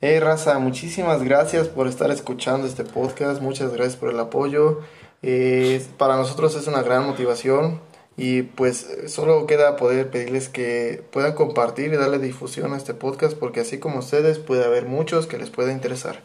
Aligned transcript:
Hey 0.00 0.20
Raza, 0.20 0.60
muchísimas 0.60 1.24
gracias 1.24 1.66
por 1.66 1.88
estar 1.88 2.12
escuchando 2.12 2.68
este 2.68 2.84
podcast, 2.84 3.42
muchas 3.42 3.72
gracias 3.72 3.96
por 3.96 4.10
el 4.10 4.20
apoyo. 4.20 4.78
Eh, 5.22 5.84
para 5.96 6.14
nosotros 6.14 6.54
es 6.54 6.68
una 6.68 6.82
gran 6.82 7.04
motivación 7.04 7.80
y 8.16 8.42
pues 8.42 8.86
solo 9.08 9.44
queda 9.48 9.74
poder 9.74 10.08
pedirles 10.08 10.48
que 10.48 11.02
puedan 11.10 11.34
compartir 11.34 11.92
y 11.92 11.96
darle 11.96 12.20
difusión 12.20 12.74
a 12.74 12.76
este 12.76 12.94
podcast 12.94 13.36
porque 13.36 13.58
así 13.58 13.78
como 13.78 13.98
ustedes 13.98 14.38
puede 14.38 14.64
haber 14.64 14.86
muchos 14.86 15.26
que 15.26 15.36
les 15.36 15.50
pueda 15.50 15.72
interesar. 15.72 16.22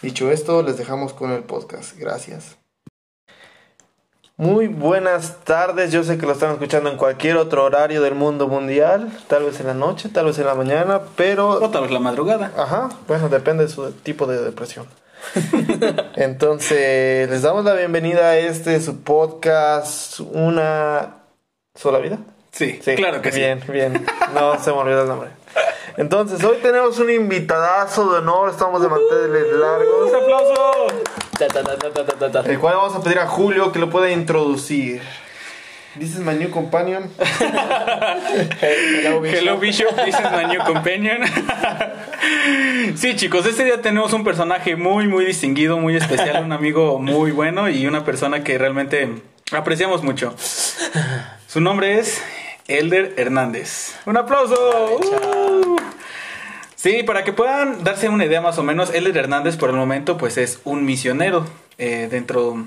Dicho 0.00 0.30
esto, 0.30 0.62
les 0.62 0.78
dejamos 0.78 1.12
con 1.12 1.32
el 1.32 1.42
podcast. 1.42 1.98
Gracias. 1.98 2.56
Muy 4.38 4.68
buenas 4.68 5.38
tardes, 5.42 5.90
yo 5.90 6.04
sé 6.04 6.16
que 6.16 6.24
lo 6.24 6.30
están 6.30 6.52
escuchando 6.52 6.88
en 6.88 6.96
cualquier 6.96 7.36
otro 7.36 7.64
horario 7.64 8.00
del 8.00 8.14
mundo 8.14 8.46
mundial, 8.46 9.10
tal 9.26 9.42
vez 9.42 9.58
en 9.58 9.66
la 9.66 9.74
noche, 9.74 10.10
tal 10.10 10.26
vez 10.26 10.38
en 10.38 10.46
la 10.46 10.54
mañana, 10.54 11.00
pero... 11.16 11.48
O 11.60 11.70
tal 11.70 11.82
vez 11.82 11.90
la 11.90 11.98
madrugada. 11.98 12.52
Ajá, 12.56 12.88
bueno, 13.08 13.28
depende 13.28 13.64
de 13.64 13.68
su 13.68 13.90
tipo 13.90 14.28
de 14.28 14.40
depresión. 14.40 14.86
Entonces, 16.14 17.28
les 17.28 17.42
damos 17.42 17.64
la 17.64 17.74
bienvenida 17.74 18.28
a 18.28 18.38
este 18.38 18.80
su 18.80 19.00
podcast, 19.00 20.20
Una 20.20 21.16
sola 21.74 21.98
vida. 21.98 22.18
Sí, 22.52 22.78
claro 22.94 23.20
que 23.20 23.32
bien, 23.32 23.60
sí. 23.66 23.72
Bien, 23.72 23.92
bien. 23.92 24.06
No 24.34 24.56
se 24.62 24.70
me 24.70 24.78
olvidó 24.78 25.02
el 25.02 25.08
nombre. 25.08 25.30
Entonces, 25.96 26.44
hoy 26.44 26.58
tenemos 26.62 26.96
un 27.00 27.10
invitadazo 27.10 28.12
de 28.12 28.18
honor, 28.18 28.50
estamos 28.50 28.82
de 28.82 28.88
manteles 28.88 29.52
largos. 29.52 30.10
¡Un 30.10 30.14
aplauso! 30.14 30.86
El 32.46 32.58
cual 32.58 32.76
vamos 32.76 32.94
a 32.96 33.02
pedir 33.02 33.18
a 33.18 33.26
Julio 33.26 33.72
que 33.72 33.78
lo 33.78 33.90
pueda 33.90 34.10
introducir. 34.10 35.00
This 35.98 36.14
is 36.14 36.20
my 36.20 36.34
new 36.34 36.50
companion. 36.50 37.10
Hello 38.60 39.20
Bishop. 39.20 39.38
Hello 39.38 39.56
Bishop, 39.58 39.96
this 40.04 40.14
is 40.14 40.30
my 40.30 40.44
new 40.44 40.60
companion. 40.64 41.22
sí, 42.96 43.16
chicos, 43.16 43.46
este 43.46 43.64
día 43.64 43.80
tenemos 43.80 44.12
un 44.12 44.22
personaje 44.22 44.76
muy, 44.76 45.08
muy 45.08 45.24
distinguido, 45.24 45.78
muy 45.78 45.96
especial, 45.96 46.44
un 46.44 46.52
amigo 46.52 46.98
muy 46.98 47.32
bueno 47.32 47.68
y 47.68 47.86
una 47.86 48.04
persona 48.04 48.44
que 48.44 48.58
realmente 48.58 49.08
apreciamos 49.50 50.02
mucho. 50.02 50.34
Su 51.48 51.60
nombre 51.60 51.98
es 51.98 52.22
Elder 52.68 53.14
Hernández. 53.16 53.96
¡Un 54.06 54.18
aplauso! 54.18 54.98
Uh. 55.00 55.77
Sí, 56.80 57.02
para 57.02 57.24
que 57.24 57.32
puedan 57.32 57.82
darse 57.82 58.08
una 58.08 58.24
idea 58.24 58.40
más 58.40 58.56
o 58.58 58.62
menos, 58.62 58.94
Elder 58.94 59.16
Hernández 59.16 59.56
por 59.56 59.68
el 59.68 59.74
momento 59.74 60.16
pues 60.16 60.38
es 60.38 60.60
un 60.62 60.84
misionero 60.84 61.44
eh, 61.76 62.06
dentro 62.08 62.64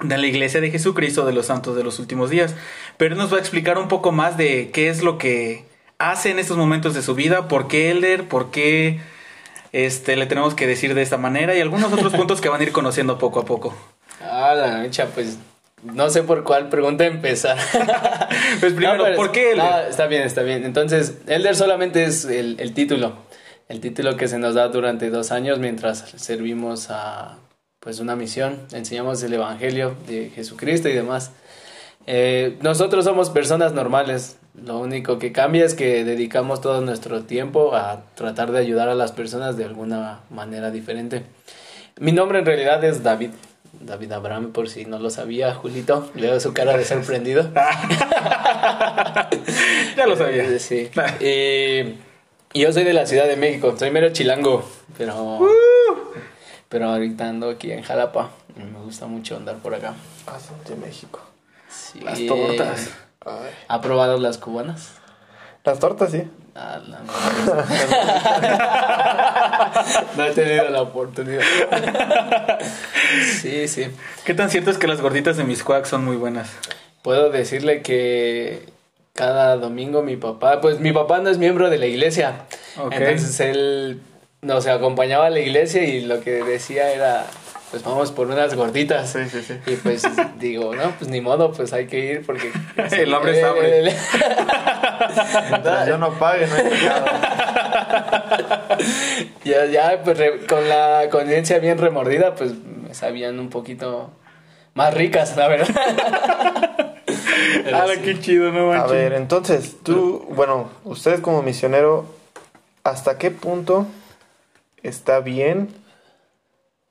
de 0.00 0.18
la 0.18 0.26
iglesia 0.26 0.60
de 0.60 0.72
Jesucristo 0.72 1.24
de 1.24 1.32
los 1.32 1.46
santos 1.46 1.76
de 1.76 1.84
los 1.84 2.00
últimos 2.00 2.30
días. 2.30 2.56
Pero 2.96 3.14
él 3.14 3.18
nos 3.20 3.32
va 3.32 3.36
a 3.36 3.40
explicar 3.40 3.78
un 3.78 3.86
poco 3.86 4.10
más 4.10 4.36
de 4.36 4.70
qué 4.72 4.88
es 4.88 5.04
lo 5.04 5.18
que 5.18 5.64
hace 5.98 6.30
en 6.30 6.40
estos 6.40 6.56
momentos 6.56 6.94
de 6.94 7.02
su 7.02 7.14
vida, 7.14 7.46
por 7.46 7.68
qué 7.68 7.92
Elder, 7.92 8.24
por 8.26 8.50
qué 8.50 8.98
este, 9.72 10.16
le 10.16 10.26
tenemos 10.26 10.54
que 10.56 10.66
decir 10.66 10.94
de 10.96 11.02
esta 11.02 11.16
manera 11.16 11.54
y 11.54 11.60
algunos 11.60 11.92
otros 11.92 12.12
puntos 12.16 12.40
que 12.40 12.48
van 12.48 12.60
a 12.60 12.64
ir 12.64 12.72
conociendo 12.72 13.18
poco 13.18 13.38
a 13.38 13.44
poco. 13.44 13.72
Ah, 14.20 14.52
la 14.56 14.78
mecha, 14.78 15.06
pues 15.14 15.38
no 15.84 16.10
sé 16.10 16.24
por 16.24 16.42
cuál 16.42 16.68
pregunta 16.70 17.06
empezar. 17.06 17.56
pues 18.60 18.72
primero, 18.72 18.96
No, 18.96 19.04
pero- 19.04 19.16
¿por 19.16 19.30
qué 19.30 19.52
Elder? 19.52 19.64
no, 19.64 19.78
está 19.82 20.06
bien, 20.08 20.22
está 20.24 20.42
bien. 20.42 20.64
Entonces, 20.64 21.18
Elder 21.28 21.54
solamente 21.54 22.02
es 22.02 22.24
el, 22.24 22.56
el 22.58 22.74
título. 22.74 23.27
El 23.68 23.80
título 23.80 24.16
que 24.16 24.28
se 24.28 24.38
nos 24.38 24.54
da 24.54 24.68
durante 24.68 25.10
dos 25.10 25.30
años 25.30 25.58
mientras 25.58 25.98
servimos 26.16 26.88
a 26.88 27.36
pues 27.80 28.00
una 28.00 28.16
misión. 28.16 28.58
Enseñamos 28.72 29.22
el 29.22 29.34
Evangelio 29.34 29.94
de 30.06 30.30
Jesucristo 30.30 30.88
y 30.88 30.94
demás. 30.94 31.32
Eh, 32.06 32.56
nosotros 32.62 33.04
somos 33.04 33.28
personas 33.28 33.74
normales. 33.74 34.38
Lo 34.54 34.78
único 34.78 35.18
que 35.18 35.32
cambia 35.32 35.66
es 35.66 35.74
que 35.74 36.02
dedicamos 36.04 36.62
todo 36.62 36.80
nuestro 36.80 37.24
tiempo 37.24 37.74
a 37.74 38.04
tratar 38.14 38.52
de 38.52 38.58
ayudar 38.58 38.88
a 38.88 38.94
las 38.94 39.12
personas 39.12 39.58
de 39.58 39.66
alguna 39.66 40.20
manera 40.30 40.70
diferente. 40.70 41.24
Mi 42.00 42.12
nombre 42.12 42.38
en 42.38 42.46
realidad 42.46 42.82
es 42.84 43.02
David. 43.02 43.32
David 43.80 44.12
Abraham, 44.12 44.52
por 44.52 44.70
si 44.70 44.86
no 44.86 44.98
lo 44.98 45.10
sabía, 45.10 45.54
Julito. 45.54 46.10
Veo 46.14 46.40
su 46.40 46.54
cara 46.54 46.74
de 46.76 46.86
sorprendido. 46.86 47.50
ya 49.94 50.06
lo 50.06 50.16
sabía. 50.16 50.46
Sí. 50.58 50.88
Y, 51.20 52.07
y 52.52 52.60
yo 52.60 52.72
soy 52.72 52.84
de 52.84 52.92
la 52.92 53.06
Ciudad 53.06 53.26
de 53.26 53.36
México. 53.36 53.74
Soy 53.78 53.90
mero 53.90 54.10
chilango. 54.10 54.68
Pero. 54.96 55.40
Pero 56.68 56.90
ahorita 56.90 57.28
ando 57.28 57.50
aquí 57.50 57.72
en 57.72 57.82
Jalapa. 57.82 58.30
y 58.56 58.60
Me 58.60 58.78
gusta 58.80 59.06
mucho 59.06 59.36
andar 59.36 59.56
por 59.56 59.74
acá. 59.74 59.94
Ah, 60.26 60.38
de 60.68 60.76
México. 60.76 61.20
Sí. 61.68 62.00
Las 62.00 62.24
tortas. 62.26 62.90
Ay. 63.24 63.50
¿Ha 63.68 63.80
probado 63.80 64.18
las 64.18 64.38
cubanas? 64.38 64.94
Las 65.64 65.78
tortas, 65.78 66.12
sí. 66.12 66.22
Ah, 66.54 66.80
la 66.86 66.98
no 70.16 70.24
he 70.24 70.32
tenido 70.32 70.68
la 70.70 70.82
oportunidad. 70.82 71.42
Sí, 73.40 73.68
sí. 73.68 73.86
¿Qué 74.24 74.34
tan 74.34 74.50
cierto 74.50 74.70
es 74.70 74.78
que 74.78 74.88
las 74.88 75.00
gorditas 75.00 75.36
de 75.36 75.44
Miscuac 75.44 75.84
son 75.86 76.04
muy 76.04 76.16
buenas? 76.16 76.50
Puedo 77.02 77.30
decirle 77.30 77.82
que 77.82 78.68
cada 79.18 79.56
domingo 79.56 80.02
mi 80.04 80.14
papá, 80.16 80.60
pues 80.60 80.78
mi 80.78 80.92
papá 80.92 81.18
no 81.18 81.28
es 81.28 81.38
miembro 81.38 81.68
de 81.70 81.78
la 81.78 81.86
iglesia. 81.86 82.42
Ok. 82.80 82.92
Entonces 82.92 83.40
él 83.40 84.00
nos 84.42 84.68
acompañaba 84.68 85.26
a 85.26 85.30
la 85.30 85.40
iglesia 85.40 85.82
y 85.82 86.02
lo 86.02 86.20
que 86.20 86.44
decía 86.44 86.92
era, 86.92 87.24
pues 87.72 87.82
vamos 87.82 88.12
por 88.12 88.28
unas 88.28 88.54
gorditas. 88.54 89.10
Sí, 89.10 89.28
sí, 89.28 89.42
sí. 89.42 89.54
Y 89.66 89.74
pues 89.74 90.04
digo, 90.38 90.72
no, 90.72 90.92
pues 90.92 91.10
ni 91.10 91.20
modo, 91.20 91.50
pues 91.50 91.72
hay 91.72 91.88
que 91.88 91.98
ir 91.98 92.24
porque... 92.24 92.52
El 92.92 93.12
hambre 93.12 93.40
es 93.40 93.44
hambre. 93.44 93.92
Yo 95.88 95.98
no 95.98 96.12
pague, 96.12 96.46
no 96.46 96.54
hay 96.54 96.64
ya, 99.44 99.64
ya, 99.66 100.00
pues 100.04 100.16
re- 100.16 100.46
con 100.46 100.68
la 100.68 101.08
conciencia 101.10 101.58
bien 101.58 101.78
remordida, 101.78 102.36
pues 102.36 102.52
me 102.54 102.94
sabían 102.94 103.40
un 103.40 103.50
poquito 103.50 104.10
más 104.74 104.94
ricas, 104.94 105.36
la 105.36 105.48
verdad. 105.48 106.67
Ah, 107.72 107.86
sí. 107.94 108.00
qué 108.02 108.20
chido, 108.20 108.50
no 108.52 108.72
A 108.72 108.86
ver, 108.86 109.12
entonces, 109.12 109.76
tú, 109.82 110.26
bueno, 110.30 110.70
usted 110.84 111.20
como 111.20 111.42
misionero, 111.42 112.06
¿hasta 112.84 113.18
qué 113.18 113.30
punto 113.30 113.86
está 114.82 115.20
bien 115.20 115.68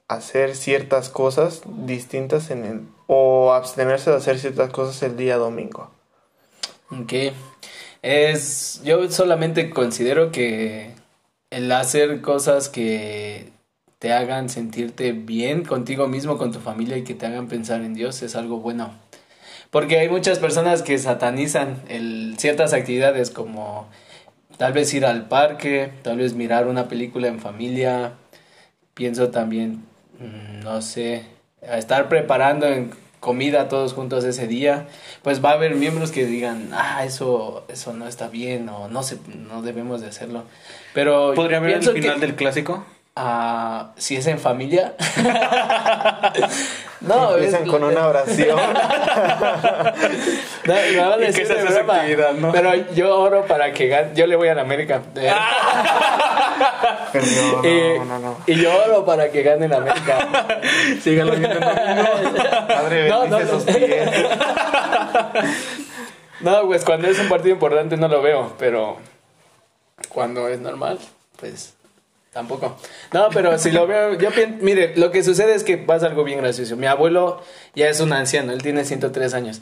hacer 0.07 0.55
ciertas 0.55 1.09
cosas 1.09 1.61
distintas 1.65 2.49
en 2.49 2.65
el... 2.65 2.81
o 3.07 3.53
abstenerse 3.53 4.09
de 4.09 4.17
hacer 4.17 4.39
ciertas 4.39 4.69
cosas 4.71 5.01
el 5.03 5.17
día 5.17 5.37
domingo? 5.37 5.91
Ok. 6.91 7.13
Es. 8.01 8.81
Yo 8.83 9.09
solamente 9.11 9.69
considero 9.69 10.31
que 10.31 10.93
el 11.49 11.71
hacer 11.71 12.21
cosas 12.21 12.69
que 12.69 13.51
te 13.99 14.13
hagan 14.13 14.49
sentirte 14.49 15.11
bien 15.11 15.65
contigo 15.65 16.07
mismo, 16.07 16.37
con 16.37 16.51
tu 16.51 16.59
familia 16.59 16.97
y 16.97 17.03
que 17.03 17.15
te 17.15 17.25
hagan 17.25 17.47
pensar 17.47 17.81
en 17.81 17.93
Dios 17.93 18.21
es 18.21 18.35
algo 18.35 18.59
bueno. 18.59 18.91
Porque 19.69 20.00
hay 20.00 20.09
muchas 20.09 20.39
personas 20.39 20.81
que 20.81 20.97
satanizan 20.97 21.81
el, 21.89 22.35
ciertas 22.38 22.73
actividades 22.73 23.29
como 23.29 23.88
tal 24.57 24.73
vez 24.73 24.94
ir 24.94 25.05
al 25.05 25.28
parque, 25.28 25.91
tal 26.03 26.17
vez 26.17 26.33
mirar 26.33 26.67
una 26.67 26.88
película 26.88 27.28
en 27.28 27.39
familia. 27.39 28.13
Pienso 28.94 29.29
también, 29.29 29.83
mm, 30.19 30.63
no 30.63 30.81
sé, 30.81 31.25
a 31.67 31.77
estar 31.77 32.09
preparando 32.09 32.66
en 32.67 32.91
comida 33.19 33.67
todos 33.67 33.94
juntos 33.94 34.23
ese 34.23 34.47
día, 34.47 34.88
pues 35.23 35.44
va 35.44 35.51
a 35.51 35.53
haber 35.53 35.75
miembros 35.75 36.11
que 36.11 36.25
digan, 36.25 36.69
ah, 36.72 37.03
eso, 37.03 37.66
eso 37.67 37.94
no 37.94 38.07
está 38.07 38.27
bien 38.29 38.69
o 38.69 38.88
no 38.88 39.03
se, 39.03 39.17
no 39.50 39.61
debemos 39.61 40.01
de 40.01 40.07
hacerlo. 40.07 40.44
Pero 40.94 41.33
¿Podría 41.33 41.57
haber 41.57 41.72
el 41.72 41.83
final 41.83 42.16
que, 42.16 42.22
del 42.22 42.35
clásico? 42.35 42.85
Ah, 43.19 43.91
si 43.97 44.16
es 44.16 44.28
en 44.28 44.38
familia. 44.39 44.94
no, 47.01 47.33
Empiezan 47.35 47.63
es- 47.63 47.69
con 47.69 47.83
una 47.83 48.07
oración. 48.07 48.57
no, 48.57 48.67
me 50.73 50.97
van 51.00 51.13
a 51.13 51.16
¿Y 51.29 51.33
qué 51.33 51.45
decir 51.45 51.47
de 51.47 52.16
broma, 52.16 52.39
no? 52.39 52.51
Pero 52.51 52.73
yo 52.94 53.19
oro 53.19 53.45
para 53.45 53.72
que 53.73 53.88
gane. 53.88 54.11
Yo 54.16 54.27
le 54.27 54.35
voy 54.35 54.47
a 54.50 54.56
la 54.56 54.61
América. 54.61 55.01
Pero 57.11 57.25
no, 57.25 57.68
y, 57.68 58.00
no, 58.00 58.38
y 58.47 58.56
yo 58.56 58.71
oro 58.86 59.06
para 59.06 59.30
que 59.31 59.44
gane 59.44 59.68
la 59.68 59.77
América. 59.77 60.27
Síganlo 61.01 61.36
viendo. 61.36 61.59
Padre, 61.59 63.12
bendice 63.12 63.44
esos 63.44 63.63
pies. 63.63 64.09
No, 66.41 66.65
pues 66.68 66.83
cuando 66.86 67.07
es 67.07 67.18
un 67.19 67.30
partido 67.30 67.53
importante 67.53 67.97
no 67.97 68.07
lo 68.07 68.21
veo, 68.21 68.53
pero 68.59 68.97
cuando 70.09 70.47
es 70.47 70.59
normal, 70.59 71.00
pues 71.39 71.74
tampoco. 72.38 72.78
No, 73.13 73.30
pero 73.34 73.57
si 73.57 73.72
lo 73.72 73.88
veo, 73.88 74.13
yo 74.16 74.30
pienso, 74.30 74.57
mire, 74.63 74.94
lo 74.95 75.10
que 75.10 75.24
sucede 75.24 75.56
es 75.56 75.63
que 75.63 75.75
pasa 75.80 76.06
algo 76.06 76.24
bien 76.24 76.38
gracioso. 76.39 76.75
Mi 76.75 76.86
abuelo 76.86 77.42
ya 77.74 77.89
es 77.89 78.00
un 78.00 78.13
anciano, 78.13 78.54
él 78.54 78.62
tiene 78.62 78.86
103 78.86 79.34
años. 79.34 79.62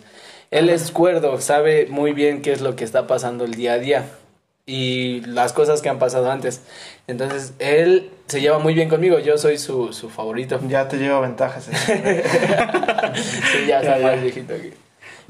Él 0.52 0.70
es 0.70 0.92
cuerdo, 0.92 1.40
sabe 1.40 1.88
muy 1.90 2.12
bien 2.12 2.42
qué 2.42 2.52
es 2.52 2.60
lo 2.60 2.76
que 2.76 2.84
está 2.84 3.08
pasando 3.08 3.46
el 3.46 3.54
día 3.56 3.74
a 3.74 3.80
día 3.80 4.10
y 4.66 5.22
las 5.22 5.54
cosas 5.54 5.82
que 5.82 5.88
han 5.88 6.00
pasado 6.00 6.30
antes. 6.30 6.64
Entonces, 7.08 7.54
él 7.60 8.10
se 8.28 8.42
lleva 8.42 8.60
muy 8.60 8.74
bien 8.74 8.90
conmigo, 8.90 9.20
yo 9.20 9.38
soy 9.38 9.58
su, 9.58 9.94
su 9.94 10.10
favorito. 10.10 10.60
Ya 10.68 10.90
te 10.90 10.98
lleva 10.98 11.22
ventajas. 11.22 11.70
eh. 11.88 12.24
Sí, 13.16 13.68
ya 13.68 13.80
está 13.80 14.00
más 14.00 14.22
viejito 14.22 14.54
que, 14.56 14.74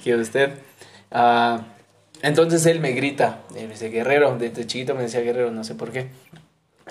que 0.04 0.16
usted. 0.16 0.50
Ah, 1.12 1.62
entonces 2.24 2.66
él 2.66 2.80
me 2.80 2.94
grita, 2.94 3.42
me 3.54 3.68
dice 3.68 3.90
guerrero, 3.90 4.36
desde 4.40 4.66
chiquito 4.66 4.96
me 4.96 5.04
decía 5.04 5.22
guerrero, 5.22 5.52
no 5.52 5.64
sé 5.64 5.76
por 5.76 5.92
qué. 5.92 6.08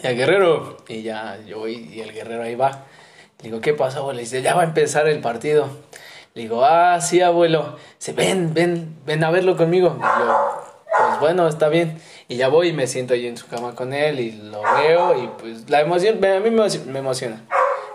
Ya 0.02 0.12
guerrero. 0.12 0.76
Y 0.88 1.02
ya 1.02 1.38
yo 1.46 1.58
voy 1.58 1.90
y 1.92 2.00
el 2.00 2.12
guerrero 2.12 2.42
ahí 2.42 2.54
va. 2.54 2.84
Le 3.38 3.50
digo, 3.50 3.60
¿qué 3.60 3.74
pasa, 3.74 3.98
abuelo? 3.98 4.16
Le 4.16 4.22
dice, 4.22 4.42
ya 4.42 4.54
va 4.54 4.62
a 4.62 4.66
empezar 4.66 5.08
el 5.08 5.20
partido. 5.20 5.68
Le 6.34 6.42
digo, 6.42 6.64
ah, 6.64 7.00
sí, 7.00 7.20
abuelo. 7.20 7.76
Dice, 7.98 8.12
ven, 8.12 8.54
ven, 8.54 8.96
ven 9.06 9.22
a 9.24 9.30
verlo 9.30 9.56
conmigo. 9.56 9.96
Y 9.98 10.20
yo, 10.20 10.64
pues 10.98 11.20
bueno, 11.20 11.46
está 11.48 11.68
bien. 11.68 11.98
Y 12.28 12.36
ya 12.36 12.48
voy 12.48 12.68
y 12.68 12.72
me 12.72 12.86
siento 12.86 13.14
ahí 13.14 13.26
en 13.26 13.36
su 13.36 13.46
cama 13.46 13.74
con 13.74 13.92
él 13.92 14.18
y 14.20 14.32
lo 14.32 14.62
veo 14.62 15.22
y 15.22 15.28
pues 15.38 15.68
la 15.68 15.80
emoción, 15.80 16.24
a 16.24 16.40
mí 16.40 16.50
me 16.50 16.98
emociona. 16.98 17.42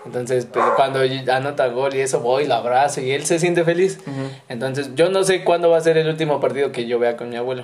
Entonces, 0.05 0.45
pues, 0.45 0.65
cuando 0.75 0.99
anota 1.31 1.67
gol 1.67 1.95
y 1.95 2.01
eso, 2.01 2.19
voy, 2.21 2.47
lo 2.47 2.55
abrazo 2.55 3.01
y 3.01 3.11
él 3.11 3.25
se 3.25 3.39
siente 3.39 3.63
feliz. 3.63 3.99
Entonces, 4.47 4.95
yo 4.95 5.09
no 5.09 5.23
sé 5.23 5.43
cuándo 5.43 5.69
va 5.69 5.77
a 5.77 5.81
ser 5.81 5.97
el 5.97 6.07
último 6.07 6.39
partido 6.39 6.71
que 6.71 6.87
yo 6.87 6.99
vea 6.99 7.17
con 7.17 7.29
mi 7.29 7.35
abuelo. 7.35 7.63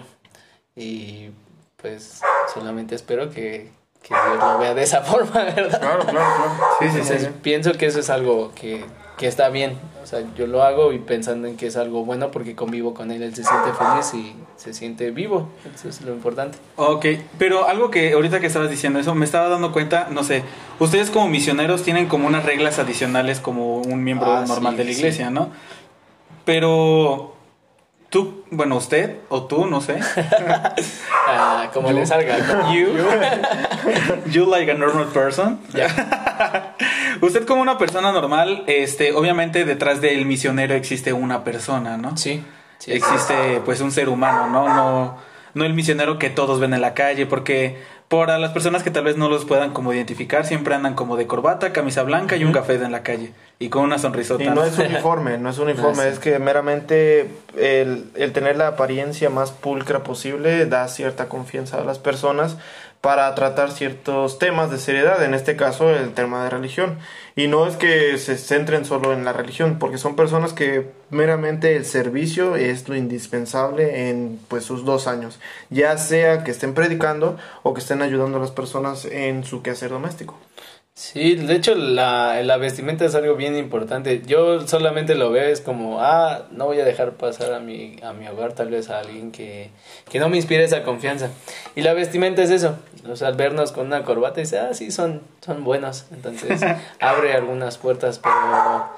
Y 0.75 1.29
pues 1.77 2.21
solamente 2.53 2.95
espero 2.95 3.29
que, 3.29 3.71
que 4.07 4.13
Dios 4.13 4.39
lo 4.39 4.59
vea 4.59 4.73
de 4.73 4.83
esa 4.83 5.01
forma, 5.03 5.43
¿verdad? 5.43 5.79
Claro, 5.79 6.05
claro, 6.05 6.19
claro. 6.19 6.53
Sí, 6.79 7.01
sí, 7.01 7.19
sí. 7.19 7.27
Pienso 7.41 7.73
que 7.73 7.87
eso 7.87 7.99
es 7.99 8.09
algo 8.09 8.51
que, 8.53 8.85
que 9.17 9.27
está 9.27 9.49
bien. 9.49 9.77
O 10.03 10.07
sea, 10.07 10.21
yo 10.37 10.45
lo 10.45 10.61
hago 10.61 10.93
y 10.93 10.99
pensando 10.99 11.47
en 11.47 11.57
que 11.57 11.65
es 11.65 11.77
algo 11.77 12.05
bueno 12.05 12.29
porque 12.29 12.55
convivo 12.55 12.93
con 12.93 13.09
él, 13.09 13.23
él 13.23 13.33
se 13.33 13.43
siente 13.43 13.71
feliz 13.73 14.13
y 14.13 14.35
se 14.55 14.71
siente 14.75 15.09
vivo. 15.09 15.49
Eso 15.73 15.89
es 15.89 16.01
lo 16.01 16.13
importante. 16.13 16.59
Ok, 16.75 17.07
pero 17.39 17.67
algo 17.67 17.89
que 17.89 18.13
ahorita 18.13 18.39
que 18.39 18.45
estabas 18.45 18.69
diciendo 18.69 18.99
eso, 18.99 19.15
me 19.15 19.25
estaba 19.25 19.49
dando 19.49 19.71
cuenta, 19.71 20.09
no 20.11 20.23
sé, 20.23 20.43
ustedes 20.79 21.09
como 21.09 21.27
misioneros 21.27 21.81
tienen 21.81 22.05
como 22.05 22.27
unas 22.27 22.45
reglas 22.45 22.77
adicionales 22.77 23.39
como 23.39 23.77
un 23.77 24.03
miembro 24.03 24.31
ah, 24.31 24.45
normal 24.47 24.77
de 24.77 24.83
la 24.85 24.91
iglesia, 24.91 25.31
¿no? 25.31 25.49
Pero 26.45 27.34
tú, 28.09 28.43
bueno, 28.51 28.77
usted 28.77 29.17
o 29.29 29.43
tú, 29.43 29.65
no 29.65 29.81
sé. 29.81 29.99
Ah, 31.27 31.71
como 31.73 31.91
le 31.91 32.05
salga. 32.05 32.37
You, 32.71 32.87
you 34.31 34.45
like 34.45 34.71
a 34.71 34.75
normal 34.75 35.07
person. 35.07 35.59
usted 37.21 37.45
como 37.45 37.61
una 37.63 37.79
persona 37.79 38.11
normal, 38.11 38.63
este, 38.67 39.11
obviamente 39.11 39.65
detrás 39.65 40.01
del 40.01 40.25
misionero 40.25 40.75
existe 40.75 41.13
una 41.13 41.43
persona, 41.43 41.97
¿no? 41.97 42.15
Sí. 42.15 42.43
existe 42.85 43.59
pues 43.65 43.81
un 43.81 43.91
ser 43.91 44.07
humano, 44.07 44.47
¿no? 44.49 44.69
No, 44.69 45.17
no 45.55 45.65
el 45.65 45.73
misionero 45.73 46.19
que 46.19 46.29
todos 46.29 46.59
ven 46.59 46.75
en 46.75 46.81
la 46.81 46.93
calle, 46.93 47.25
porque 47.25 47.81
para 48.07 48.37
las 48.37 48.51
personas 48.51 48.83
que 48.83 48.91
tal 48.91 49.03
vez 49.03 49.17
no 49.17 49.29
los 49.29 49.45
puedan 49.45 49.71
como 49.71 49.91
identificar, 49.91 50.45
siempre 50.45 50.75
andan 50.75 50.93
como 50.93 51.17
de 51.17 51.25
corbata, 51.25 51.73
camisa 51.73 52.03
blanca 52.03 52.35
y 52.35 52.43
un 52.43 52.51
café 52.51 52.75
en 52.75 52.91
la 52.91 53.01
calle. 53.01 53.31
Y 53.57 53.69
con 53.69 53.83
una 53.83 53.97
sonrisota. 53.97 54.43
Y 54.43 54.49
no 54.49 54.63
es 54.63 54.77
uniforme, 54.79 55.37
no 55.37 55.49
es 55.49 55.57
uniforme, 55.57 56.03
ah, 56.03 56.07
es 56.09 56.19
que 56.19 56.37
meramente 56.37 57.29
el, 57.57 58.05
el 58.15 58.31
tener 58.31 58.57
la 58.57 58.67
apariencia 58.67 59.29
más 59.29 59.51
pulcra 59.51 60.03
posible 60.03 60.65
da 60.67 60.87
cierta 60.87 61.29
confianza 61.29 61.81
a 61.81 61.83
las 61.83 61.97
personas 61.97 62.57
para 63.05 63.35
tratar 63.35 63.71
ciertos 63.71 64.39
temas 64.39 64.71
de 64.71 64.79
seriedad, 64.79 65.23
en 65.23 65.35
este 65.35 65.55
caso 65.55 65.91
el 65.91 66.15
tema 66.15 66.43
de 66.43 66.49
religión. 66.49 66.97
Y 67.35 67.47
no 67.47 67.67
es 67.67 67.75
que 67.75 68.17
se 68.17 68.35
centren 68.35 68.83
solo 68.83 69.13
en 69.13 69.23
la 69.23 69.31
religión, 69.31 69.77
porque 69.77 69.99
son 69.99 70.15
personas 70.15 70.53
que 70.53 70.89
meramente 71.11 71.75
el 71.75 71.85
servicio 71.85 72.55
es 72.55 72.89
lo 72.89 72.95
indispensable 72.95 74.09
en 74.09 74.39
pues 74.47 74.63
sus 74.63 74.85
dos 74.85 75.05
años, 75.05 75.39
ya 75.69 75.99
sea 75.99 76.43
que 76.43 76.49
estén 76.49 76.73
predicando 76.73 77.37
o 77.61 77.75
que 77.75 77.81
estén 77.81 78.01
ayudando 78.01 78.37
a 78.37 78.41
las 78.41 78.49
personas 78.49 79.05
en 79.05 79.43
su 79.43 79.61
quehacer 79.61 79.91
doméstico. 79.91 80.39
Sí, 80.97 81.35
de 81.35 81.55
hecho 81.55 81.75
la, 81.75 82.41
la, 82.41 82.55
vestimenta 82.55 83.03
es 83.03 83.15
algo 83.15 83.35
bien 83.35 83.57
importante. 83.57 84.21
Yo 84.25 84.65
solamente 84.65 85.15
lo 85.15 85.29
veo 85.29 85.43
es 85.43 85.59
como, 85.59 85.99
ah, 85.99 86.43
no 86.51 86.67
voy 86.67 86.79
a 86.79 86.85
dejar 86.85 87.11
pasar 87.15 87.53
a 87.53 87.59
mi, 87.59 87.97
a 88.01 88.13
mi 88.13 88.25
hogar 88.29 88.53
tal 88.53 88.69
vez 88.69 88.89
a 88.89 88.99
alguien 88.99 89.33
que, 89.33 89.71
que 90.09 90.19
no 90.19 90.29
me 90.29 90.37
inspire 90.37 90.63
esa 90.63 90.83
confianza. 90.83 91.31
Y 91.75 91.81
la 91.81 91.93
vestimenta 91.93 92.43
es 92.43 92.49
eso. 92.49 92.77
O 93.09 93.17
sea, 93.17 93.27
al 93.27 93.35
vernos 93.35 93.73
con 93.73 93.87
una 93.87 94.03
corbata 94.05 94.39
dice, 94.39 94.57
ah, 94.57 94.73
sí, 94.73 94.89
son, 94.89 95.21
son 95.41 95.65
buenos. 95.65 96.05
Entonces 96.13 96.61
abre 97.01 97.33
algunas 97.33 97.77
puertas, 97.77 98.19
pero... 98.19 98.89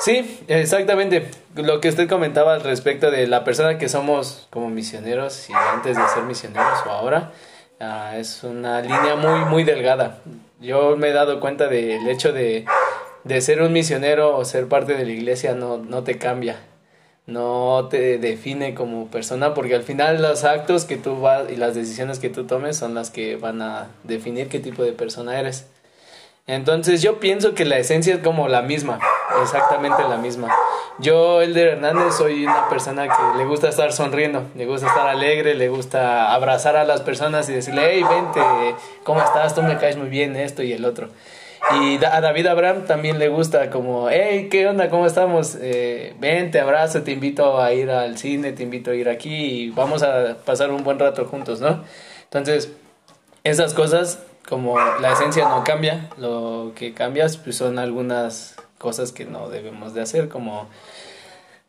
Sí, 0.00 0.42
exactamente. 0.48 1.30
Lo 1.56 1.82
que 1.82 1.90
usted 1.90 2.08
comentaba 2.08 2.54
al 2.54 2.62
respecto 2.62 3.10
de 3.10 3.26
la 3.26 3.44
persona 3.44 3.76
que 3.76 3.90
somos 3.90 4.46
como 4.48 4.70
misioneros 4.70 5.50
y 5.50 5.52
antes 5.52 5.98
de 5.98 6.08
ser 6.08 6.22
misioneros 6.22 6.86
o 6.86 6.90
ahora, 6.90 7.32
ah, 7.80 8.16
es 8.16 8.44
una 8.44 8.80
línea 8.80 9.14
muy, 9.14 9.44
muy 9.44 9.64
delgada 9.64 10.22
yo 10.60 10.96
me 10.96 11.08
he 11.08 11.12
dado 11.12 11.40
cuenta 11.40 11.68
del 11.68 12.06
hecho 12.08 12.32
de, 12.32 12.64
de 13.24 13.40
ser 13.40 13.62
un 13.62 13.72
misionero 13.72 14.36
o 14.36 14.44
ser 14.44 14.68
parte 14.68 14.94
de 14.94 15.04
la 15.04 15.12
iglesia 15.12 15.54
no, 15.54 15.78
no 15.78 16.02
te 16.02 16.18
cambia, 16.18 16.60
no 17.26 17.88
te 17.90 18.18
define 18.18 18.74
como 18.74 19.08
persona, 19.08 19.54
porque 19.54 19.74
al 19.74 19.82
final 19.82 20.22
los 20.22 20.44
actos 20.44 20.84
que 20.84 20.96
tú 20.96 21.20
vas 21.20 21.50
y 21.50 21.56
las 21.56 21.74
decisiones 21.74 22.18
que 22.18 22.30
tú 22.30 22.44
tomes 22.44 22.76
son 22.76 22.94
las 22.94 23.10
que 23.10 23.36
van 23.36 23.62
a 23.62 23.88
definir 24.04 24.48
qué 24.48 24.58
tipo 24.58 24.82
de 24.82 24.92
persona 24.92 25.38
eres. 25.38 25.66
Entonces 26.46 27.02
yo 27.02 27.20
pienso 27.20 27.54
que 27.54 27.66
la 27.66 27.76
esencia 27.76 28.14
es 28.14 28.22
como 28.22 28.48
la 28.48 28.62
misma, 28.62 28.98
exactamente 29.42 30.02
la 30.08 30.16
misma. 30.16 30.48
Yo, 31.00 31.40
Elder 31.42 31.68
Hernández, 31.68 32.14
soy 32.16 32.44
una 32.44 32.68
persona 32.68 33.06
que 33.06 33.38
le 33.38 33.44
gusta 33.44 33.68
estar 33.68 33.92
sonriendo, 33.92 34.42
le 34.56 34.66
gusta 34.66 34.88
estar 34.88 35.06
alegre, 35.06 35.54
le 35.54 35.68
gusta 35.68 36.34
abrazar 36.34 36.76
a 36.76 36.84
las 36.84 37.02
personas 37.02 37.48
y 37.48 37.52
decirle, 37.52 37.82
hey, 37.88 38.02
vente, 38.02 38.40
¿cómo 39.04 39.22
estás? 39.22 39.54
Tú 39.54 39.62
me 39.62 39.76
caes 39.78 39.96
muy 39.96 40.08
bien, 40.08 40.34
esto 40.34 40.64
y 40.64 40.72
el 40.72 40.84
otro. 40.84 41.08
Y 41.80 42.04
a 42.04 42.20
David 42.20 42.48
Abraham 42.48 42.84
también 42.86 43.20
le 43.20 43.28
gusta 43.28 43.70
como, 43.70 44.10
hey, 44.10 44.48
¿qué 44.50 44.66
onda? 44.66 44.90
¿Cómo 44.90 45.06
estamos? 45.06 45.56
Eh, 45.60 46.14
ven, 46.18 46.50
te 46.50 46.58
abrazo, 46.58 47.02
te 47.02 47.12
invito 47.12 47.60
a 47.60 47.72
ir 47.72 47.90
al 47.90 48.18
cine, 48.18 48.50
te 48.50 48.64
invito 48.64 48.90
a 48.90 48.94
ir 48.94 49.08
aquí 49.08 49.34
y 49.34 49.70
vamos 49.70 50.02
a 50.02 50.38
pasar 50.44 50.72
un 50.72 50.82
buen 50.82 50.98
rato 50.98 51.26
juntos, 51.26 51.60
¿no? 51.60 51.84
Entonces, 52.24 52.72
esas 53.44 53.72
cosas 53.72 54.20
como 54.48 54.78
la 54.78 55.12
esencia 55.12 55.48
no 55.48 55.62
cambia, 55.62 56.08
lo 56.16 56.72
que 56.74 56.92
cambias 56.92 57.36
pues 57.36 57.56
son 57.56 57.78
algunas 57.78 58.56
cosas 58.78 59.12
que 59.12 59.24
no 59.24 59.48
debemos 59.50 59.92
de 59.94 60.00
hacer, 60.00 60.28
como 60.28 60.68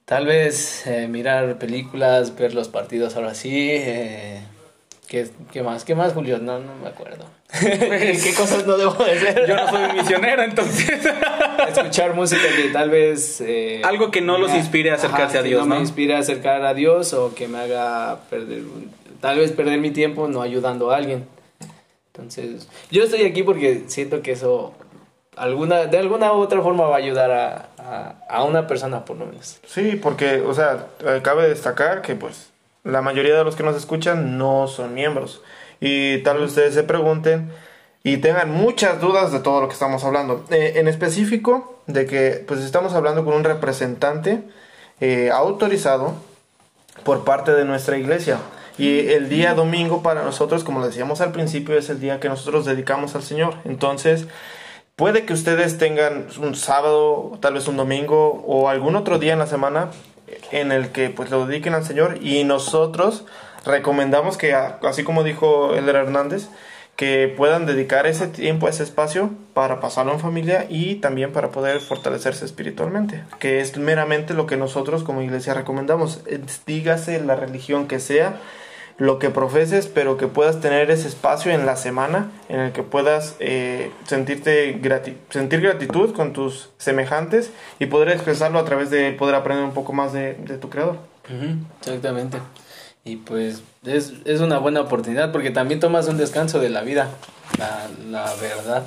tal 0.06 0.26
vez 0.26 0.88
eh, 0.88 1.08
mirar 1.08 1.58
películas, 1.58 2.36
ver 2.36 2.54
los 2.54 2.70
partidos 2.70 3.16
ahora 3.16 3.34
sí. 3.36 3.70
Eh, 3.72 4.42
¿qué, 5.08 5.30
¿Qué 5.52 5.64
más? 5.64 5.84
¿Qué 5.84 5.96
más, 5.96 6.14
Julio? 6.14 6.40
No, 6.40 6.60
no 6.60 6.76
me 6.76 6.88
acuerdo. 6.88 7.26
¿Qué 7.60 8.34
cosas 8.38 8.66
no 8.68 8.78
debo 8.78 9.04
de 9.04 9.12
hacer? 9.12 9.48
Yo 9.48 9.56
no 9.56 9.68
soy 9.68 9.94
misionero, 9.94 10.44
entonces. 10.44 11.00
Escuchar 11.68 12.14
música 12.14 12.44
que 12.56 12.70
tal 12.70 12.90
vez... 12.92 13.42
Eh, 13.42 13.82
Algo 13.84 14.12
que 14.12 14.22
no 14.22 14.38
los 14.38 14.54
inspire 14.54 14.92
a 14.92 14.96
acercarse 14.96 15.40
a 15.40 15.44
Dios, 15.44 15.68
no, 15.68 15.76
me 15.76 15.82
inspire 15.82 16.16
a 16.16 16.20
acercar 16.20 16.64
a 16.64 16.74
Dios 16.74 17.14
o 17.14 17.34
que 17.34 17.48
me 17.48 17.58
haga 17.58 18.20
perder... 18.30 18.64
Tal 19.20 19.38
vez 19.38 19.52
perder 19.52 19.80
mi 19.80 19.92
tiempo 19.92 20.28
no 20.28 20.42
ayudando 20.42 20.92
a 20.92 20.98
alguien. 20.98 21.26
Entonces, 22.14 22.68
yo 22.92 23.04
estoy 23.04 23.24
aquí 23.24 23.44
porque 23.44 23.84
siento 23.88 24.22
que 24.22 24.32
eso 24.32 24.74
alguna, 25.40 25.86
de 25.86 25.98
alguna 25.98 26.34
u 26.34 26.38
otra 26.38 26.62
forma 26.62 26.86
va 26.86 26.96
a 26.96 27.00
ayudar 27.00 27.32
a, 27.32 28.16
a, 28.28 28.44
una 28.44 28.68
persona 28.68 29.06
por 29.06 29.18
lo 29.18 29.26
menos. 29.26 29.60
Sí, 29.66 30.00
porque, 30.02 30.42
o 30.42 30.54
sea, 30.54 30.88
eh, 31.06 31.22
cabe 31.24 31.48
destacar 31.48 32.02
que 32.02 32.16
pues 32.16 32.50
la 32.84 33.02
mayoría 33.02 33.38
de 33.38 33.44
los 33.44 33.56
que 33.56 33.64
nos 33.64 33.76
escuchan 33.76 34.38
no 34.38 34.68
son 34.68 34.94
miembros. 34.94 35.42
Y 35.80 36.20
tal 36.24 36.38
vez 36.38 36.50
ustedes 36.50 36.74
se 36.74 36.84
pregunten 36.84 37.52
y 38.04 38.18
tengan 38.18 38.52
muchas 38.52 39.00
dudas 39.00 39.32
de 39.32 39.40
todo 39.40 39.62
lo 39.62 39.68
que 39.68 39.74
estamos 39.74 40.04
hablando. 40.04 40.46
Eh, 40.52 40.74
en 40.76 40.88
específico, 40.88 41.82
de 41.88 42.06
que 42.06 42.44
pues 42.48 42.60
estamos 42.60 42.94
hablando 42.94 43.24
con 43.24 43.34
un 43.34 43.44
representante 43.44 44.44
eh, 45.00 45.30
autorizado 45.34 46.16
por 47.04 47.24
parte 47.24 47.54
de 47.54 47.66
nuestra 47.66 47.98
iglesia. 47.98 48.40
Y 48.78 49.10
el 49.10 49.28
día 49.28 49.54
domingo 49.56 50.02
para 50.02 50.24
nosotros, 50.24 50.64
como 50.64 50.86
decíamos 50.86 51.20
al 51.20 51.32
principio, 51.32 51.78
es 51.78 51.90
el 51.90 52.00
día 52.00 52.20
que 52.20 52.30
nosotros 52.30 52.66
dedicamos 52.66 53.16
al 53.16 53.24
Señor. 53.24 53.56
Entonces, 53.66 54.28
puede 55.00 55.24
que 55.24 55.32
ustedes 55.32 55.78
tengan 55.78 56.28
un 56.42 56.56
sábado, 56.56 57.38
tal 57.40 57.54
vez 57.54 57.70
un 57.70 57.78
domingo 57.78 58.44
o 58.46 58.68
algún 58.68 58.98
otro 58.98 59.18
día 59.18 59.32
en 59.32 59.40
la 59.40 59.48
semana 59.48 59.92
en 60.52 60.74
el 60.74 60.90
que 60.90 61.10
pues 61.10 61.32
lo 61.32 61.48
dediquen 61.48 61.74
al 61.74 61.86
Señor 61.86 62.18
y 62.22 62.44
nosotros 62.44 63.24
recomendamos 63.66 64.36
que, 64.36 64.54
así 64.54 65.06
como 65.06 65.24
dijo 65.24 65.74
Elder 65.74 65.96
Hernández, 65.96 66.50
que 66.98 67.34
puedan 67.38 67.66
dedicar 67.66 68.08
ese 68.08 68.28
tiempo, 68.28 68.68
ese 68.68 68.84
espacio 68.84 69.30
para 69.54 69.80
pasarlo 69.80 70.12
en 70.12 70.20
familia 70.20 70.66
y 70.68 70.96
también 70.96 71.32
para 71.32 71.50
poder 71.50 71.80
fortalecerse 71.80 72.44
espiritualmente, 72.44 73.24
que 73.40 73.62
es 73.62 73.78
meramente 73.78 74.34
lo 74.34 74.48
que 74.48 74.58
nosotros 74.58 75.06
como 75.06 75.22
iglesia 75.22 75.54
recomendamos. 75.54 76.26
Dígase 76.66 77.22
la 77.24 77.38
religión 77.38 77.88
que 77.88 78.02
sea, 78.02 78.42
lo 79.00 79.18
que 79.18 79.30
profeses, 79.30 79.88
pero 79.88 80.18
que 80.18 80.28
puedas 80.28 80.60
tener 80.60 80.92
ese 80.92 81.08
espacio 81.08 81.52
en 81.52 81.66
la 81.66 81.78
semana 81.78 82.30
en 82.50 82.60
el 82.60 82.72
que 82.74 82.84
puedas 82.84 83.36
eh, 83.40 83.92
sentirte 84.06 84.80
sentir 85.30 85.62
gratitud 85.62 86.14
con 86.14 86.34
tus 86.34 86.70
semejantes 86.78 87.52
y 87.80 87.86
poder 87.86 88.10
expresarlo 88.10 88.60
a 88.60 88.66
través 88.66 88.90
de 88.90 89.14
poder 89.14 89.36
aprender 89.36 89.64
un 89.64 89.74
poco 89.74 89.94
más 89.94 90.12
de, 90.12 90.34
tu 90.62 90.70
creador. 90.70 90.98
exactamente. 91.80 92.40
Y 93.06 93.16
pues 93.16 93.64
es, 93.86 94.14
es, 94.26 94.42
una 94.42 94.60
buena 94.60 94.82
oportunidad 94.82 95.32
porque 95.32 95.50
también 95.50 95.80
tomas 95.80 96.10
un 96.10 96.18
descanso 96.18 96.60
de 96.60 96.70
la 96.70 96.82
vida, 96.82 97.10
la, 97.58 97.88
la 98.10 98.36
verdad. 98.36 98.84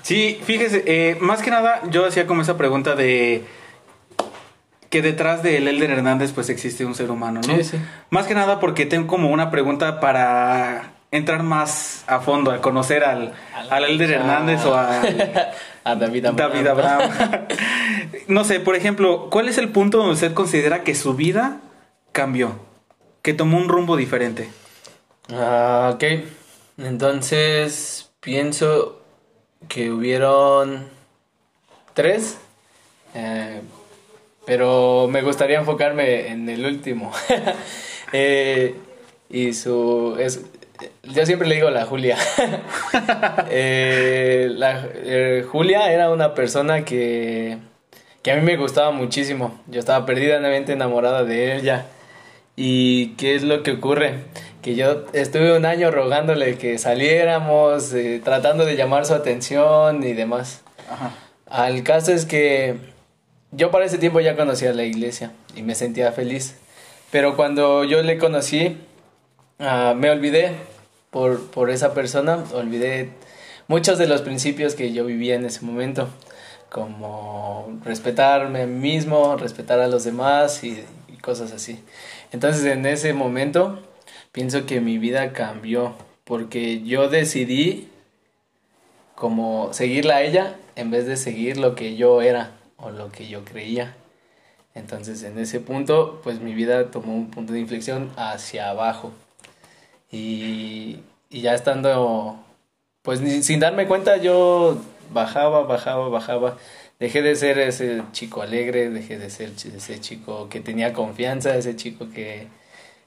Sí, 0.00 0.40
fíjese, 0.44 0.82
eh, 0.86 1.16
más 1.20 1.42
que 1.42 1.50
nada 1.50 1.82
yo 1.90 2.06
hacía 2.06 2.26
como 2.26 2.42
esa 2.42 2.56
pregunta 2.56 2.96
de 2.96 3.44
que 4.92 5.00
detrás 5.00 5.42
de 5.42 5.56
Elder 5.56 5.90
Hernández 5.90 6.32
pues 6.32 6.50
existe 6.50 6.84
un 6.84 6.94
ser 6.94 7.10
humano, 7.10 7.40
¿no? 7.48 7.56
Sí, 7.56 7.64
sí. 7.64 7.78
Más 8.10 8.26
que 8.26 8.34
nada 8.34 8.60
porque 8.60 8.84
tengo 8.84 9.06
como 9.06 9.30
una 9.30 9.50
pregunta 9.50 10.00
para 10.00 10.92
entrar 11.10 11.42
más 11.42 12.04
a 12.06 12.20
fondo, 12.20 12.50
a 12.50 12.60
conocer 12.60 13.02
al, 13.02 13.32
al 13.70 13.84
Elder 13.84 14.10
Hernández 14.10 14.64
o 14.66 14.74
a 14.76 15.00
A 15.84 15.94
David 15.96 16.26
Abraham. 16.26 16.52
David 16.52 16.66
Abraham. 16.68 17.10
no 18.28 18.44
sé, 18.44 18.60
por 18.60 18.76
ejemplo, 18.76 19.30
¿cuál 19.30 19.48
es 19.48 19.56
el 19.56 19.70
punto 19.70 19.96
donde 19.96 20.12
usted 20.12 20.34
considera 20.34 20.84
que 20.84 20.94
su 20.94 21.14
vida 21.14 21.60
cambió? 22.12 22.58
Que 23.22 23.32
tomó 23.32 23.56
un 23.56 23.70
rumbo 23.70 23.96
diferente. 23.96 24.50
Ah, 25.32 25.92
ok. 25.94 26.04
Entonces, 26.76 28.10
pienso 28.20 29.00
que 29.68 29.90
hubieron 29.90 30.88
tres. 31.94 32.36
eh, 33.14 33.62
pero 34.44 35.08
me 35.08 35.22
gustaría 35.22 35.58
enfocarme 35.58 36.28
en 36.28 36.48
el 36.48 36.64
último. 36.64 37.12
Eh, 38.14 38.74
y 39.30 39.54
su... 39.54 40.18
Es, 40.20 40.42
yo 41.04 41.24
siempre 41.24 41.48
le 41.48 41.54
digo 41.54 41.70
la 41.70 41.86
Julia. 41.86 42.18
Eh, 43.48 44.48
la, 44.50 44.86
eh, 44.94 45.46
Julia 45.50 45.92
era 45.92 46.10
una 46.10 46.34
persona 46.34 46.84
que, 46.84 47.56
que 48.22 48.32
a 48.32 48.36
mí 48.36 48.42
me 48.42 48.56
gustaba 48.56 48.90
muchísimo. 48.90 49.60
Yo 49.66 49.80
estaba 49.80 50.04
perdidamente 50.04 50.72
enamorada 50.72 51.24
de 51.24 51.56
ella. 51.56 51.86
¿Y 52.56 53.14
qué 53.14 53.34
es 53.34 53.42
lo 53.42 53.62
que 53.62 53.72
ocurre? 53.72 54.24
Que 54.60 54.74
yo 54.74 55.06
estuve 55.14 55.56
un 55.56 55.64
año 55.64 55.90
rogándole 55.90 56.58
que 56.58 56.76
saliéramos, 56.76 57.94
eh, 57.94 58.20
tratando 58.22 58.64
de 58.64 58.76
llamar 58.76 59.06
su 59.06 59.14
atención 59.14 60.02
y 60.04 60.12
demás. 60.12 60.62
Ajá. 60.90 61.12
Al 61.46 61.82
caso 61.82 62.12
es 62.12 62.26
que 62.26 62.76
yo 63.52 63.70
para 63.70 63.84
ese 63.84 63.98
tiempo 63.98 64.20
ya 64.20 64.36
conocía 64.36 64.72
la 64.72 64.84
iglesia 64.84 65.32
y 65.54 65.62
me 65.62 65.74
sentía 65.74 66.12
feliz. 66.12 66.56
Pero 67.10 67.36
cuando 67.36 67.84
yo 67.84 68.02
le 68.02 68.18
conocí, 68.18 68.78
ah, 69.58 69.94
me 69.96 70.10
olvidé 70.10 70.52
por, 71.10 71.50
por 71.50 71.70
esa 71.70 71.92
persona, 71.92 72.42
olvidé 72.54 73.10
muchos 73.68 73.98
de 73.98 74.06
los 74.06 74.22
principios 74.22 74.74
que 74.74 74.92
yo 74.92 75.04
vivía 75.04 75.34
en 75.34 75.44
ese 75.44 75.64
momento, 75.64 76.08
como 76.70 77.78
respetarme 77.84 78.62
a 78.62 78.66
mí 78.66 78.78
mismo, 78.78 79.36
respetar 79.36 79.80
a 79.80 79.88
los 79.88 80.04
demás 80.04 80.64
y, 80.64 80.82
cosas 81.20 81.52
así. 81.52 81.78
Entonces 82.32 82.64
en 82.64 82.84
ese 82.84 83.12
momento 83.12 83.80
pienso 84.32 84.66
que 84.66 84.80
mi 84.80 84.98
vida 84.98 85.32
cambió 85.32 85.94
porque 86.24 86.82
yo 86.82 87.08
decidí 87.08 87.88
como 89.14 89.72
seguirla 89.72 90.16
a 90.16 90.22
ella 90.22 90.56
en 90.74 90.90
vez 90.90 91.06
de 91.06 91.16
seguir 91.16 91.58
lo 91.58 91.76
que 91.76 91.94
yo 91.94 92.22
era 92.22 92.50
o 92.82 92.90
lo 92.90 93.10
que 93.10 93.28
yo 93.28 93.44
creía. 93.44 93.96
Entonces 94.74 95.22
en 95.22 95.38
ese 95.38 95.60
punto 95.60 96.20
pues 96.22 96.40
mi 96.40 96.54
vida 96.54 96.90
tomó 96.90 97.14
un 97.14 97.30
punto 97.30 97.52
de 97.52 97.60
inflexión 97.60 98.10
hacia 98.16 98.70
abajo. 98.70 99.12
Y, 100.10 101.00
y 101.30 101.40
ya 101.40 101.54
estando 101.54 102.38
pues 103.02 103.20
sin 103.44 103.60
darme 103.60 103.86
cuenta 103.86 104.18
yo 104.18 104.78
bajaba, 105.12 105.62
bajaba, 105.62 106.08
bajaba. 106.08 106.56
Dejé 106.98 107.22
de 107.22 107.34
ser 107.34 107.58
ese 107.58 108.02
chico 108.12 108.42
alegre, 108.42 108.90
dejé 108.90 109.18
de 109.18 109.30
ser 109.30 109.50
ese 109.50 110.00
chico 110.00 110.48
que 110.48 110.60
tenía 110.60 110.92
confianza, 110.92 111.56
ese 111.56 111.74
chico 111.76 112.10
que, 112.10 112.46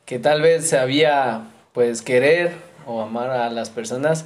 que 0.06 0.20
tal 0.20 0.42
vez 0.42 0.70
sabía 0.70 1.48
pues 1.74 2.02
querer 2.02 2.54
o 2.86 3.02
amar 3.02 3.30
a 3.30 3.50
las 3.50 3.70
personas. 3.70 4.26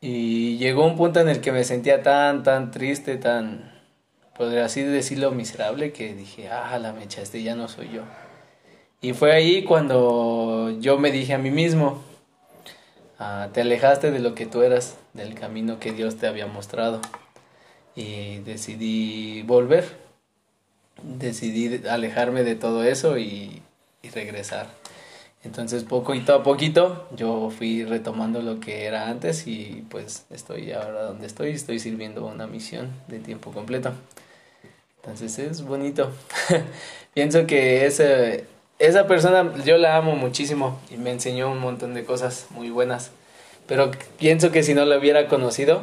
Y 0.00 0.56
llegó 0.58 0.86
un 0.86 0.96
punto 0.96 1.20
en 1.20 1.28
el 1.28 1.40
que 1.40 1.52
me 1.52 1.64
sentía 1.64 2.02
tan, 2.02 2.42
tan 2.44 2.70
triste, 2.70 3.16
tan, 3.16 3.77
podría 4.38 4.64
así 4.64 4.82
decirlo, 4.82 5.32
miserable, 5.32 5.92
que 5.92 6.14
dije, 6.14 6.48
ah, 6.48 6.78
la 6.78 6.92
mecha, 6.92 7.20
este 7.20 7.42
ya 7.42 7.56
no 7.56 7.68
soy 7.68 7.90
yo. 7.90 8.02
Y 9.00 9.12
fue 9.12 9.32
ahí 9.32 9.64
cuando 9.64 10.70
yo 10.80 10.98
me 10.98 11.10
dije 11.10 11.34
a 11.34 11.38
mí 11.38 11.50
mismo, 11.50 12.02
ah, 13.18 13.48
te 13.52 13.60
alejaste 13.60 14.12
de 14.12 14.20
lo 14.20 14.34
que 14.34 14.46
tú 14.46 14.62
eras, 14.62 14.96
del 15.12 15.34
camino 15.34 15.80
que 15.80 15.92
Dios 15.92 16.16
te 16.16 16.28
había 16.28 16.46
mostrado. 16.46 17.00
Y 17.96 18.38
decidí 18.38 19.42
volver, 19.42 19.84
decidí 21.02 21.86
alejarme 21.88 22.44
de 22.44 22.54
todo 22.54 22.84
eso 22.84 23.18
y, 23.18 23.62
y 24.02 24.08
regresar. 24.10 24.68
Entonces, 25.44 25.84
poquito 25.84 26.34
a 26.34 26.42
poquito, 26.42 27.08
yo 27.16 27.50
fui 27.50 27.84
retomando 27.84 28.42
lo 28.42 28.60
que 28.60 28.84
era 28.86 29.08
antes 29.08 29.46
y 29.46 29.84
pues 29.88 30.26
estoy 30.30 30.72
ahora 30.72 31.04
donde 31.04 31.26
estoy, 31.26 31.50
estoy 31.50 31.78
sirviendo 31.78 32.26
una 32.26 32.46
misión 32.46 32.90
de 33.08 33.18
tiempo 33.20 33.52
completo. 33.52 33.92
Entonces 35.02 35.38
es 35.38 35.62
bonito. 35.62 36.10
Pienso 37.14 37.46
que 37.46 37.86
ese, 37.86 38.44
esa 38.78 39.06
persona 39.06 39.52
yo 39.64 39.78
la 39.78 39.96
amo 39.96 40.14
muchísimo 40.16 40.78
y 40.90 40.96
me 40.96 41.10
enseñó 41.10 41.50
un 41.50 41.58
montón 41.60 41.94
de 41.94 42.04
cosas 42.04 42.46
muy 42.50 42.70
buenas. 42.70 43.10
Pero 43.66 43.90
pienso 44.18 44.50
que 44.50 44.62
si 44.62 44.74
no 44.74 44.84
la 44.84 44.98
hubiera 44.98 45.28
conocido 45.28 45.82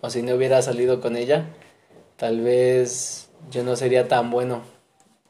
o 0.00 0.10
si 0.10 0.22
no 0.22 0.34
hubiera 0.34 0.60
salido 0.62 1.00
con 1.00 1.16
ella, 1.16 1.44
tal 2.16 2.40
vez 2.40 3.28
yo 3.50 3.62
no 3.64 3.76
sería 3.76 4.08
tan 4.08 4.30
bueno 4.30 4.62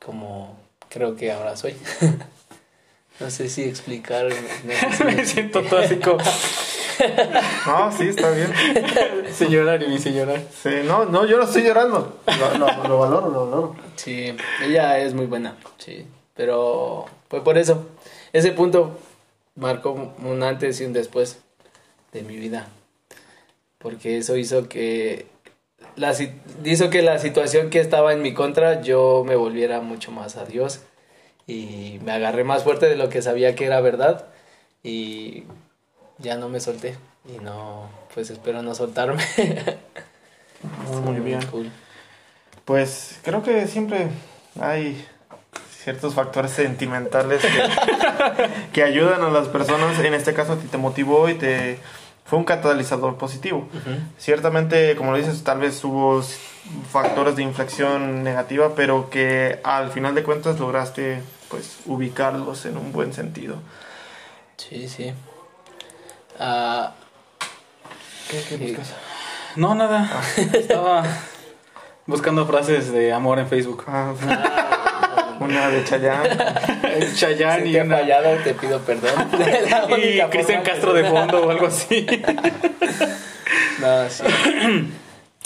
como 0.05 0.57
creo 0.89 1.17
que 1.17 1.33
ahora 1.33 1.57
soy. 1.57 1.75
No 3.21 3.31
sé 3.31 3.49
si 3.51 3.63
explicar. 3.63 4.25
no 4.25 4.73
sé 4.73 4.97
si- 4.97 5.05
Me 5.05 5.25
siento 5.27 5.63
como... 6.03 6.19
No, 7.67 7.93
sí, 7.97 8.09
está 8.09 8.31
bien. 8.31 8.53
Sin 9.39 9.49
llorar 9.51 9.83
y 9.83 9.89
mi 9.89 9.99
sin 9.99 10.15
llorar. 10.15 10.41
Sí, 10.63 10.71
no, 10.85 11.05
no, 11.07 11.25
yo 11.27 11.37
no 11.39 11.45
estoy 11.45 11.63
llorando. 11.63 12.21
Lo, 12.39 12.59
lo- 12.59 12.89
lo 12.89 12.99
valoro, 12.99 13.31
lo 13.31 13.45
valoro. 13.47 13.77
Sí, 13.97 14.35
ella 14.65 14.99
es 14.99 15.15
muy 15.15 15.27
buena, 15.27 15.57
sí. 15.79 16.07
Pero 16.35 17.07
fue 17.29 17.43
por 17.45 17.59
eso. 17.59 17.87
Ese 18.33 18.53
punto 18.53 18.99
marcó 19.57 19.91
un 19.93 20.43
antes 20.43 20.81
y 20.81 20.85
un 20.85 20.93
después 20.93 21.39
de 22.13 22.23
mi 22.23 22.37
vida. 22.37 22.69
Porque 23.79 24.19
eso 24.19 24.37
hizo 24.37 24.69
que 24.69 25.27
la, 25.97 26.15
si- 26.15 26.33
hizo 26.65 26.89
que 26.91 27.03
la 27.03 27.19
situación 27.19 27.69
que 27.71 27.81
estaba 27.81 28.13
en 28.13 28.23
mi 28.23 28.33
contra 28.33 28.81
yo 28.83 29.25
me 29.27 29.37
volviera 29.37 29.81
mucho 29.81 30.13
más 30.13 30.37
a 30.37 30.45
Dios 30.45 30.81
y 31.47 31.99
me 32.05 32.13
agarré 32.13 32.45
más 32.45 32.63
fuerte 32.65 32.87
de 32.89 32.97
lo 32.97 33.09
que 33.09 33.21
sabía 33.23 33.55
que 33.57 33.67
era 33.67 33.81
verdad 33.81 34.27
y 34.85 35.43
ya 36.19 36.37
no 36.37 36.49
me 36.49 36.61
solté 36.61 36.97
y 37.29 37.39
no 37.43 37.89
pues 38.15 38.31
espero 38.31 38.63
no 38.63 38.75
soltarme 38.75 39.23
Muy, 40.89 41.01
muy 41.01 41.21
bien. 41.21 41.45
Cool. 41.47 41.71
Pues 42.65 43.19
creo 43.23 43.43
que 43.43 43.67
siempre 43.67 44.09
hay 44.61 45.05
ciertos 45.83 46.15
factores 46.15 46.53
sentimentales 46.53 47.43
que, 47.43 48.49
que 48.73 48.83
ayudan 48.85 49.23
a 49.23 49.31
las 49.31 49.49
personas. 49.49 49.99
En 49.99 50.15
este 50.15 50.35
caso 50.35 50.53
a 50.53 50.57
ti 50.57 50.69
te 50.69 50.79
motivó 50.79 51.29
y 51.29 51.35
te 51.35 51.81
fue 52.25 52.39
un 52.39 52.45
catalizador 52.45 53.19
positivo. 53.19 53.69
Ciertamente, 54.19 54.95
como 54.95 55.11
lo 55.11 55.17
dices, 55.19 55.43
tal 55.43 55.59
vez 55.59 55.83
hubo 55.85 56.23
factores 56.91 57.35
de 57.35 57.43
inflexión 57.43 58.23
negativa, 58.23 58.75
pero 58.77 59.11
que 59.11 59.59
al 59.65 59.91
final 59.91 60.15
de 60.15 60.23
cuentas 60.23 60.61
lograste 60.61 61.21
pues 61.49 61.79
ubicarlos 61.87 62.65
en 62.65 62.77
un 62.77 62.93
buen 62.93 63.13
sentido. 63.13 63.57
sí 64.57 64.89
sí 64.89 65.13
Ah, 66.39 66.95
¿Qué, 68.33 68.39
qué 68.49 68.57
Sí. 68.59 68.65
buscas? 68.69 68.95
No, 69.57 69.75
nada. 69.75 70.11
Estaba 70.55 71.05
buscando 72.07 72.47
frases 72.47 72.91
de 72.93 73.13
amor 73.13 73.39
en 73.39 73.47
Facebook. 73.49 73.85
Ah, 73.87 74.15
una 75.39 75.69
de 75.69 75.85
Chayanne. 75.85 76.29
Chayanne 77.15 77.63
si 77.65 77.69
y 77.69 77.73
te 77.75 77.83
una... 77.83 77.99
fallado 77.99 78.37
te 78.43 78.55
pido 78.55 78.79
perdón 78.81 79.29
Y 79.99 80.21
Cristian 80.31 80.63
Castro 80.63 80.95
de 80.95 81.05
fondo 81.05 81.47
o 81.47 81.51
algo 81.51 81.67
así. 81.67 82.07
no, 83.81 84.09
sí. 84.09 84.25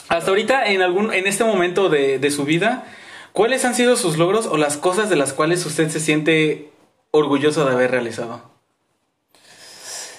Hasta 0.08 0.30
ahorita, 0.30 0.66
en 0.66 0.82
algún, 0.82 1.12
en 1.12 1.26
este 1.26 1.42
momento 1.42 1.88
de, 1.88 2.20
de 2.20 2.30
su 2.30 2.44
vida, 2.44 2.84
¿cuáles 3.32 3.64
han 3.64 3.74
sido 3.74 3.96
sus 3.96 4.16
logros 4.18 4.46
o 4.46 4.56
las 4.56 4.76
cosas 4.76 5.10
de 5.10 5.16
las 5.16 5.32
cuales 5.32 5.66
usted 5.66 5.88
se 5.90 5.98
siente 5.98 6.70
orgulloso 7.10 7.64
de 7.64 7.72
haber 7.72 7.90
realizado? 7.90 8.42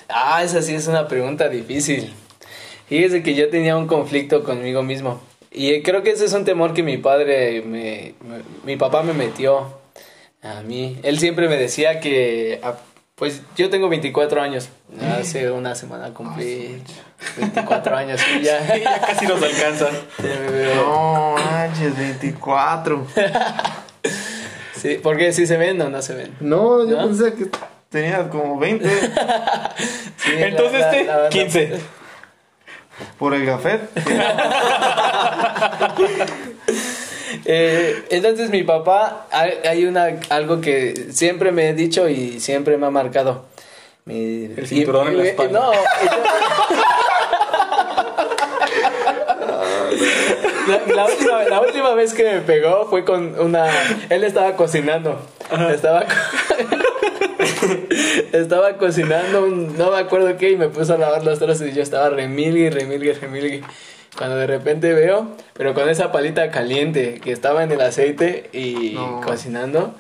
Ah, 0.09 0.43
esa 0.43 0.62
sí 0.62 0.75
es 0.75 0.88
una 0.88 1.07
pregunta 1.07 1.47
difícil. 1.47 2.13
Fíjese 2.88 3.22
que 3.24 3.36
yo 3.36 3.50
tenía 3.50 3.75
un 3.77 3.88
conflicto 3.88 4.44
conmigo 4.44 4.82
mismo. 4.84 5.22
Y 5.51 5.82
creo 5.82 6.03
que 6.03 6.12
ese 6.12 6.25
es 6.25 6.34
un 6.34 6.46
temor 6.46 6.74
que 6.74 6.84
mi 6.84 6.98
padre, 6.98 7.62
me, 7.62 8.13
me- 8.22 8.44
mi 8.63 8.77
papá 8.77 9.01
me 9.03 9.13
metió 9.13 9.77
a 10.44 10.62
mí. 10.62 10.98
Él 11.03 11.20
siempre 11.20 11.50
me 11.50 11.58
decía 11.58 12.00
que, 12.00 12.60
ah, 12.63 12.75
pues 13.15 13.41
yo 13.56 13.70
tengo 13.70 13.89
24 13.89 14.41
años. 14.41 14.70
Hace 15.20 15.50
una 15.51 15.74
semana 15.75 16.13
cumplí 16.13 16.82
24 17.38 17.96
años. 17.98 18.22
Y 18.39 18.44
ya, 18.44 18.75
ya 18.84 19.01
casi 19.01 19.25
nos 19.25 19.41
alcanzan. 19.41 19.94
No, 20.75 21.36
manches, 21.36 21.98
24. 21.98 23.08
Sí, 24.79 25.00
porque 25.01 25.34
si 25.34 25.48
se 25.48 25.58
ven 25.58 25.82
o 25.82 25.89
no 25.89 26.03
se 26.03 26.13
ven. 26.13 26.36
No, 26.39 26.88
yo 26.88 26.98
¿No? 27.01 27.08
pensé 27.08 27.34
que 27.34 27.48
tenía 27.89 28.29
como 28.29 28.60
20 28.60 28.88
Sí, 28.88 30.32
la- 30.39 30.48
Entonces 30.48 30.79
la- 30.79 30.91
este, 30.91 31.03
la 31.06 31.15
verdad- 31.17 31.29
15. 31.32 31.72
Por 33.17 33.33
el 33.33 33.45
gafet. 33.45 33.81
Eh, 37.49 38.03
entonces 38.09 38.49
mi 38.49 38.63
papá, 38.63 39.27
hay 39.31 39.53
hay 39.67 39.85
una, 39.85 40.07
algo 40.29 40.59
que 40.61 41.07
siempre 41.11 41.51
me 41.51 41.69
he 41.69 41.73
dicho 41.73 42.07
y 42.09 42.39
siempre 42.39 42.77
me 42.77 42.87
ha 42.87 42.89
marcado, 42.89 43.45
Mi- 44.05 44.45
El 44.57 44.65
cinturón 44.67 45.07
y- 45.07 45.09
en 45.11 45.17
la 45.17 45.23
espalda. 45.25 45.59
No, 45.59 45.71
la, 50.67 50.81
la 50.95 51.05
última, 51.05 51.43
la 51.43 51.61
última 51.61 51.93
vez 51.95 52.13
que 52.13 52.23
me 52.23 52.39
pegó 52.41 52.87
fue 52.89 53.03
con 53.05 53.39
una... 53.39 53.67
Él 54.09 54.23
estaba 54.23 54.55
cocinando. 54.55 55.19
Estaba... 55.73 56.05
estaba 58.34 58.77
cocinando 58.77 59.43
un- 59.46 59.77
no 59.77 59.91
me 59.91 59.98
acuerdo 59.98 60.36
qué 60.38 60.51
y 60.51 60.55
me 60.57 60.69
puso 60.69 60.93
a 60.93 60.98
lavar 60.98 61.24
los 61.24 61.39
trozos 61.39 61.67
y 61.67 61.74
yo 61.74 61.81
estaba 61.81 62.10
remilgue, 62.10 62.69
remilgue, 62.69 63.13
remilgue. 63.13 63.62
Cuando 64.17 64.36
de 64.38 64.48
repente 64.48 64.93
veo, 64.93 65.27
pero 65.53 65.74
con 65.74 65.89
esa 65.89 66.12
palita 66.12 66.50
caliente 66.50 67.19
que 67.24 67.31
estaba 67.31 67.63
en 67.63 67.72
el 67.72 67.81
aceite 67.81 68.50
y 68.51 68.93
No. 68.96 69.22
cocinando, 69.22 69.93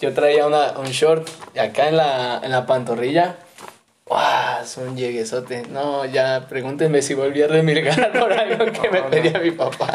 yo 0.00 0.12
traía 0.12 0.46
una, 0.46 0.72
un 0.78 0.86
short 0.86 1.28
acá 1.58 1.88
en 1.88 1.96
la, 1.96 2.40
en 2.42 2.50
la 2.50 2.66
pantorrilla. 2.66 3.36
¡Guau! 4.06 4.64
Es 4.64 4.76
un 4.76 4.96
lleguesote. 4.96 5.62
No, 5.70 6.04
ya 6.04 6.46
pregúntenme 6.48 7.00
si 7.00 7.14
volví 7.14 7.42
a 7.42 7.46
remilgar 7.46 8.10
por 8.18 8.32
algo 8.32 8.72
que 8.72 8.90
me 8.90 9.02
pedía 9.04 9.38
mi 9.38 9.52
papá. 9.52 9.86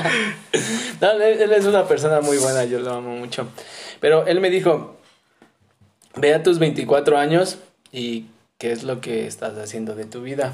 No, 1.01 1.12
él, 1.12 1.42
él 1.42 1.51
es 1.51 1.65
una 1.65 1.84
persona 1.86 2.22
muy 2.22 2.38
buena, 2.38 2.63
yo 2.63 2.80
lo 2.80 2.94
amo 2.94 3.10
mucho. 3.18 3.50
Pero 4.00 4.25
él 4.25 4.39
me 4.39 4.50
dijo, 4.50 4.96
ve 6.15 6.34
a 6.34 6.42
tus 6.44 6.60
24 6.60 7.18
años 7.18 7.58
y 7.96 8.28
qué 8.58 8.72
es 8.74 8.84
lo 8.84 9.00
que 9.00 9.25
estás 9.25 9.58
haciendo 9.58 9.96
de 9.96 10.06
tu 10.06 10.22
vida. 10.22 10.54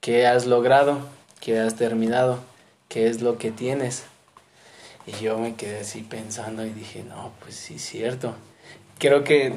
¿Qué 0.00 0.26
has 0.26 0.46
logrado? 0.46 0.98
¿Qué 1.40 1.58
has 1.60 1.76
terminado? 1.76 2.40
¿Qué 2.88 3.06
es 3.06 3.22
lo 3.22 3.38
que 3.38 3.52
tienes? 3.52 4.02
Y 5.06 5.12
yo 5.22 5.38
me 5.38 5.54
quedé 5.54 5.80
así 5.80 6.02
pensando 6.02 6.66
y 6.66 6.70
dije, 6.70 7.04
no, 7.04 7.32
pues 7.40 7.54
sí, 7.54 7.76
es 7.76 7.82
cierto. 7.82 8.34
Creo 8.98 9.22
que, 9.22 9.52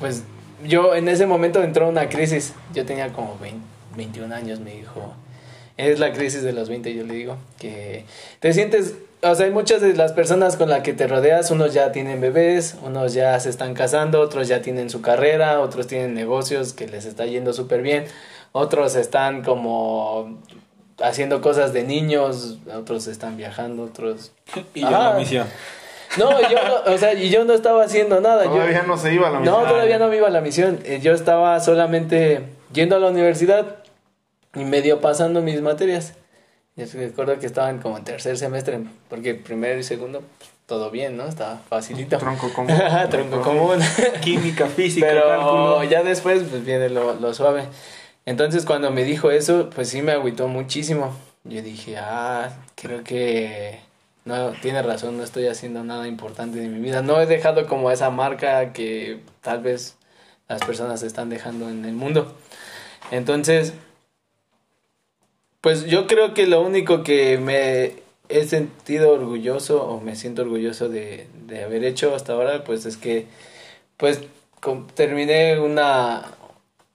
pues, 0.00 0.24
yo 0.66 0.94
en 0.96 1.08
ese 1.08 1.26
momento 1.26 1.62
entró 1.62 1.88
una 1.88 2.08
crisis. 2.08 2.52
Yo 2.74 2.84
tenía 2.84 3.12
como 3.12 3.38
20 3.38 3.72
21 3.96 4.34
años, 4.34 4.60
me 4.60 4.74
dijo. 4.74 5.14
Es 5.76 5.98
la 5.98 6.12
crisis 6.12 6.42
de 6.42 6.52
los 6.52 6.68
20, 6.68 6.94
yo 6.94 7.04
le 7.04 7.14
digo. 7.14 7.36
Que 7.58 8.04
te 8.40 8.52
sientes, 8.52 8.94
o 9.22 9.34
sea, 9.34 9.46
hay 9.46 9.52
muchas 9.52 9.80
de 9.80 9.94
las 9.94 10.12
personas 10.12 10.56
con 10.56 10.68
las 10.68 10.80
que 10.82 10.92
te 10.92 11.06
rodeas, 11.06 11.50
unos 11.50 11.72
ya 11.72 11.92
tienen 11.92 12.20
bebés, 12.20 12.76
unos 12.82 13.14
ya 13.14 13.38
se 13.40 13.50
están 13.50 13.74
casando, 13.74 14.20
otros 14.20 14.48
ya 14.48 14.62
tienen 14.62 14.90
su 14.90 15.00
carrera, 15.00 15.60
otros 15.60 15.86
tienen 15.86 16.14
negocios 16.14 16.72
que 16.72 16.86
les 16.88 17.04
está 17.04 17.24
yendo 17.26 17.52
súper 17.52 17.82
bien, 17.82 18.04
otros 18.52 18.96
están 18.96 19.42
como 19.42 20.38
haciendo 21.00 21.40
cosas 21.40 21.72
de 21.72 21.84
niños, 21.84 22.58
otros 22.74 23.06
están 23.06 23.36
viajando, 23.36 23.84
otros... 23.84 24.32
Y 24.74 24.80
yo 24.82 24.90
la 24.90 25.14
misión. 25.14 25.46
No, 26.18 26.30
yo 26.42 26.58
no, 26.62 26.92
o 26.94 26.98
sea, 26.98 27.14
y 27.14 27.30
yo 27.30 27.44
no 27.44 27.54
estaba 27.54 27.84
haciendo 27.84 28.20
nada. 28.20 28.44
yo- 28.44 28.50
Todavía 28.50 28.82
no 28.82 28.98
se 28.98 29.14
iba 29.14 29.28
a 29.28 29.30
la 29.30 29.38
misión. 29.40 29.62
no, 29.62 29.68
todavía 29.68 29.98
no 29.98 30.08
me 30.08 30.16
iba 30.18 30.26
a 30.26 30.30
la 30.30 30.40
misión. 30.42 30.78
Eh, 30.84 31.00
Yo 31.02 31.14
estaba 31.14 31.58
solamente 31.60 32.42
yendo 32.74 32.96
a 32.96 32.98
la 32.98 33.08
universidad 33.08 33.76
y 34.54 34.64
medio 34.64 35.00
pasando 35.00 35.40
mis 35.40 35.62
materias. 35.62 36.12
Y 36.76 36.84
recuerdo 36.84 37.38
que 37.38 37.46
estaban 37.46 37.80
como 37.80 37.98
en 37.98 38.04
tercer 38.04 38.38
semestre, 38.38 38.80
porque 39.08 39.34
primero 39.34 39.78
y 39.78 39.82
segundo, 39.82 40.22
pues, 40.38 40.50
todo 40.66 40.90
bien, 40.90 41.16
¿no? 41.16 41.26
Estaba 41.26 41.58
facilito. 41.68 42.16
Tronco 42.16 42.52
común. 42.52 42.74
Tronco 43.10 43.42
común. 43.42 43.78
Química, 44.22 44.66
física, 44.68 45.06
Pero 45.06 45.28
cálculo. 45.28 45.84
ya 45.84 46.02
después 46.02 46.44
pues 46.48 46.64
viene 46.64 46.88
lo, 46.88 47.14
lo 47.14 47.34
suave. 47.34 47.64
Entonces 48.24 48.64
cuando 48.64 48.90
me 48.90 49.04
dijo 49.04 49.30
eso, 49.30 49.68
pues 49.68 49.88
sí 49.90 50.00
me 50.00 50.12
agüitó 50.12 50.48
muchísimo. 50.48 51.14
Yo 51.44 51.60
dije, 51.60 51.98
ah, 51.98 52.50
creo 52.76 53.02
que 53.02 53.80
no, 54.24 54.52
tiene 54.62 54.80
razón, 54.82 55.16
no 55.16 55.24
estoy 55.24 55.48
haciendo 55.48 55.82
nada 55.82 56.06
importante 56.06 56.58
de 56.58 56.68
mi 56.68 56.80
vida. 56.80 57.02
No 57.02 57.20
he 57.20 57.26
dejado 57.26 57.66
como 57.66 57.90
esa 57.90 58.10
marca 58.10 58.72
que 58.72 59.20
tal 59.40 59.60
vez 59.60 59.96
las 60.48 60.62
personas 60.64 61.02
están 61.02 61.28
dejando 61.28 61.68
en 61.68 61.84
el 61.84 61.94
mundo. 61.94 62.32
Entonces, 63.10 63.74
pues 65.62 65.86
yo 65.86 66.06
creo 66.06 66.34
que 66.34 66.46
lo 66.46 66.60
único 66.60 67.02
que 67.02 67.38
me 67.38 67.94
he 68.28 68.44
sentido 68.44 69.12
orgulloso 69.12 69.82
o 69.86 70.00
me 70.00 70.14
siento 70.16 70.42
orgulloso 70.42 70.88
de, 70.90 71.26
de 71.46 71.64
haber 71.64 71.84
hecho 71.84 72.14
hasta 72.14 72.34
ahora, 72.34 72.64
pues 72.64 72.84
es 72.84 72.96
que 72.98 73.26
pues 73.96 74.20
com- 74.60 74.86
terminé 74.94 75.58
una 75.58 76.22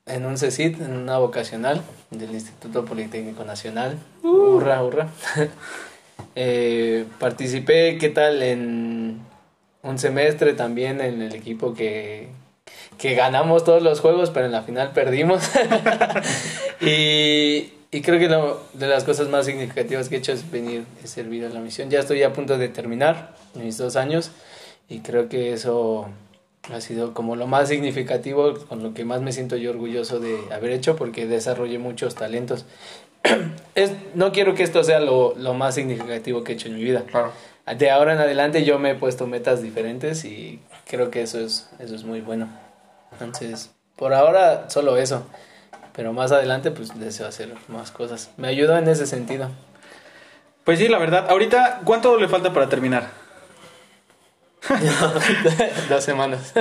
en 0.05 0.25
un 0.25 0.37
CECIT, 0.37 0.79
en 0.81 0.95
una 0.95 1.17
vocacional 1.17 1.81
del 2.11 2.31
Instituto 2.31 2.85
Politécnico 2.85 3.43
Nacional. 3.43 3.97
Hurra, 4.23 4.83
hurra. 4.83 5.09
Eh, 6.39 7.05
participé, 7.19 7.97
¿qué 7.97 8.09
tal? 8.09 8.43
En 8.43 9.19
un 9.81 9.97
semestre 9.97 10.53
también 10.53 11.01
en 11.01 11.21
el 11.23 11.33
equipo 11.33 11.73
que, 11.73 12.27
que 12.99 13.15
ganamos 13.15 13.63
todos 13.63 13.81
los 13.81 14.01
juegos, 14.01 14.29
pero 14.29 14.45
en 14.45 14.51
la 14.51 14.61
final 14.61 14.91
perdimos. 14.93 15.41
y, 16.81 17.71
y 17.91 18.01
creo 18.01 18.19
que 18.19 18.27
lo, 18.27 18.61
de 18.73 18.87
las 18.87 19.03
cosas 19.03 19.29
más 19.29 19.45
significativas 19.45 20.09
que 20.09 20.15
he 20.15 20.17
hecho 20.19 20.33
es 20.33 20.49
venir 20.51 20.85
y 21.03 21.07
servir 21.07 21.45
a 21.45 21.49
la 21.49 21.59
misión. 21.59 21.89
Ya 21.89 21.99
estoy 21.99 22.23
a 22.23 22.33
punto 22.33 22.57
de 22.57 22.67
terminar 22.67 23.35
mis 23.53 23.77
dos 23.77 23.95
años 23.95 24.31
y 24.89 24.99
creo 24.99 25.29
que 25.29 25.53
eso 25.53 26.07
ha 26.73 26.81
sido 26.81 27.13
como 27.13 27.37
lo 27.37 27.47
más 27.47 27.69
significativo, 27.69 28.55
con 28.67 28.83
lo 28.83 28.93
que 28.93 29.05
más 29.05 29.21
me 29.21 29.31
siento 29.31 29.55
yo 29.55 29.69
orgulloso 29.69 30.19
de 30.19 30.37
haber 30.51 30.71
hecho 30.71 30.97
porque 30.97 31.27
desarrollé 31.27 31.79
muchos 31.79 32.15
talentos. 32.15 32.65
Es, 33.75 33.91
no 34.15 34.31
quiero 34.31 34.55
que 34.55 34.63
esto 34.63 34.83
sea 34.83 34.99
lo, 34.99 35.35
lo 35.37 35.53
más 35.53 35.75
significativo 35.75 36.43
que 36.43 36.53
he 36.53 36.55
hecho 36.55 36.67
en 36.67 36.75
mi 36.75 36.83
vida. 36.83 37.03
Claro. 37.05 37.31
De 37.77 37.91
ahora 37.91 38.13
en 38.13 38.19
adelante 38.19 38.63
yo 38.63 38.79
me 38.79 38.91
he 38.91 38.95
puesto 38.95 39.27
metas 39.27 39.61
diferentes 39.61 40.25
y 40.25 40.59
creo 40.87 41.11
que 41.11 41.21
eso 41.21 41.39
es, 41.39 41.69
eso 41.77 41.93
es 41.93 42.03
muy 42.03 42.21
bueno. 42.21 42.49
Entonces, 43.11 43.69
por 43.95 44.13
ahora 44.13 44.69
solo 44.69 44.97
eso. 44.97 45.23
Pero 45.97 46.13
más 46.13 46.31
adelante 46.31 46.71
pues 46.71 46.97
deseo 46.97 47.27
hacer 47.27 47.53
más 47.67 47.91
cosas. 47.91 48.29
Me 48.37 48.47
ayudó 48.47 48.77
en 48.77 48.87
ese 48.87 49.05
sentido. 49.05 49.49
Pues 50.63 50.79
sí, 50.79 50.87
la 50.87 50.99
verdad. 50.99 51.29
Ahorita, 51.29 51.81
¿cuánto 51.83 52.17
le 52.17 52.29
falta 52.29 52.53
para 52.53 52.69
terminar? 52.69 53.09
Dos 55.89 56.03
semanas. 56.03 56.53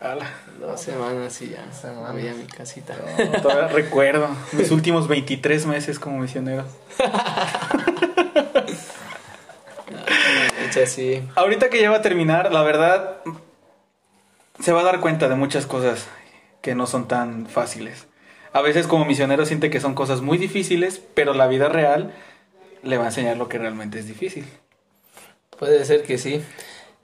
Ala. 0.00 0.26
Dos 0.60 0.80
semanas 0.80 1.40
y 1.40 1.50
ya. 1.50 1.72
Semanas. 1.72 2.12
Voy 2.12 2.26
a 2.26 2.34
mi 2.34 2.44
casita. 2.44 2.94
Todavía 3.40 3.68
recuerdo 3.68 4.28
mis 4.52 4.70
últimos 4.70 5.08
23 5.08 5.64
meses 5.66 5.98
como 5.98 6.18
misionero. 6.18 6.64
Ahorita 11.36 11.70
que 11.70 11.80
ya 11.80 11.90
va 11.90 11.98
a 11.98 12.02
terminar, 12.02 12.52
la 12.52 12.62
verdad, 12.62 13.18
se 14.60 14.72
va 14.72 14.80
a 14.80 14.84
dar 14.84 15.00
cuenta 15.00 15.28
de 15.28 15.34
muchas 15.34 15.64
cosas 15.64 16.06
que 16.60 16.74
no 16.74 16.86
son 16.86 17.08
tan 17.08 17.46
fáciles. 17.46 18.06
A 18.56 18.62
veces 18.62 18.86
como 18.86 19.04
misionero 19.04 19.44
siente 19.44 19.68
que 19.68 19.80
son 19.80 19.94
cosas 19.94 20.22
muy 20.22 20.38
difíciles, 20.38 21.02
pero 21.12 21.34
la 21.34 21.46
vida 21.46 21.68
real 21.68 22.14
le 22.82 22.96
va 22.96 23.04
a 23.04 23.08
enseñar 23.08 23.36
lo 23.36 23.50
que 23.50 23.58
realmente 23.58 23.98
es 23.98 24.06
difícil. 24.06 24.46
Puede 25.58 25.84
ser 25.84 26.04
que 26.04 26.16
sí. 26.16 26.40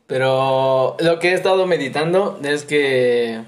Pero 0.07 0.97
lo 0.99 1.19
que 1.19 1.29
he 1.29 1.35
estado 1.35 1.67
meditando 1.67 2.41
es 2.43 2.65
que 2.65 3.43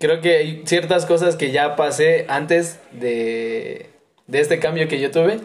creo 0.00 0.20
que 0.20 0.36
hay 0.36 0.62
ciertas 0.66 1.06
cosas 1.06 1.36
que 1.36 1.52
ya 1.52 1.76
pasé 1.76 2.26
antes 2.28 2.80
de, 2.90 3.88
de 4.26 4.40
este 4.40 4.58
cambio 4.58 4.88
que 4.88 4.98
yo 4.98 5.12
tuve 5.12 5.38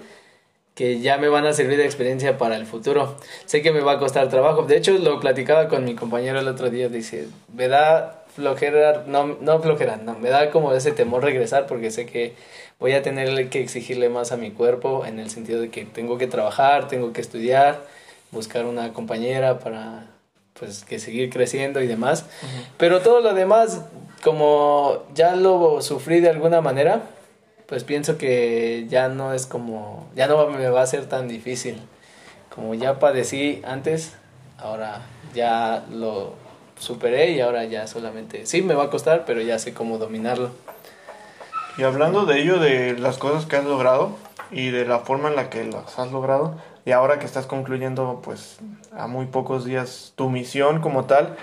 que 0.73 0.99
ya 0.99 1.19
me 1.19 1.27
van 1.27 1.45
a 1.45 1.53
servir 1.53 1.77
de 1.77 1.85
experiencia 1.85 2.39
para 2.39 2.55
el 2.55 2.65
futuro. 2.65 3.17
Sé 3.45 3.61
que 3.61 3.71
me 3.71 3.81
va 3.81 3.91
a 3.91 3.99
costar 3.99 4.29
trabajo. 4.29 4.63
De 4.63 4.77
hecho, 4.77 4.97
lo 4.97 5.19
platicaba 5.19 5.67
con 5.67 5.85
mi 5.85 5.93
compañero 5.93 6.39
el 6.39 6.47
otro 6.47 6.71
día. 6.71 6.89
Dice, 6.89 7.27
me 7.53 7.67
da 7.67 8.22
flojera, 8.35 9.03
no, 9.07 9.25
no 9.25 9.59
flojera, 9.59 9.97
no, 9.97 10.17
me 10.17 10.29
da 10.29 10.49
como 10.49 10.73
ese 10.73 10.91
temor 10.91 11.23
regresar 11.23 11.67
porque 11.67 11.91
sé 11.91 12.05
que 12.05 12.33
voy 12.79 12.93
a 12.93 13.01
tener 13.01 13.49
que 13.49 13.61
exigirle 13.61 14.09
más 14.09 14.31
a 14.31 14.37
mi 14.37 14.51
cuerpo 14.51 15.05
en 15.05 15.19
el 15.19 15.29
sentido 15.29 15.61
de 15.61 15.69
que 15.69 15.85
tengo 15.85 16.17
que 16.17 16.27
trabajar, 16.27 16.87
tengo 16.87 17.13
que 17.13 17.21
estudiar, 17.21 17.81
buscar 18.31 18.65
una 18.65 18.91
compañera 18.93 19.59
para 19.59 20.07
pues 20.59 20.83
que 20.83 20.99
seguir 20.99 21.29
creciendo 21.29 21.81
y 21.81 21.87
demás. 21.87 22.25
Pero 22.77 23.01
todo 23.01 23.21
lo 23.21 23.33
demás, 23.33 23.81
como 24.23 25.03
ya 25.13 25.35
lo 25.35 25.81
sufrí 25.81 26.19
de 26.19 26.29
alguna 26.29 26.61
manera, 26.61 27.01
pues 27.67 27.83
pienso 27.83 28.17
que 28.17 28.85
ya 28.89 29.07
no 29.07 29.33
es 29.33 29.45
como, 29.45 30.07
ya 30.15 30.27
no 30.27 30.47
me 30.47 30.69
va 30.69 30.81
a 30.81 30.87
ser 30.87 31.07
tan 31.07 31.27
difícil. 31.27 31.77
Como 32.53 32.75
ya 32.75 32.99
padecí 32.99 33.61
antes, 33.65 34.13
ahora 34.57 35.01
ya 35.33 35.85
lo 35.91 36.42
superé 36.79 37.31
y 37.31 37.41
ahora 37.41 37.65
ya 37.65 37.87
solamente, 37.87 38.45
sí 38.45 38.61
me 38.61 38.73
va 38.73 38.85
a 38.85 38.89
costar, 38.89 39.25
pero 39.25 39.41
ya 39.41 39.59
sé 39.59 39.73
cómo 39.73 39.97
dominarlo. 39.97 40.51
Y 41.77 41.83
hablando 41.83 42.25
de 42.25 42.39
ello, 42.39 42.59
de 42.59 42.97
las 42.97 43.17
cosas 43.17 43.45
que 43.45 43.55
has 43.55 43.65
logrado 43.65 44.15
y 44.51 44.69
de 44.69 44.85
la 44.85 44.99
forma 44.99 45.29
en 45.29 45.35
la 45.35 45.49
que 45.49 45.63
las 45.63 45.97
has 45.97 46.11
logrado, 46.11 46.55
y 46.85 46.91
ahora 46.91 47.17
que 47.17 47.25
estás 47.25 47.47
concluyendo, 47.47 48.21
pues, 48.23 48.57
a 48.91 49.07
muy 49.07 49.25
pocos 49.25 49.65
días 49.65 50.13
tu 50.15 50.29
misión 50.29 50.81
como 50.81 51.05
tal, 51.05 51.35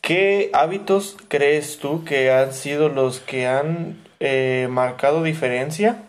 ¿qué 0.00 0.50
hábitos 0.54 1.16
crees 1.28 1.78
tú 1.78 2.04
que 2.04 2.32
han 2.32 2.52
sido 2.52 2.88
los 2.88 3.20
que 3.20 3.46
han 3.46 4.02
eh, 4.20 4.66
marcado 4.70 5.22
diferencia 5.22 6.02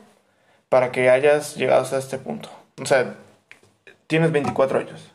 para 0.69 0.91
que 0.91 1.09
hayas 1.09 1.55
llegado 1.55 1.83
hasta 1.83 1.97
este 1.97 2.17
punto? 2.17 2.49
O 2.81 2.85
sea, 2.85 3.15
tienes 4.07 4.31
24 4.31 4.79
años. 4.79 5.11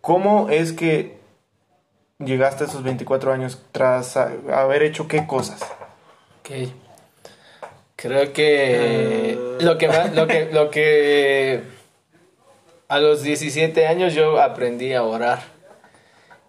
¿Cómo 0.00 0.50
es 0.50 0.72
que 0.72 1.16
llegaste 2.18 2.64
a 2.64 2.66
esos 2.66 2.82
24 2.82 3.32
años 3.32 3.58
tras 3.72 4.16
haber 4.16 4.82
hecho 4.82 5.08
qué 5.08 5.26
cosas? 5.26 5.62
Ok. 6.40 6.68
Creo 7.96 8.32
que 8.32 9.38
lo 9.60 9.78
que 9.78 9.88
más- 9.88 10.14
lo 10.14 10.26
que 10.26 10.50
lo 10.52 10.70
que 10.70 11.62
a 12.88 12.98
los 12.98 13.22
17 13.22 13.86
años 13.86 14.14
yo 14.14 14.40
aprendí 14.40 14.92
a 14.92 15.02
orar. 15.02 15.42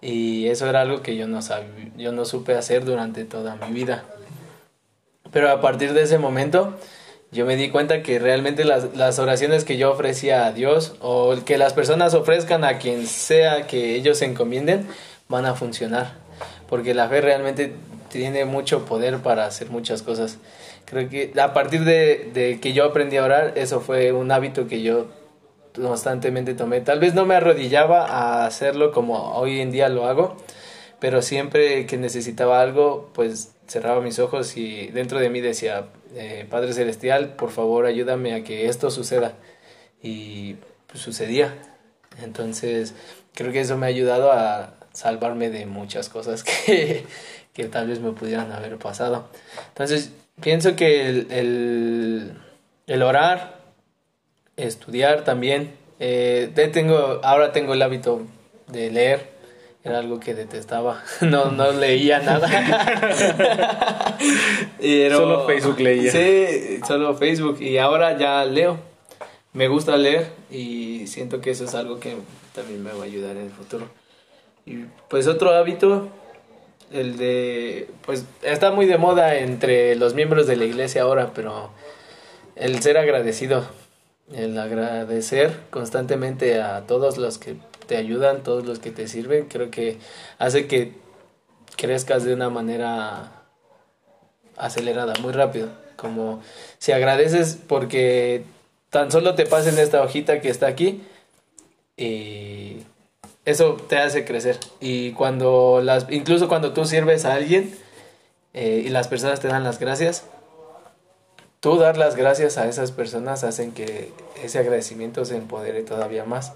Y 0.01 0.47
eso 0.49 0.69
era 0.69 0.81
algo 0.81 1.01
que 1.01 1.15
yo 1.15 1.27
no 1.27 1.41
sabía, 1.41 1.89
yo 1.97 2.11
no 2.11 2.25
supe 2.25 2.53
hacer 2.55 2.85
durante 2.85 3.23
toda 3.25 3.55
mi 3.55 3.73
vida. 3.73 4.03
Pero 5.31 5.49
a 5.49 5.61
partir 5.61 5.93
de 5.93 6.03
ese 6.03 6.19
momento 6.19 6.77
yo 7.31 7.45
me 7.45 7.55
di 7.55 7.69
cuenta 7.69 8.03
que 8.03 8.19
realmente 8.19 8.65
las, 8.65 8.95
las 8.95 9.17
oraciones 9.17 9.63
que 9.65 9.77
yo 9.77 9.91
ofrecía 9.91 10.45
a 10.45 10.51
Dios 10.51 10.95
o 10.99 11.35
que 11.45 11.57
las 11.57 11.73
personas 11.73 12.13
ofrezcan 12.13 12.63
a 12.63 12.77
quien 12.77 13.07
sea 13.07 13.65
que 13.65 13.95
ellos 13.95 14.19
se 14.19 14.25
encomienden 14.25 14.85
van 15.27 15.45
a 15.45 15.55
funcionar. 15.55 16.13
Porque 16.67 16.93
la 16.93 17.07
fe 17.07 17.21
realmente 17.21 17.73
tiene 18.09 18.45
mucho 18.45 18.85
poder 18.85 19.19
para 19.19 19.45
hacer 19.45 19.69
muchas 19.69 20.01
cosas. 20.01 20.37
Creo 20.85 21.09
que 21.09 21.33
a 21.39 21.53
partir 21.53 21.83
de, 21.83 22.29
de 22.33 22.59
que 22.59 22.73
yo 22.73 22.85
aprendí 22.85 23.17
a 23.17 23.23
orar, 23.23 23.53
eso 23.55 23.79
fue 23.81 24.11
un 24.11 24.31
hábito 24.31 24.67
que 24.67 24.81
yo 24.81 25.07
constantemente 25.73 26.53
tomé. 26.53 26.81
Tal 26.81 26.99
vez 26.99 27.13
no 27.13 27.25
me 27.25 27.35
arrodillaba 27.35 28.05
a 28.05 28.45
hacerlo 28.45 28.91
como 28.91 29.35
hoy 29.35 29.59
en 29.61 29.71
día 29.71 29.89
lo 29.89 30.05
hago, 30.05 30.37
pero 30.99 31.21
siempre 31.21 31.85
que 31.85 31.97
necesitaba 31.97 32.61
algo, 32.61 33.09
pues 33.13 33.53
cerraba 33.67 34.01
mis 34.01 34.19
ojos 34.19 34.57
y 34.57 34.87
dentro 34.87 35.19
de 35.19 35.29
mí 35.29 35.41
decía, 35.41 35.87
eh, 36.15 36.45
Padre 36.49 36.73
Celestial, 36.73 37.35
por 37.35 37.51
favor 37.51 37.85
ayúdame 37.85 38.33
a 38.33 38.43
que 38.43 38.67
esto 38.67 38.91
suceda. 38.91 39.33
Y 40.01 40.55
pues, 40.87 41.01
sucedía. 41.01 41.53
Entonces, 42.23 42.93
creo 43.33 43.51
que 43.51 43.61
eso 43.61 43.77
me 43.77 43.85
ha 43.87 43.89
ayudado 43.89 44.31
a 44.31 44.73
salvarme 44.95 45.49
de 45.49 45.65
muchas 45.65 46.09
cosas 46.09 46.43
que, 46.43 47.05
que 47.53 47.65
tal 47.65 47.87
vez 47.87 47.99
me 47.99 48.11
pudieran 48.11 48.51
haber 48.51 48.77
pasado. 48.77 49.27
Entonces, 49.69 50.11
pienso 50.41 50.75
que 50.75 51.07
el, 51.07 51.27
el, 51.31 52.33
el 52.87 53.03
orar, 53.03 53.59
estudiar 54.57 55.23
también. 55.23 55.73
Eh, 55.99 56.51
tengo, 56.73 57.19
ahora 57.23 57.51
tengo 57.51 57.73
el 57.73 57.81
hábito 57.81 58.21
de 58.67 58.89
leer. 58.89 59.35
Era 59.83 59.99
algo 59.99 60.19
que 60.19 60.33
detestaba. 60.33 61.03
No, 61.21 61.51
no 61.51 61.71
leía 61.71 62.19
nada. 62.19 62.47
Solo 65.11 65.45
Facebook 65.45 65.79
leía. 65.79 66.11
Sí, 66.11 66.79
solo 66.87 67.15
Facebook. 67.15 67.61
Y 67.61 67.77
ahora 67.77 68.17
ya 68.17 68.45
leo. 68.45 68.79
Me 69.53 69.67
gusta 69.67 69.95
leer 69.95 70.31
y 70.51 71.07
siento 71.07 71.39
que 71.39 71.51
eso 71.51 71.65
es 71.65 71.75
algo 71.75 71.99
que 71.99 72.15
también 72.53 72.83
me 72.83 72.91
va 72.91 73.03
a 73.03 73.05
ayudar 73.05 73.37
en 73.37 73.43
el 73.43 73.51
futuro. 73.51 73.87
Y 74.65 74.85
pues 75.09 75.27
otro 75.27 75.51
hábito, 75.51 76.09
el 76.91 77.17
de, 77.17 77.87
pues 78.05 78.25
está 78.41 78.71
muy 78.71 78.85
de 78.85 78.97
moda 78.97 79.35
entre 79.35 79.95
los 79.95 80.13
miembros 80.13 80.47
de 80.47 80.55
la 80.55 80.65
iglesia 80.65 81.03
ahora, 81.03 81.31
pero 81.35 81.69
el 82.55 82.81
ser 82.81 82.97
agradecido, 82.97 83.65
el 84.33 84.57
agradecer 84.57 85.59
constantemente 85.69 86.61
a 86.61 86.87
todos 86.87 87.17
los 87.17 87.37
que 87.37 87.57
te 87.85 87.97
ayudan, 87.97 88.43
todos 88.43 88.65
los 88.65 88.79
que 88.79 88.91
te 88.91 89.07
sirven, 89.07 89.45
creo 89.45 89.69
que 89.69 89.97
hace 90.39 90.67
que 90.67 90.93
crezcas 91.75 92.23
de 92.23 92.33
una 92.33 92.49
manera 92.49 93.43
acelerada, 94.57 95.13
muy 95.21 95.33
rápido. 95.33 95.69
Como 95.95 96.41
si 96.77 96.91
agradeces 96.91 97.57
porque 97.67 98.43
tan 98.89 99.11
solo 99.11 99.35
te 99.35 99.45
pasen 99.45 99.77
esta 99.77 100.01
hojita 100.01 100.41
que 100.41 100.49
está 100.49 100.67
aquí 100.67 101.03
y 101.97 102.79
eso 103.45 103.75
te 103.75 103.97
hace 103.97 104.25
crecer. 104.25 104.57
Y 104.79 105.11
cuando 105.13 105.79
las, 105.81 106.07
incluso 106.09 106.47
cuando 106.47 106.73
tú 106.73 106.85
sirves 106.85 107.25
a 107.25 107.35
alguien 107.35 107.73
eh, 108.53 108.83
y 108.85 108.89
las 108.89 109.07
personas 109.07 109.39
te 109.39 109.47
dan 109.47 109.63
las 109.63 109.79
gracias, 109.79 110.25
tú 111.59 111.77
dar 111.77 111.97
las 111.97 112.15
gracias 112.15 112.57
a 112.57 112.67
esas 112.67 112.91
personas 112.91 113.43
hacen 113.43 113.71
que 113.71 114.11
ese 114.43 114.59
agradecimiento 114.59 115.25
se 115.25 115.37
empodere 115.37 115.83
todavía 115.83 116.25
más. 116.25 116.53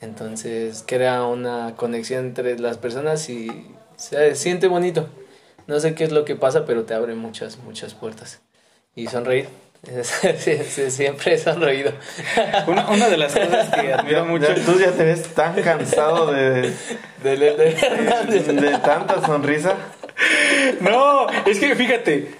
Entonces 0.00 0.84
crea 0.86 1.24
una 1.24 1.74
conexión 1.76 2.26
entre 2.26 2.58
las 2.58 2.78
personas 2.78 3.28
y 3.28 3.66
se 3.96 4.34
siente 4.34 4.68
bonito. 4.68 5.08
No 5.66 5.80
sé 5.80 5.94
qué 5.94 6.04
es 6.04 6.12
lo 6.12 6.24
que 6.24 6.36
pasa, 6.36 6.64
pero 6.64 6.84
te 6.84 6.94
abre 6.94 7.14
muchas, 7.14 7.58
muchas 7.58 7.94
puertas. 7.94 8.40
Y 8.94 9.08
sonreír. 9.08 9.48
Sí, 10.38 10.58
sí, 10.68 10.90
siempre 10.90 11.34
he 11.34 11.38
sonreído. 11.38 11.92
Una, 12.66 12.88
una 12.90 13.08
de 13.08 13.16
las 13.16 13.32
cosas 13.32 13.68
que 13.80 13.92
admiro 13.92 14.24
mucho. 14.24 14.46
Ya- 14.54 14.64
tú 14.64 14.78
ya 14.78 14.90
te 14.92 15.04
ves 15.04 15.22
tan 15.34 15.54
cansado 15.62 16.32
de, 16.32 16.72
De, 17.22 17.36
de- 17.36 17.54
de- 17.54 18.52
de 18.52 18.78
tanta 18.78 19.24
sonrisa. 19.24 19.74
No, 20.80 21.28
es 21.46 21.58
que 21.60 21.74
fíjate, 21.76 22.30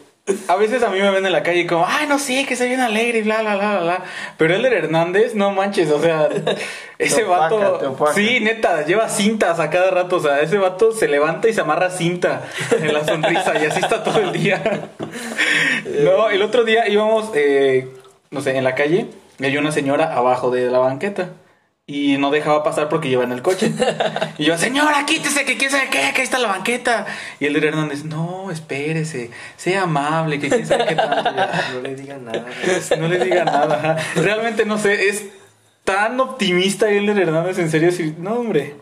a 0.49 0.57
veces 0.57 0.83
a 0.83 0.91
mí 0.91 0.99
me 0.99 1.11
ven 1.11 1.25
en 1.25 1.33
la 1.33 1.45
calle 1.45 1.61
y 1.61 1.67
como, 1.67 1.87
ay, 1.87 2.07
no 2.09 2.19
sé, 2.19 2.45
que 2.47 2.57
se 2.57 2.67
bien 2.67 2.81
alegre 2.81 3.19
y 3.19 3.23
bla, 3.23 3.43
bla, 3.43 3.57
bla, 3.57 3.79
bla. 3.81 4.05
Pero 4.37 4.57
Elder 4.57 4.73
Hernández, 4.73 5.35
no 5.37 5.53
manches, 5.53 5.91
o 5.91 6.01
sea, 6.01 6.29
ese 6.99 7.25
opaca, 7.25 7.57
vato. 7.57 8.13
Sí, 8.13 8.41
neta, 8.41 8.85
lleva 8.85 9.09
cintas 9.09 9.61
a 9.61 9.71
cada 9.71 9.91
rato. 9.91 10.17
O 10.17 10.21
sea, 10.21 10.41
ese 10.41 10.59
vato 10.59 10.91
se 10.91 11.07
levanta 11.07 11.49
y 11.49 11.53
se 11.53 11.61
amarra 11.61 11.91
cinta 11.91 12.43
en 12.77 12.93
la 12.93 13.05
sonrisa 13.05 13.53
y 13.63 13.67
así 13.67 13.81
está 13.81 14.03
todo 14.03 14.21
el 14.21 14.33
día. 14.33 14.63
No, 16.03 16.31
el 16.31 16.43
otro 16.43 16.65
día 16.65 16.89
íbamos, 16.89 17.31
eh, 17.35 17.89
no 18.31 18.41
sé, 18.41 18.57
en 18.57 18.65
la 18.65 18.75
calle 18.75 19.07
y 19.39 19.45
hay 19.45 19.57
una 19.57 19.71
señora 19.71 20.15
abajo 20.15 20.51
de 20.51 20.69
la 20.69 20.79
banqueta. 20.79 21.31
Y 21.89 22.19
no 22.19 22.33
dejaba 22.33 22.65
pasar 22.65 22.89
porque 22.89 23.09
lleva 23.09 23.23
en 23.23 23.31
el 23.33 23.43
coche. 23.43 23.73
Y 24.39 24.45
yo, 24.45 24.59
señora, 24.59 25.07
quítese, 25.07 25.45
que 25.45 25.57
quién 25.57 25.71
sabe 25.71 25.85
qué, 25.89 25.99
que 26.13 26.21
ahí 26.21 26.25
está 26.25 26.39
la 26.39 26.49
banqueta. 26.49 27.07
Y 27.39 27.47
el 27.47 27.53
de 27.53 27.69
Hernández, 27.69 28.05
no, 28.05 28.51
espérese, 28.51 29.31
sea 29.57 29.83
amable, 29.83 30.41
que 30.41 30.49
quién 30.49 30.67
sabe 30.67 30.87
qué 30.89 30.97
tanto. 30.97 31.31
Yo, 31.35 31.75
No 31.77 31.81
le 31.83 31.95
digan 31.95 32.25
nada. 32.25 32.45
no 32.99 33.09
le 33.09 33.25
diga 33.25 33.45
nada. 33.45 33.77
ajá. 33.95 33.97
Realmente 34.21 34.67
no 34.67 34.79
sé, 34.79 35.09
es 35.09 35.27
tan 35.85 36.19
optimista 36.21 36.91
Elder 36.91 37.19
Hernández, 37.21 37.59
en 37.61 37.71
serio, 37.71 37.93
sí, 37.93 38.15
no, 38.19 38.35
hombre. 38.35 38.75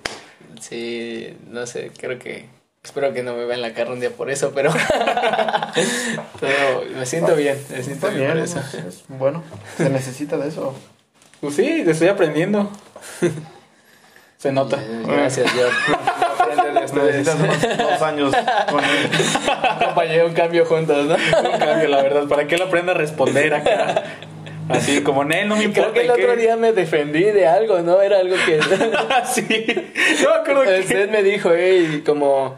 Sí, 0.61 1.37
no 1.51 1.67
sé, 1.67 1.90
creo 1.97 2.19
que... 2.19 2.47
Espero 2.83 3.12
que 3.14 3.23
no 3.23 3.35
me 3.35 3.45
vean 3.45 3.61
la 3.62 3.73
cara 3.75 3.93
un 3.93 4.01
día 4.01 4.11
por 4.11 4.31
eso, 4.31 4.53
pero... 4.55 4.73
pero 6.40 6.83
me 6.97 7.07
siento 7.07 7.35
bien, 7.37 7.57
me 7.71 7.83
siento 7.83 8.09
bien 8.11 8.27
por 8.27 8.35
bien, 8.35 8.45
eso. 8.45 8.61
es- 8.61 8.75
es 8.75 9.05
bueno, 9.09 9.43
se 9.77 9.88
necesita 9.90 10.37
de 10.37 10.49
eso. 10.49 10.75
Pues 11.40 11.57
sí, 11.57 11.83
te 11.85 11.90
estoy 11.90 12.09
aprendiendo. 12.09 12.71
Se 14.38 14.53
nota. 14.53 14.79
Gracias, 15.07 15.51
yo. 15.55 15.69
Necesitas 17.03 17.37
unos 17.37 17.79
dos 17.79 18.03
años 18.03 18.35
con 18.71 18.85
él. 18.85 19.09
Acompañé 19.62 20.23
un 20.23 20.35
cambio 20.35 20.67
juntos, 20.67 21.07
¿no? 21.07 21.14
Un 21.14 21.59
cambio, 21.59 21.88
la 21.88 22.03
verdad, 22.03 22.29
para 22.29 22.47
que 22.47 22.57
él 22.57 22.62
aprenda 22.62 22.93
a 22.93 22.95
responder 22.95 23.55
acá. 23.55 24.03
Así 24.69 25.03
como, 25.03 25.25
Nel, 25.25 25.49
no 25.49 25.57
me 25.57 25.64
importa. 25.64 25.93
Creo 25.93 25.95
que 25.95 26.12
el 26.12 26.19
¿y 26.19 26.23
qué?". 26.23 26.25
otro 26.25 26.37
día 26.37 26.57
me 26.57 26.73
defendí 26.73 27.23
de 27.23 27.47
algo, 27.47 27.81
¿no? 27.81 28.01
Era 28.03 28.19
algo 28.19 28.37
que... 28.45 28.61
sí. 29.33 29.67
No 30.23 30.31
me 30.31 30.37
acuerdo 30.37 30.62
que. 30.62 30.81
Usted 30.81 31.11
me 31.11 31.23
dijo, 31.23 31.51
hey, 31.55 32.03
como... 32.05 32.57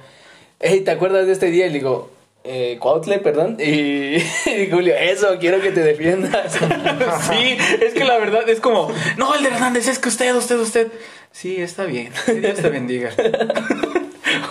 Hey, 0.61 0.81
¿te 0.81 0.91
acuerdas 0.91 1.27
de 1.27 1.33
este 1.33 1.47
día? 1.51 1.67
Y 1.67 1.71
le 1.71 1.79
digo... 1.79 2.16
Eh, 2.49 2.79
Cuautle, 2.81 3.19
perdón. 3.19 3.57
Y, 3.59 4.17
y 4.47 4.71
Julio, 4.71 4.95
eso, 4.97 5.37
quiero 5.41 5.61
que 5.61 5.73
te 5.73 5.83
defiendas. 5.83 6.55
Sí, 7.29 7.59
es 7.83 7.93
que 7.95 8.05
la 8.05 8.19
verdad 8.19 8.49
es 8.49 8.61
como, 8.61 8.93
no, 9.17 9.35
el 9.35 9.43
de 9.43 9.49
Hernández, 9.51 9.89
es 9.89 9.99
que 9.99 10.09
usted, 10.09 10.35
usted, 10.35 10.57
usted. 10.61 10.93
Sí, 11.33 11.61
está 11.61 11.85
bien. 11.85 12.13
Que 12.25 12.35
Dios 12.35 12.55
te 12.61 12.69
bendiga. 12.69 13.11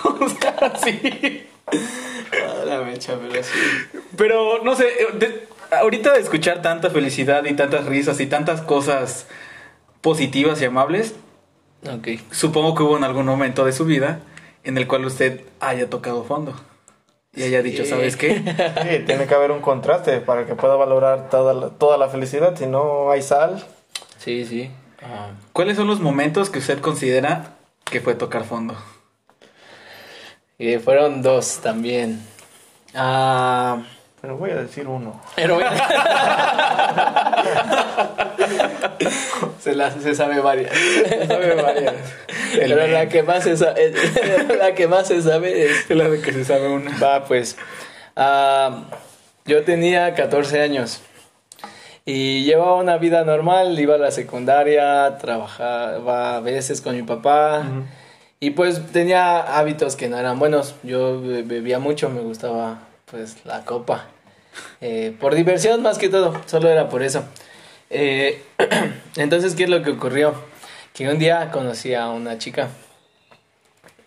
o 0.03 0.29
sea, 0.41 0.73
sí. 0.83 1.43
Ah, 1.71 2.65
la 2.65 2.81
mecha, 2.81 3.17
pero 3.19 3.43
sí. 3.43 3.51
Pero 4.17 4.63
no 4.63 4.75
sé, 4.75 4.85
de- 5.17 5.47
ahorita 5.71 6.13
de 6.13 6.19
escuchar 6.19 6.61
tanta 6.61 6.89
felicidad 6.89 7.45
y 7.45 7.53
tantas 7.53 7.85
risas 7.85 8.19
y 8.19 8.25
tantas 8.27 8.61
cosas 8.61 9.27
positivas 10.01 10.61
y 10.61 10.65
amables, 10.65 11.15
Ok. 11.87 12.19
supongo 12.31 12.75
que 12.75 12.83
hubo 12.83 12.97
en 12.97 13.03
algún 13.03 13.25
momento 13.25 13.65
de 13.65 13.71
su 13.71 13.85
vida 13.85 14.19
en 14.63 14.77
el 14.77 14.87
cual 14.87 15.05
usted 15.05 15.41
haya 15.59 15.89
tocado 15.89 16.23
fondo 16.23 16.55
y 17.35 17.43
haya 17.43 17.61
dicho, 17.61 17.83
Sí. 17.83 17.89
¿sabes 17.89 18.15
qué? 18.17 18.35
Sí, 18.37 19.03
tiene 19.05 19.25
que 19.27 19.33
haber 19.35 19.51
un 19.51 19.61
contraste 19.61 20.19
para 20.21 20.45
que 20.45 20.55
pueda 20.55 20.75
valorar 20.75 21.29
toda 21.29 21.53
la, 21.53 21.69
toda 21.69 21.97
la 21.97 22.09
felicidad. 22.09 22.55
Si 22.57 22.65
no 22.67 23.11
hay 23.11 23.21
sal, 23.21 23.63
Sí, 24.17 24.45
sí. 24.45 24.71
Ah, 25.03 25.31
¿Cuáles 25.53 25.77
son 25.77 25.85
los 25.87 25.99
momentos 25.99 26.49
que 26.49 26.59
usted 26.59 26.79
considera 26.79 27.53
que 27.83 27.99
fue 28.01 28.15
tocar 28.15 28.43
fondo? 28.45 28.75
y 30.57 30.77
fueron 30.77 31.21
dos 31.21 31.59
también. 31.61 32.21
Ah, 32.93 33.83
pero 34.25 34.37
voy 34.37 34.49
a 34.49 34.55
decir 34.55 34.87
uno. 34.87 35.21
pero 35.35 35.59
se, 39.59 39.75
la, 39.75 39.91
se 39.91 40.15
sabe 40.15 40.39
varias. 40.39 40.71
Sabe 41.27 41.53
varias. 41.61 41.93
El 42.53 42.59
Pero 42.71 42.75
men. 42.77 42.93
la 42.93 43.07
que 43.07 43.21
más 43.21 43.43
se 43.43 43.55
sabe, 43.55 43.93
la 44.57 44.73
que 44.73 44.87
más 44.87 45.07
se 45.09 45.21
sabe 45.21 45.65
es 45.65 45.87
la 45.91 46.09
de 46.09 46.19
que 46.21 46.33
se 46.33 46.43
sabe 46.43 46.69
una. 46.69 46.97
Va, 46.97 47.25
pues. 47.25 47.55
ah, 48.15 48.85
yo 49.45 49.63
tenía 49.63 50.15
14 50.15 50.59
años. 50.61 51.01
Y 52.03 52.45
llevaba 52.45 52.77
una 52.77 52.97
vida 52.97 53.23
normal, 53.25 53.79
iba 53.79 53.93
a 53.93 53.99
la 53.99 54.09
secundaria, 54.09 55.19
trabajaba 55.19 56.37
a 56.37 56.39
veces 56.39 56.81
con 56.81 56.95
mi 56.95 57.03
papá. 57.03 57.61
Y 58.39 58.51
pues 58.51 58.91
tenía 58.91 59.39
hábitos 59.57 59.95
que 59.95 60.09
no 60.09 60.17
eran 60.17 60.39
buenos. 60.39 60.73
Yo 60.81 61.21
be- 61.21 61.43
bebía 61.43 61.77
mucho, 61.77 62.09
me 62.09 62.21
gustaba 62.21 62.79
pues 63.09 63.37
la 63.45 63.63
copa. 63.65 64.07
Eh, 64.81 65.15
por 65.19 65.35
diversión 65.35 65.81
más 65.81 65.97
que 65.97 66.09
todo, 66.09 66.41
solo 66.45 66.69
era 66.69 66.89
por 66.89 67.03
eso. 67.03 67.23
Eh, 67.89 68.43
entonces, 69.15 69.55
¿qué 69.55 69.63
es 69.65 69.69
lo 69.69 69.83
que 69.83 69.91
ocurrió? 69.91 70.35
Que 70.93 71.09
un 71.09 71.19
día 71.19 71.51
conocí 71.51 71.93
a 71.93 72.09
una 72.09 72.37
chica. 72.37 72.69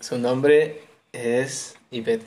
Su 0.01 0.19
nombre 0.19 0.83
es 1.13 1.77
Ivette. 1.91 2.27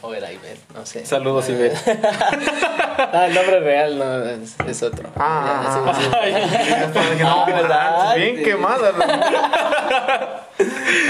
O 0.00 0.12
era 0.14 0.32
Ivette, 0.32 0.60
no 0.74 0.84
sé. 0.84 1.06
Saludos, 1.06 1.48
Ivette. 1.48 1.76
Ah, 2.94 3.26
el 3.26 3.34
nombre 3.34 3.58
real 3.60 3.98
no 3.98 4.22
es, 4.22 4.54
es 4.68 4.82
otro. 4.82 5.08
Ah, 5.16 5.82
Ah. 7.70 8.14
Bien 8.16 8.42
quemada. 8.42 8.92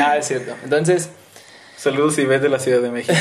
Ah, 0.00 0.16
es 0.16 0.26
cierto. 0.26 0.54
Entonces, 0.64 1.10
Saludos, 1.82 2.16
Ivette 2.16 2.42
de 2.42 2.48
la 2.48 2.60
Ciudad 2.60 2.80
de 2.80 2.92
México. 2.92 3.12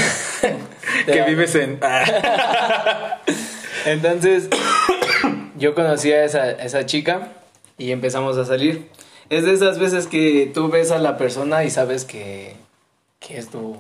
que 1.08 1.24
vives 1.24 1.56
en. 1.56 1.80
Ah. 1.82 3.18
Entonces, 3.88 4.50
yo 5.58 5.74
conocí 5.74 6.12
a 6.12 6.24
esa, 6.24 6.52
esa 6.52 6.86
chica 6.86 7.30
y 7.80 7.90
empezamos 7.92 8.38
a 8.38 8.46
salir. 8.46 8.88
Es 9.32 9.46
de 9.46 9.54
esas 9.54 9.80
veces 9.80 10.06
que 10.06 10.52
tú 10.54 10.70
ves 10.70 10.92
a 10.92 11.00
la 11.00 11.18
persona 11.18 11.64
y 11.64 11.72
sabes 11.72 12.06
que, 12.06 12.54
que 13.20 13.40
es 13.40 13.50
tu, 13.50 13.78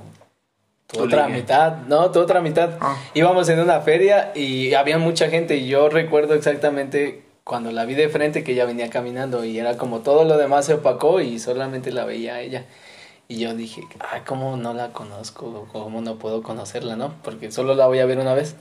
tu 0.87 0.97
Tu 0.97 1.03
otra 1.03 1.27
mitad, 1.27 1.83
¿no? 1.87 2.09
Tu 2.09 2.19
otra 2.19 2.41
mitad. 2.41 2.71
Ah. 2.81 2.97
Íbamos 3.13 3.49
en 3.49 3.59
una 3.59 3.81
feria 3.81 4.31
y 4.33 4.73
había 4.73 4.97
mucha 4.97 5.29
gente 5.29 5.57
y 5.57 5.67
yo 5.67 5.89
recuerdo 5.89 6.33
exactamente 6.33 7.21
cuando 7.43 7.71
la 7.71 7.85
vi 7.85 7.93
de 7.93 8.09
frente 8.09 8.43
que 8.43 8.53
ella 8.53 8.65
venía 8.65 8.89
caminando 8.89 9.45
y 9.45 9.59
era 9.59 9.77
como 9.77 9.99
todo 9.99 10.23
lo 10.23 10.39
demás 10.39 10.65
se 10.65 10.73
opacó 10.73 11.21
y 11.21 11.37
solamente 11.37 11.91
la 11.91 12.03
veía 12.03 12.33
a 12.33 12.41
ella. 12.41 12.65
Y 13.31 13.37
yo 13.37 13.53
dije, 13.53 13.87
ay, 14.11 14.23
¿cómo 14.25 14.57
no 14.57 14.73
la 14.73 14.89
conozco? 14.89 15.65
¿Cómo 15.71 16.01
no 16.01 16.15
puedo 16.15 16.43
conocerla, 16.43 16.97
no? 16.97 17.13
Porque 17.23 17.49
solo 17.49 17.75
la 17.75 17.87
voy 17.87 17.99
a 17.99 18.05
ver 18.05 18.17
una 18.19 18.33
vez. 18.33 18.55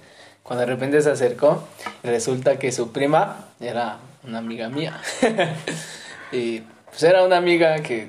Cuando 0.44 0.60
de 0.60 0.66
repente 0.66 1.02
se 1.02 1.10
acercó, 1.10 1.64
resulta 2.04 2.56
que 2.60 2.70
su 2.70 2.92
prima 2.92 3.46
era 3.58 3.96
una 4.22 4.38
amiga 4.38 4.68
mía. 4.68 5.00
y 6.30 6.60
pues 6.88 7.02
era 7.02 7.24
una 7.24 7.38
amiga 7.38 7.80
que 7.82 8.06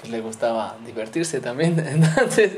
pues, 0.00 0.10
le 0.10 0.20
gustaba 0.22 0.74
divertirse 0.84 1.38
también. 1.38 1.78
Entonces, 1.88 2.50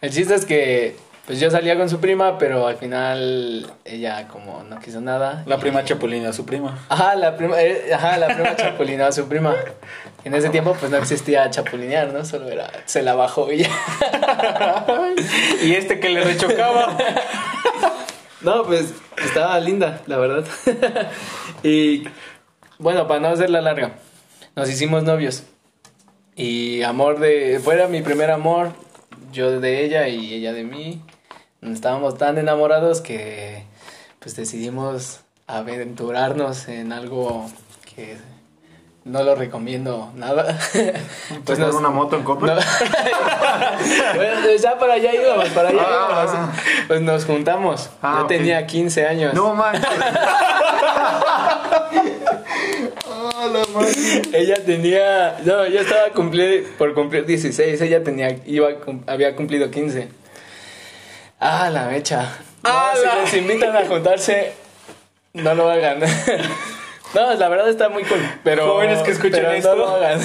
el 0.00 0.10
chiste 0.10 0.34
es 0.34 0.46
que 0.46 0.96
pues 1.26 1.40
yo 1.40 1.50
salía 1.50 1.76
con 1.76 1.88
su 1.88 2.00
prima, 2.00 2.36
pero 2.38 2.66
al 2.66 2.76
final 2.76 3.70
ella 3.84 4.28
como 4.28 4.62
no 4.62 4.78
quiso 4.78 5.00
nada. 5.02 5.42
La 5.46 5.56
y- 5.56 5.58
prima 5.58 5.84
Chapulina, 5.84 6.32
su 6.32 6.46
prima. 6.46 6.86
Ajá, 6.88 7.16
la 7.16 7.36
prima, 7.36 7.60
eh, 7.60 7.92
ajá, 7.94 8.16
la 8.16 8.28
prima 8.28 8.56
chapulinó 8.56 9.04
a 9.06 9.12
su 9.12 9.26
prima. 9.26 9.54
En 10.24 10.34
ese 10.34 10.48
tiempo 10.48 10.74
pues 10.78 10.90
no 10.90 10.96
existía 10.96 11.50
chapulinear, 11.50 12.12
¿no? 12.12 12.24
Solo 12.24 12.48
era, 12.48 12.70
se 12.86 13.02
la 13.02 13.14
bajó 13.14 13.52
y 13.52 13.58
ya. 13.58 13.70
Y 15.62 15.74
este 15.74 16.00
que 16.00 16.08
le 16.08 16.24
rechocaba. 16.24 16.96
No, 18.40 18.64
pues 18.64 18.92
estaba 19.24 19.58
linda, 19.60 20.02
la 20.06 20.18
verdad. 20.18 20.44
y 21.62 22.04
bueno, 22.78 23.06
para 23.06 23.20
no 23.20 23.28
hacerla 23.28 23.60
larga, 23.60 23.94
nos 24.56 24.68
hicimos 24.68 25.02
novios. 25.02 25.44
Y 26.36 26.82
amor 26.82 27.20
de, 27.20 27.60
fuera 27.62 27.86
mi 27.88 28.02
primer 28.02 28.30
amor, 28.30 28.72
yo 29.32 29.60
de 29.60 29.84
ella 29.84 30.08
y 30.08 30.34
ella 30.34 30.52
de 30.52 30.64
mí. 30.64 31.02
Estábamos 31.62 32.18
tan 32.18 32.36
enamorados 32.36 33.00
que 33.00 33.64
pues 34.18 34.36
decidimos 34.36 35.20
aventurarnos 35.46 36.68
en 36.68 36.92
algo 36.92 37.50
que 37.94 38.16
no 39.04 39.22
lo 39.22 39.34
recomiendo 39.34 40.10
nada. 40.16 40.58
Pues 41.44 41.58
nos- 41.58 41.74
una 41.74 41.90
moto 41.90 42.16
en 42.16 42.22
Coppel. 42.24 42.46
no. 42.48 42.54
bueno, 44.16 44.40
pues 44.42 44.62
ya 44.62 44.78
para 44.78 44.94
allá 44.94 45.12
íbamos, 45.14 45.48
para 45.50 45.68
allá 45.68 45.82
Ah. 45.86 46.26
íbamos. 46.26 46.48
Pues 46.88 47.00
nos 47.02 47.24
juntamos. 47.26 47.90
Ah, 48.02 48.18
Yo 48.20 48.26
tenía 48.26 48.66
15 48.66 49.06
años. 49.06 49.34
No 49.34 49.54
manches. 49.54 49.84
Ah, 53.06 53.46
la 53.52 53.64
madre. 53.72 53.92
Ella 54.32 54.54
tenía. 54.64 55.38
No, 55.44 55.66
yo 55.66 55.80
estaba 55.80 56.10
cumplir, 56.10 56.72
por 56.76 56.94
cumplir 56.94 57.24
16. 57.26 57.80
Ella 57.80 58.02
tenía, 58.02 58.36
iba, 58.46 58.68
había 59.06 59.34
cumplido 59.36 59.70
15. 59.70 60.08
Ah, 61.40 61.68
la 61.70 61.86
mecha. 61.86 62.22
No, 62.62 62.70
Ah, 62.70 62.92
si 62.98 63.04
la- 63.06 63.16
les 63.16 63.34
invitan 63.34 63.76
a 63.76 63.86
juntarse, 63.86 64.52
no 65.34 65.54
lo 65.54 65.68
hagan. 65.70 66.00
No, 67.14 67.34
la 67.34 67.48
verdad 67.48 67.68
está 67.68 67.88
muy 67.88 68.02
cool. 68.04 68.18
Pero, 68.42 68.66
Jóvenes 68.74 68.98
que 69.00 69.12
escuchen 69.12 69.32
pero 69.32 69.50
esto. 69.52 69.70
No 69.70 69.76
lo 69.76 69.88
hagan. 69.96 70.20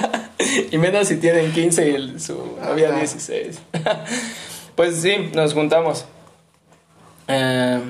y 0.70 0.78
menos 0.78 1.08
si 1.08 1.16
tienen 1.16 1.52
15 1.52 1.90
y 1.90 1.94
el- 1.94 2.20
su 2.20 2.56
novia 2.62 2.88
Ajá. 2.90 2.98
16. 3.00 3.60
pues 4.74 4.96
sí, 5.00 5.30
nos 5.34 5.54
juntamos. 5.54 6.04
Eh, 7.28 7.80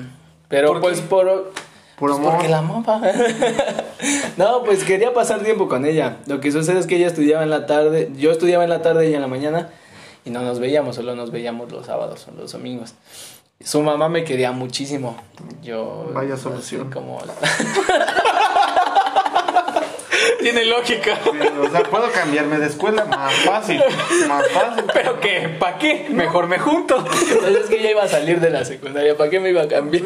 pero 0.47 0.69
¿Por 0.73 0.81
pues 0.81 1.01
qué? 1.01 1.07
por. 1.07 1.51
Por 1.97 2.09
Pues 2.09 2.19
amor. 2.19 2.33
porque 2.33 2.49
la 2.49 2.57
amaba. 2.57 3.01
no, 4.37 4.63
pues 4.63 4.83
quería 4.83 5.13
pasar 5.13 5.41
tiempo 5.43 5.69
con 5.69 5.85
ella. 5.85 6.17
Lo 6.27 6.41
que 6.41 6.51
sucede 6.51 6.77
es 6.79 6.87
que 6.87 6.97
ella 6.97 7.07
estudiaba 7.07 7.41
en 7.43 7.49
la 7.49 7.65
tarde, 7.65 8.11
yo 8.17 8.31
estudiaba 8.31 8.65
en 8.65 8.69
la 8.69 8.81
tarde 8.81 9.09
y 9.09 9.13
en 9.15 9.21
la 9.21 9.27
mañana 9.27 9.69
y 10.25 10.29
no 10.29 10.41
nos 10.41 10.59
veíamos, 10.59 10.97
solo 10.97 11.15
nos 11.15 11.31
veíamos 11.31 11.71
los 11.71 11.85
sábados 11.85 12.27
o 12.27 12.35
los 12.37 12.51
domingos. 12.51 12.95
Su 13.63 13.81
mamá 13.81 14.09
me 14.09 14.25
quería 14.25 14.51
muchísimo. 14.51 15.15
Yo 15.63 16.11
Vaya 16.13 16.35
solución. 16.35 16.91
como 16.91 17.17
Tiene 20.45 20.63
lógica. 20.65 21.17
O 21.59 21.69
sea, 21.71 21.81
puedo 21.83 22.11
cambiarme 22.11 22.59
de 22.59 22.67
escuela 22.67 23.03
más 23.05 23.33
fácil. 23.33 23.81
Más 24.27 24.47
fácil. 24.49 24.83
Pero 24.93 25.19
que, 25.19 25.49
¿para 25.59 25.79
qué? 25.79 26.05
Mejor 26.11 26.45
me 26.45 26.59
junto. 26.59 26.97
Entonces 26.97 27.63
es 27.63 27.65
que 27.65 27.79
ella 27.79 27.89
iba 27.89 28.03
a 28.03 28.07
salir 28.07 28.39
de 28.39 28.51
la 28.51 28.63
secundaria, 28.63 29.17
¿para 29.17 29.31
qué 29.31 29.39
me 29.39 29.49
iba 29.49 29.63
a 29.63 29.67
cambiar? 29.67 30.03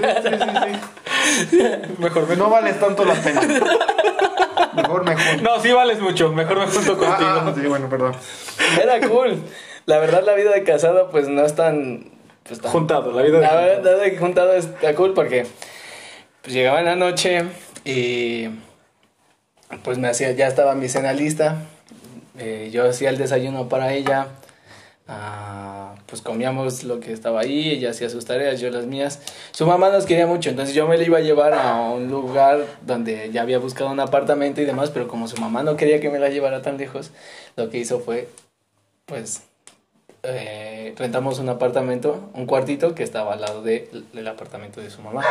Mejor 1.97 2.29
me 2.29 2.35
No 2.37 2.49
vales 2.49 2.79
tanto 2.79 3.03
la 3.03 3.15
pena. 3.15 3.41
Mejor 4.75 5.03
me 5.03 5.15
junto. 5.17 5.43
No, 5.43 5.59
sí 5.61 5.73
vales 5.73 5.99
mucho. 5.99 6.31
Mejor 6.31 6.59
me 6.59 6.67
junto 6.67 6.97
contigo. 6.97 7.29
Ah, 7.29 7.53
sí, 7.53 7.67
bueno, 7.67 7.89
perdón. 7.89 8.13
Era 8.81 9.05
cool. 9.09 9.39
La 9.87 9.97
verdad 9.99 10.23
la 10.25 10.35
vida 10.35 10.51
de 10.51 10.63
casado 10.63 11.09
pues 11.11 11.27
no 11.27 11.43
es 11.43 11.53
tan 11.55 12.11
pues, 12.43 12.61
tan- 12.61 12.71
Juntado, 12.71 13.11
la 13.11 13.23
vida 13.23 13.39
de 13.39 13.41
La 13.43 13.49
juntado. 13.49 13.67
verdad 13.83 14.01
de 14.03 14.17
juntado 14.17 14.53
está 14.53 14.95
cool 14.95 15.13
porque 15.13 15.45
pues 16.43 16.53
llegaba 16.53 16.79
en 16.79 16.85
la 16.85 16.95
noche 16.95 17.43
y 17.83 18.47
pues 19.83 19.97
me 19.97 20.07
hacía, 20.07 20.31
ya 20.31 20.47
estaba 20.47 20.75
mi 20.75 20.89
cena 20.89 21.13
lista. 21.13 21.57
Eh, 22.37 22.69
yo 22.71 22.87
hacía 22.89 23.09
el 23.09 23.17
desayuno 23.17 23.69
para 23.69 23.93
ella. 23.93 24.27
Ah, 25.07 25.95
pues 26.05 26.21
comíamos 26.21 26.83
lo 26.83 26.99
que 26.99 27.11
estaba 27.13 27.41
ahí, 27.41 27.71
ella 27.71 27.89
hacía 27.89 28.09
sus 28.11 28.25
tareas, 28.25 28.59
yo 28.59 28.69
las 28.69 28.85
mías. 28.85 29.19
Su 29.51 29.65
mamá 29.65 29.89
nos 29.89 30.05
quería 30.05 30.27
mucho, 30.27 30.51
entonces 30.51 30.75
yo 30.75 30.87
me 30.87 30.97
la 30.99 31.03
iba 31.03 31.17
a 31.17 31.21
llevar 31.21 31.53
a 31.53 31.89
un 31.89 32.09
lugar 32.09 32.59
donde 32.85 33.31
ya 33.31 33.41
había 33.41 33.57
buscado 33.57 33.89
un 33.89 33.99
apartamento 33.99 34.61
y 34.61 34.65
demás, 34.65 34.91
pero 34.91 35.07
como 35.07 35.27
su 35.27 35.37
mamá 35.37 35.63
no 35.63 35.77
quería 35.77 35.99
que 35.99 36.09
me 36.11 36.19
la 36.19 36.29
llevara 36.29 36.61
tan 36.61 36.77
lejos, 36.77 37.09
lo 37.55 37.71
que 37.71 37.79
hizo 37.79 37.99
fue, 38.01 38.29
pues, 39.07 39.41
eh, 40.21 40.93
rentamos 40.95 41.39
un 41.39 41.49
apartamento, 41.49 42.29
un 42.35 42.45
cuartito 42.45 42.93
que 42.93 43.01
estaba 43.01 43.33
al 43.33 43.41
lado 43.41 43.63
de- 43.63 43.89
del 44.13 44.27
apartamento 44.27 44.79
de 44.79 44.91
su 44.91 45.01
mamá. 45.01 45.23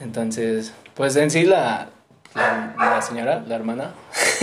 Entonces, 0.00 0.72
pues 0.94 1.14
en 1.16 1.30
sí 1.30 1.44
la, 1.44 1.90
la, 2.34 3.02
señora, 3.02 3.42
la 3.46 3.54
hermana, 3.54 3.94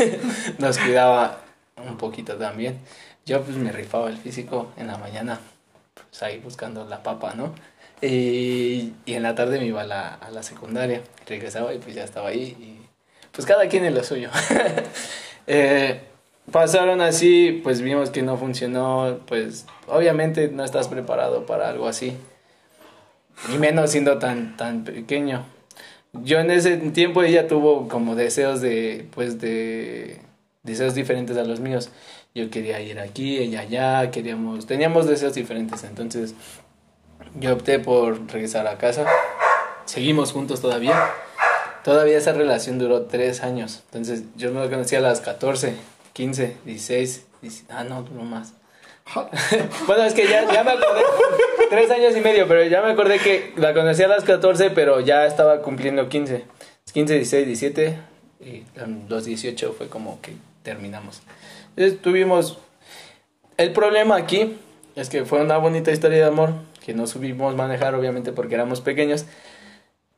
nos 0.59 0.77
cuidaba 0.77 1.41
un 1.77 1.97
poquito 1.97 2.35
también. 2.35 2.79
Yo 3.25 3.41
pues 3.43 3.57
me 3.57 3.71
rifaba 3.71 4.09
el 4.09 4.17
físico 4.17 4.71
en 4.77 4.87
la 4.87 4.97
mañana, 4.97 5.39
pues 5.93 6.23
ahí 6.23 6.39
buscando 6.39 6.85
la 6.85 7.03
papa, 7.03 7.33
¿no? 7.35 7.53
Y, 8.01 8.93
y 9.05 9.13
en 9.13 9.23
la 9.23 9.35
tarde 9.35 9.59
me 9.59 9.65
iba 9.65 9.81
a 9.81 9.85
la, 9.85 10.13
a 10.15 10.29
la 10.31 10.43
secundaria, 10.43 11.01
regresaba 11.25 11.73
y 11.73 11.79
pues 11.79 11.95
ya 11.95 12.03
estaba 12.03 12.29
ahí. 12.29 12.55
Y, 12.59 12.87
pues 13.31 13.45
cada 13.45 13.67
quien 13.67 13.85
en 13.85 13.95
lo 13.95 14.03
suyo. 14.03 14.29
Eh, 15.49 16.01
pasaron 16.51 16.99
así, 16.99 17.61
pues 17.63 17.79
vimos 17.79 18.09
que 18.09 18.21
no 18.21 18.35
funcionó, 18.35 19.21
pues 19.27 19.65
obviamente 19.87 20.49
no 20.49 20.65
estás 20.65 20.89
preparado 20.89 21.45
para 21.45 21.69
algo 21.69 21.87
así. 21.87 22.17
Y 23.53 23.57
menos 23.57 23.91
siendo 23.91 24.17
tan, 24.19 24.57
tan 24.57 24.83
pequeño. 24.83 25.45
Yo 26.23 26.39
en 26.39 26.51
ese 26.51 26.77
tiempo 26.77 27.23
ella 27.23 27.47
tuvo 27.47 27.87
como 27.87 28.15
deseos 28.15 28.61
de, 28.61 29.07
pues 29.13 29.39
de, 29.39 30.19
deseos 30.63 30.95
diferentes 30.95 31.37
a 31.37 31.43
los 31.43 31.59
míos. 31.59 31.89
Yo 32.35 32.49
quería 32.49 32.79
ir 32.81 32.99
aquí, 32.99 33.37
ella 33.37 33.61
allá, 33.61 34.11
queríamos, 34.11 34.67
teníamos 34.67 35.07
deseos 35.07 35.33
diferentes. 35.33 35.83
Entonces 35.83 36.35
yo 37.39 37.53
opté 37.53 37.79
por 37.79 38.31
regresar 38.31 38.67
a 38.67 38.77
casa. 38.77 39.05
Seguimos 39.85 40.31
juntos 40.31 40.61
todavía. 40.61 41.11
Todavía 41.83 42.17
esa 42.17 42.33
relación 42.33 42.79
duró 42.79 43.03
tres 43.03 43.43
años. 43.43 43.83
Entonces 43.85 44.23
yo 44.35 44.51
me 44.51 44.69
conocí 44.69 44.95
a 44.95 44.99
las 44.99 45.21
14, 45.21 45.75
15, 46.13 46.57
16. 46.65 47.25
17, 47.41 47.73
ah, 47.73 47.83
no, 47.83 48.03
duró 48.03 48.23
más. 48.23 48.53
bueno, 49.87 50.03
es 50.03 50.13
que 50.13 50.27
ya, 50.27 50.51
ya 50.51 50.63
me 50.63 50.71
acordé. 50.71 51.01
Tres 51.69 51.91
años 51.91 52.15
y 52.15 52.21
medio, 52.21 52.47
pero 52.47 52.63
ya 52.63 52.81
me 52.81 52.91
acordé 52.91 53.19
que 53.19 53.53
la 53.57 53.73
conocí 53.73 54.03
a 54.03 54.07
las 54.07 54.23
14, 54.23 54.69
pero 54.71 55.01
ya 55.01 55.25
estaba 55.25 55.61
cumpliendo 55.61 56.07
15. 56.07 56.45
15, 56.93 57.13
16, 57.15 57.47
17. 57.47 57.99
Y 58.39 58.63
los 59.09 59.25
18 59.25 59.73
fue 59.73 59.87
como 59.87 60.21
que 60.21 60.33
terminamos. 60.63 61.21
Entonces 61.75 62.01
tuvimos. 62.01 62.59
El 63.57 63.73
problema 63.73 64.15
aquí 64.15 64.57
es 64.95 65.09
que 65.09 65.25
fue 65.25 65.41
una 65.41 65.57
bonita 65.57 65.91
historia 65.91 66.17
de 66.17 66.25
amor 66.25 66.53
que 66.85 66.93
no 66.93 67.05
subimos 67.07 67.55
manejar, 67.55 67.95
obviamente, 67.95 68.31
porque 68.31 68.55
éramos 68.55 68.81
pequeños. 68.81 69.25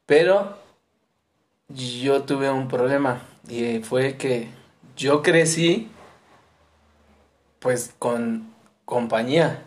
Pero 0.05 0.57
yo 1.69 2.23
tuve 2.23 2.49
un 2.49 2.67
problema 2.67 3.21
y 3.47 3.79
fue 3.79 4.17
que 4.17 4.49
yo 4.95 5.21
crecí 5.21 5.89
pues 7.59 7.93
con 7.97 8.53
compañía. 8.85 9.63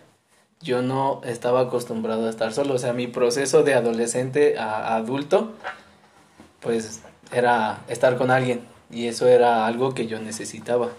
Yo 0.62 0.82
no 0.82 1.20
estaba 1.24 1.60
acostumbrado 1.60 2.26
a 2.26 2.30
estar 2.30 2.52
solo, 2.52 2.74
o 2.74 2.78
sea, 2.78 2.92
mi 2.92 3.06
proceso 3.08 3.62
de 3.62 3.74
adolescente 3.74 4.58
a 4.58 4.94
adulto 4.96 5.52
pues 6.60 7.02
era 7.32 7.80
estar 7.88 8.16
con 8.16 8.30
alguien 8.30 8.60
y 8.90 9.08
eso 9.08 9.26
era 9.26 9.66
algo 9.66 9.94
que 9.94 10.06
yo 10.06 10.20
necesitaba. 10.20 10.90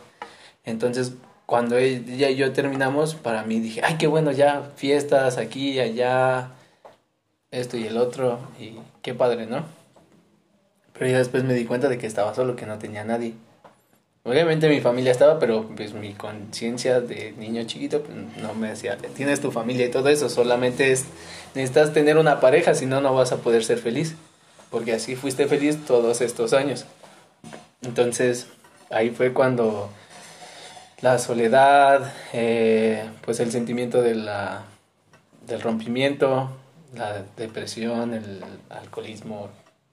Entonces, 0.66 1.14
cuando 1.46 1.78
ella 1.78 2.30
y 2.30 2.36
yo 2.36 2.52
terminamos, 2.54 3.16
para 3.16 3.44
mí 3.44 3.60
dije, 3.60 3.82
ay, 3.84 3.98
qué 3.98 4.08
bueno, 4.08 4.32
ya 4.32 4.72
fiestas 4.76 5.38
aquí, 5.38 5.80
allá, 5.80 6.52
esto 7.52 7.78
y 7.78 7.86
el 7.86 7.98
otro, 7.98 8.40
y 8.60 8.80
qué 9.02 9.14
padre, 9.14 9.46
¿no? 9.46 9.66
Pero 10.94 11.08
ya 11.08 11.18
después 11.18 11.44
me 11.44 11.54
di 11.54 11.66
cuenta 11.66 11.90
de 11.90 11.98
que 11.98 12.08
estaba 12.08 12.34
solo, 12.34 12.56
que 12.56 12.66
no 12.66 12.80
tenía 12.80 13.04
nadie. 13.04 13.36
Obviamente 14.26 14.70
mi 14.70 14.80
familia 14.80 15.12
estaba, 15.12 15.38
pero 15.38 15.68
pues 15.76 15.94
mi 15.94 16.14
conciencia 16.14 17.02
de 17.02 17.34
niño 17.34 17.64
chiquito 17.66 18.04
pues, 18.04 18.18
no 18.42 18.54
me 18.54 18.70
decía, 18.70 18.98
tienes 18.98 19.42
tu 19.42 19.52
familia 19.52 19.86
y 19.86 19.92
todo 19.92 20.08
eso, 20.08 20.30
solamente 20.30 20.94
es, 20.94 21.06
necesitas 21.56 21.92
tener 21.92 22.18
una 22.18 22.40
pareja, 22.40 22.74
si 22.74 22.86
no, 22.86 23.02
no 23.02 23.14
vas 23.14 23.34
a 23.34 23.38
poder 23.38 23.66
ser 23.66 23.80
feliz, 23.80 24.16
porque 24.72 24.94
así 24.94 25.18
fuiste 25.18 25.46
feliz 25.48 25.86
todos 25.86 26.22
estos 26.22 26.54
años. 26.54 26.86
Entonces, 27.82 28.48
ahí 28.90 29.10
fue 29.10 29.34
cuando 29.34 29.90
la 31.02 31.20
soledad, 31.20 32.14
eh, 32.32 33.04
pues 33.26 33.42
el 33.42 33.52
sentimiento 33.52 34.02
de 34.02 34.16
la, 34.16 34.64
del 35.46 35.60
rompimiento, 35.60 36.50
la 36.96 37.24
depresión, 37.36 38.14
el 38.14 38.42
alcoholismo, 38.70 39.50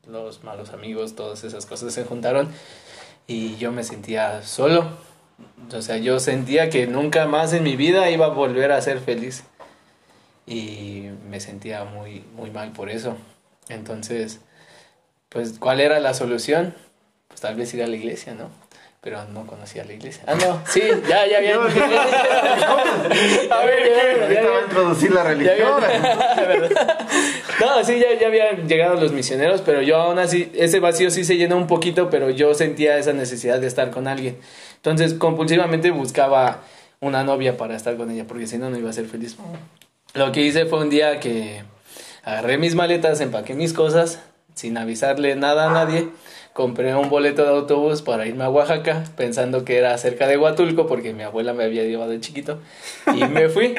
los 0.07 0.45
malos 0.45 0.71
amigos, 0.71 1.17
todas 1.17 1.43
esas 1.43 1.67
cosas 1.67 1.93
se 1.93 2.05
juntaron 2.05 2.49
y 3.31 3.57
yo 3.59 3.71
me 3.71 3.85
sentía 3.85 4.43
solo. 4.43 4.91
O 5.73 5.83
sea, 5.83 5.99
yo 5.99 6.19
sentía 6.19 6.69
que 6.69 6.89
nunca 6.89 7.27
más 7.27 7.53
en 7.53 7.63
mi 7.63 7.77
vida 7.77 8.11
iba 8.11 8.27
a 8.27 8.31
volver 8.31 8.73
a 8.73 8.83
ser 8.83 8.99
feliz 8.99 9.45
y 10.47 11.11
me 11.29 11.39
sentía 11.39 11.85
muy 11.85 12.25
muy 12.35 12.51
mal 12.51 12.73
por 12.73 12.91
eso. 12.91 13.17
Entonces, 13.69 14.41
pues 15.29 15.61
¿cuál 15.61 15.81
era 15.81 16.01
la 16.01 16.13
solución? 16.13 16.75
Pues 17.29 17.41
tal 17.41 17.55
vez 17.55 17.73
ir 17.73 17.85
a 17.85 17.87
la 17.87 17.95
iglesia, 17.95 18.35
¿no? 18.35 18.51
Pero 19.01 19.25
no 19.33 19.47
conocía 19.47 19.85
la 19.85 19.95
iglesia. 19.95 20.23
Ah, 20.27 20.35
no, 20.35 20.61
sí, 20.67 20.83
ya, 21.09 21.27
ya 21.27 21.39
había. 21.39 21.55
a 21.55 21.59
ver, 23.65 24.31
ya, 24.31 24.51
va 24.51 24.59
a 24.59 24.63
introducir 24.63 25.11
la 25.11 25.25
religión. 25.25 25.59
no, 27.61 27.85
sí, 27.85 27.99
ya, 27.99 28.21
ya 28.21 28.27
habían 28.27 28.69
llegado 28.69 29.01
los 29.01 29.13
misioneros, 29.13 29.63
pero 29.63 29.81
yo 29.81 29.97
aún 29.97 30.19
así, 30.19 30.53
ese 30.55 30.81
vacío 30.81 31.11
sí 31.11 31.25
se 31.25 31.39
llenó 31.39 31.57
un 31.57 31.67
poquito, 31.67 32.11
pero 32.11 32.29
yo 32.29 32.53
sentía 32.53 32.99
esa 32.99 33.15
necesidad 33.15 33.59
de 33.59 33.69
estar 33.69 33.91
con 33.91 34.07
alguien. 34.07 34.37
Entonces, 34.77 35.15
compulsivamente 35.15 35.91
buscaba 35.91 36.61
una 37.01 37.25
novia 37.25 37.57
para 37.57 37.77
estar 37.77 37.97
con 37.97 38.11
ella, 38.11 38.27
porque 38.27 38.47
si 38.47 38.59
no, 38.59 38.69
no 38.69 38.77
iba 38.77 38.91
a 38.91 38.93
ser 38.93 39.07
feliz. 39.07 39.39
Lo 40.13 40.31
que 40.31 40.43
hice 40.43 40.67
fue 40.67 40.81
un 40.81 40.91
día 40.91 41.21
que 41.21 41.63
agarré 42.23 42.59
mis 42.59 42.75
maletas, 42.75 43.23
empaqué 43.23 43.55
mis 43.55 43.73
cosas, 43.73 44.21
sin 44.55 44.77
avisarle 44.77 45.37
nada 45.37 45.71
a 45.71 45.73
nadie 45.73 46.11
compré 46.53 46.95
un 46.95 47.09
boleto 47.09 47.43
de 47.43 47.51
autobús 47.51 48.03
para 48.03 48.27
irme 48.27 48.45
a 48.45 48.51
Oaxaca, 48.51 49.05
pensando 49.17 49.65
que 49.65 49.79
era 49.79 49.97
cerca 49.99 50.27
de 50.27 50.37
Huatulco, 50.37 50.87
porque 50.87 51.13
mi 51.13 51.23
abuela 51.23 51.53
me 51.53 51.65
había 51.65 51.85
llevado 51.85 52.11
de 52.11 52.21
chiquito, 52.21 52.61
y 53.15 53.25
me 53.29 53.49
fui. 53.49 53.75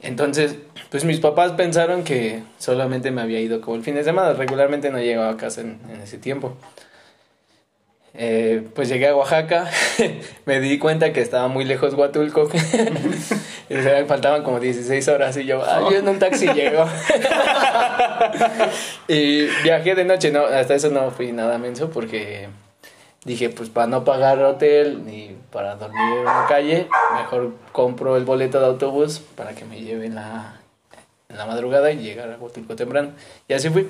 Entonces, 0.00 0.56
pues 0.90 1.04
mis 1.04 1.20
papás 1.20 1.52
pensaron 1.52 2.02
que 2.02 2.42
solamente 2.58 3.10
me 3.10 3.22
había 3.22 3.40
ido 3.40 3.60
como 3.60 3.76
el 3.76 3.82
fin 3.82 3.94
de 3.94 4.04
semana, 4.04 4.32
regularmente 4.32 4.90
no 4.90 4.98
llegaba 4.98 5.30
a 5.30 5.36
casa 5.36 5.60
en, 5.60 5.78
en 5.88 6.00
ese 6.00 6.18
tiempo. 6.18 6.56
Eh, 8.14 8.68
pues 8.74 8.90
llegué 8.90 9.08
a 9.08 9.16
Oaxaca, 9.16 9.70
me 10.44 10.60
di 10.60 10.78
cuenta 10.78 11.14
que 11.14 11.22
estaba 11.22 11.48
muy 11.48 11.64
lejos 11.64 11.94
Huatulco, 11.94 12.46
y 13.70 13.74
faltaban 14.06 14.42
como 14.42 14.60
16 14.60 15.08
horas 15.08 15.34
y 15.38 15.46
yo, 15.46 15.64
yo 15.90 15.96
en 15.96 16.06
un 16.06 16.18
taxi 16.18 16.46
llego. 16.48 16.84
y 19.08 19.46
viajé 19.62 19.94
de 19.94 20.04
noche, 20.04 20.30
no, 20.30 20.44
hasta 20.44 20.74
eso 20.74 20.90
no 20.90 21.10
fui 21.10 21.32
nada 21.32 21.56
menso 21.56 21.88
porque 21.88 22.48
dije, 23.24 23.48
pues 23.48 23.70
para 23.70 23.86
no 23.86 24.04
pagar 24.04 24.42
hotel 24.42 25.06
ni 25.06 25.34
para 25.50 25.76
dormir 25.76 26.18
en 26.18 26.24
la 26.26 26.44
calle, 26.46 26.88
mejor 27.14 27.52
compro 27.72 28.18
el 28.18 28.26
boleto 28.26 28.60
de 28.60 28.66
autobús 28.66 29.22
para 29.36 29.54
que 29.54 29.64
me 29.64 29.80
lleve 29.80 30.04
en 30.04 30.16
la, 30.16 30.60
en 31.30 31.38
la 31.38 31.46
madrugada 31.46 31.90
y 31.90 31.96
llegar 31.96 32.30
a 32.30 32.36
Huatulco 32.36 32.76
temprano. 32.76 33.12
Y 33.48 33.54
así 33.54 33.70
fui. 33.70 33.88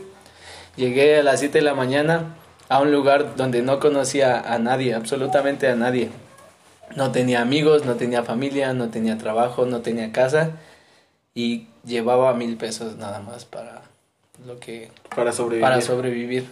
Llegué 0.77 1.19
a 1.19 1.23
las 1.25 1.41
7 1.41 1.59
de 1.59 1.65
la 1.65 1.75
mañana 1.75 2.37
a 2.73 2.79
un 2.79 2.91
lugar 2.91 3.37
donde 3.37 3.61
no 3.61 3.81
conocía 3.81 4.41
a 4.41 4.59
nadie, 4.59 4.95
absolutamente 4.95 5.69
a 5.69 5.77
nadie. 5.77 6.09
No 6.97 7.13
tenía 7.13 7.43
amigos, 7.43 7.85
no 7.85 7.97
tenía 7.97 8.23
familia, 8.23 8.73
no 8.73 8.89
tenía 8.89 9.19
trabajo, 9.19 9.67
no 9.67 9.83
tenía 9.83 10.11
casa 10.11 10.53
y 11.35 11.67
llevaba 11.85 12.33
mil 12.33 12.57
pesos 12.57 12.97
nada 12.97 13.21
más 13.21 13.45
para 13.45 13.83
lo 14.47 14.59
que 14.59 14.91
para 15.15 15.33
sobrevivir. 15.33 15.69
Para 15.69 15.81
sobrevivir. 15.83 16.47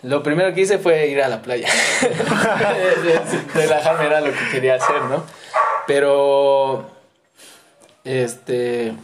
Lo 0.00 0.22
primero 0.22 0.54
que 0.54 0.62
hice 0.62 0.78
fue 0.78 1.08
ir 1.08 1.20
a 1.20 1.28
la 1.28 1.42
playa. 1.42 1.68
Relajarme 3.54 4.06
era 4.06 4.22
lo 4.22 4.32
que 4.32 4.48
quería 4.50 4.76
hacer, 4.76 5.02
¿no? 5.10 5.24
Pero 5.86 6.90
este 8.04 8.94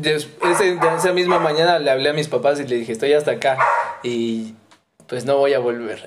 esa 0.00 1.12
misma 1.12 1.38
mañana 1.38 1.78
le 1.78 1.90
hablé 1.90 2.10
a 2.10 2.12
mis 2.12 2.28
papás 2.28 2.60
y 2.60 2.66
le 2.66 2.76
dije, 2.76 2.92
estoy 2.92 3.12
hasta 3.12 3.32
acá 3.32 3.58
y 4.02 4.54
pues 5.06 5.24
no 5.24 5.36
voy 5.36 5.52
a 5.52 5.58
volver. 5.58 6.02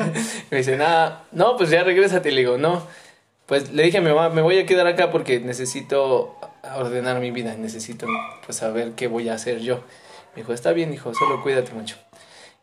me 0.50 0.56
dice, 0.56 0.76
nada, 0.76 1.24
no, 1.32 1.56
pues 1.56 1.70
ya 1.70 1.84
regrésate. 1.84 2.30
Le 2.30 2.40
digo, 2.40 2.56
no. 2.56 2.82
Pues 3.46 3.72
le 3.72 3.82
dije 3.82 3.98
a 3.98 4.00
mi 4.00 4.08
mamá, 4.08 4.30
me 4.30 4.42
voy 4.42 4.58
a 4.58 4.66
quedar 4.66 4.86
acá 4.86 5.10
porque 5.10 5.40
necesito 5.40 6.36
ordenar 6.76 7.20
mi 7.20 7.30
vida, 7.30 7.54
necesito 7.54 8.06
pues 8.44 8.58
saber 8.58 8.92
qué 8.92 9.06
voy 9.06 9.28
a 9.28 9.34
hacer 9.34 9.60
yo. 9.60 9.84
Me 10.34 10.42
dijo, 10.42 10.52
está 10.52 10.72
bien, 10.72 10.92
hijo, 10.92 11.14
solo 11.14 11.42
cuídate 11.42 11.72
mucho. 11.72 11.96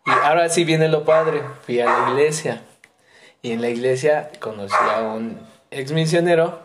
Y 0.05 0.09
ahora 0.09 0.49
sí 0.49 0.65
viene 0.65 0.89
lo 0.89 1.05
padre, 1.05 1.41
fui 1.65 1.79
a 1.79 1.85
la 1.85 2.09
iglesia. 2.09 2.63
Y 3.41 3.51
en 3.51 3.61
la 3.61 3.69
iglesia 3.69 4.31
conocí 4.39 4.75
a 4.93 5.01
un 5.01 5.39
ex 5.71 5.91
misionero 5.91 6.59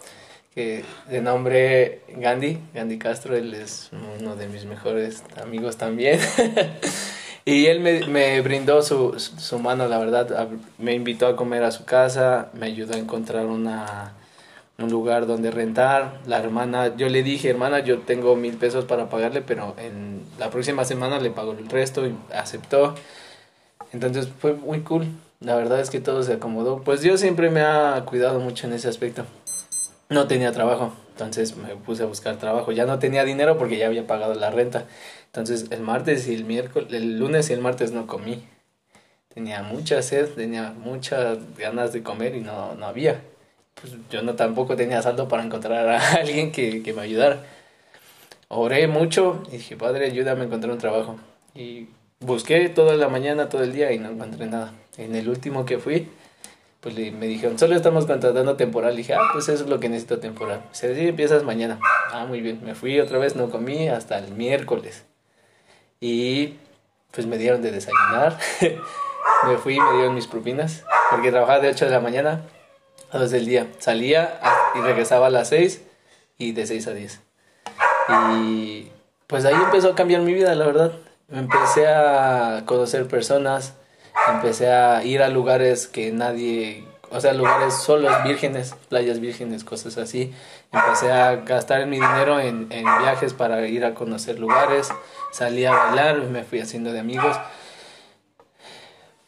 de 0.59 1.21
nombre 1.23 2.01
Gandhi, 2.17 2.59
Gandhi 2.75 2.99
Castro, 2.99 3.37
él 3.37 3.55
es 3.55 3.91
uno 4.21 4.35
de 4.35 4.49
mis 4.49 4.65
mejores 4.65 5.23
amigos 5.41 5.77
también. 5.77 6.19
y 7.45 7.67
él 7.67 7.81
me, 7.81 8.41
brindó 8.41 8.83
su, 8.83 9.19
su, 9.19 9.59
mano, 9.61 9.87
la 9.87 9.99
verdad, 9.99 10.49
me 10.79 10.95
invitó 10.95 11.29
a 11.29 11.37
comer 11.37 11.63
a 11.63 11.71
su 11.71 11.85
casa, 11.85 12.51
me 12.55 12.67
ayudó 12.67 12.95
a 12.95 12.99
encontrar 12.99 13.47
una, 13.47 14.15
un 14.79 14.91
lugar 14.91 15.27
donde 15.27 15.53
rentar. 15.53 16.19
La 16.27 16.39
hermana, 16.39 16.97
yo 16.97 17.09
le 17.09 17.23
dije, 17.23 17.51
hermana, 17.51 17.79
yo 17.79 18.01
tengo 18.01 18.35
mil 18.35 18.57
pesos 18.57 18.85
para 18.85 19.09
pagarle, 19.09 19.43
pero 19.43 19.77
en 19.79 20.23
la 20.41 20.51
próxima 20.51 20.85
semana 20.85 21.21
le 21.21 21.31
pago 21.31 21.53
el 21.53 21.69
resto 21.69 22.05
y 22.05 22.15
aceptó. 22.35 22.97
Entonces 23.93 24.29
fue 24.41 24.55
muy 24.55 24.81
cool. 24.81 25.07
La 25.41 25.55
verdad 25.55 25.79
es 25.79 25.91
que 25.91 26.01
todo 26.01 26.25
se 26.25 26.33
acomodó. 26.33 26.83
Pues 26.83 27.01
Dios 27.01 27.21
siempre 27.21 27.49
me 27.49 27.61
ha 27.61 28.03
cuidado 28.05 28.41
mucho 28.41 28.67
en 28.67 28.73
ese 28.73 28.89
aspecto 28.89 29.25
no 30.09 30.27
tenía 30.27 30.53
trabajo. 30.53 30.93
Entonces 31.11 31.57
me 31.57 31.75
puse 31.77 32.05
a 32.05 32.07
buscar 32.07 32.37
trabajo. 32.37 32.73
Ya 32.73 32.87
no 32.87 32.99
tenía 32.99 33.25
dinero 33.25 33.59
porque 33.59 33.77
ya 33.77 33.87
había 33.87 34.07
pagado 34.07 34.35
la 34.35 34.51
renta. 34.51 34.87
Entonces 35.27 35.67
el 35.71 35.81
martes 35.81 36.29
y 36.29 36.35
el 36.35 36.45
miércoles, 36.45 36.93
el 36.93 37.19
lunes 37.19 37.51
y 37.51 37.53
el 37.53 37.61
martes 37.61 37.93
no 37.93 38.07
comí. 38.07 38.45
Tenía 39.35 39.63
mucha 39.63 40.03
sed, 40.03 40.29
tenía 40.31 40.73
muchas 40.73 41.39
ganas 41.57 41.93
de 41.93 42.03
comer 42.03 42.35
y 42.35 42.41
no, 42.41 42.75
no 42.75 42.87
había. 42.87 43.21
Pues 43.81 43.95
yo 44.11 44.23
no 44.23 44.35
tampoco 44.35 44.75
tenía 44.77 45.03
saldo 45.03 45.29
para 45.29 45.45
encontrar 45.45 45.89
a 45.89 46.13
alguien 46.15 46.53
que, 46.53 46.83
que 46.83 46.93
me 46.93 47.03
ayudara. 47.03 47.45
Oré 48.49 48.89
mucho 48.89 49.43
y 49.49 49.59
dije, 49.59 49.77
Padre, 49.77 50.07
ayúdame 50.07 50.43
a 50.43 50.45
encontrar 50.45 50.73
un 50.73 50.79
trabajo. 50.79 51.17
Y 51.55 51.89
busqué 52.21 52.69
toda 52.69 52.97
la 52.97 53.09
mañana, 53.09 53.49
todo 53.49 53.63
el 53.63 53.73
día 53.73 53.93
y 53.93 53.99
no 53.99 54.11
encontré 54.11 54.47
nada. 54.47 54.73
En 54.97 55.15
el 55.15 55.29
último 55.29 55.65
que 55.65 55.79
fui, 55.79 56.09
pues 56.81 56.95
me 56.95 57.27
dijeron, 57.27 57.59
solo 57.59 57.75
estamos 57.75 58.07
contratando 58.07 58.57
temporal. 58.57 58.97
dije, 58.97 59.15
ah, 59.15 59.31
pues 59.33 59.49
eso 59.49 59.65
es 59.65 59.71
lo 59.71 59.81
que 59.81 59.89
necesito 59.89 60.21
temporal. 60.21 60.63
Se 60.71 60.95
sí, 60.95 61.09
empiezas 61.09 61.43
mañana. 61.43 61.81
Ah, 62.13 62.25
muy 62.27 62.41
bien. 62.41 62.61
Me 62.65 62.75
fui 62.75 63.01
otra 63.01 63.19
vez, 63.19 63.35
no 63.35 63.51
comí 63.51 63.89
hasta 63.89 64.19
el 64.19 64.33
miércoles. 64.33 65.05
Y 66.01 66.55
pues 67.11 67.27
me 67.27 67.37
dieron 67.37 67.63
de 67.63 67.73
desayunar. 67.73 68.39
me 69.47 69.59
fui 69.59 69.75
y 69.75 69.81
me 69.81 69.93
dieron 69.95 70.15
mis 70.15 70.29
propinas. 70.29 70.85
Porque 71.11 71.31
trabajaba 71.33 71.61
de 71.61 71.71
8 71.71 71.87
de 71.87 71.91
la 71.91 72.01
mañana 72.01 72.43
a 73.11 73.19
2 73.19 73.31
del 73.31 73.47
día. 73.47 73.67
Salía 73.79 74.41
y 74.77 74.81
regresaba 74.81 75.27
a 75.27 75.31
las 75.31 75.49
6 75.49 75.83
y 76.39 76.53
de 76.53 76.67
6 76.67 76.87
a 76.87 76.93
10. 76.93 77.21
Y 78.37 78.93
pues 79.27 79.45
ahí 79.45 79.55
empezó 79.55 79.91
a 79.91 79.95
cambiar 79.97 80.23
mi 80.23 80.33
vida, 80.33 80.55
la 80.55 80.65
verdad. 80.65 80.93
Empecé 81.31 81.89
a 81.89 82.63
conocer 82.67 83.09
personas, 83.09 83.75
empecé 84.29 84.73
a 84.73 85.05
ir 85.05 85.23
a 85.23 85.29
lugares 85.29 85.87
que 85.87 86.13
nadie 86.13 86.85
o 87.11 87.21
sea, 87.21 87.33
lugares 87.33 87.75
solos, 87.75 88.13
vírgenes, 88.25 88.75
playas 88.89 89.21
vírgenes, 89.21 89.65
cosas 89.65 89.97
así. 89.97 90.35
Empecé 90.73 91.11
a 91.11 91.37
gastar 91.37 91.87
mi 91.87 91.97
dinero 91.97 92.39
en, 92.39 92.67
en 92.71 92.85
viajes 92.85 93.33
para 93.33 93.67
ir 93.67 93.85
a 93.85 93.95
conocer 93.95 94.39
lugares, 94.39 94.89
salí 95.33 95.65
a 95.65 95.73
bailar, 95.73 96.19
me 96.25 96.45
fui 96.45 96.61
haciendo 96.61 96.93
de 96.93 97.01
amigos. 97.01 97.37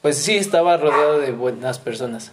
Pues 0.03 0.19
sí, 0.19 0.37
estaba 0.37 0.77
rodeado 0.77 1.19
de 1.19 1.33
buenas 1.33 1.79
personas, 1.79 2.33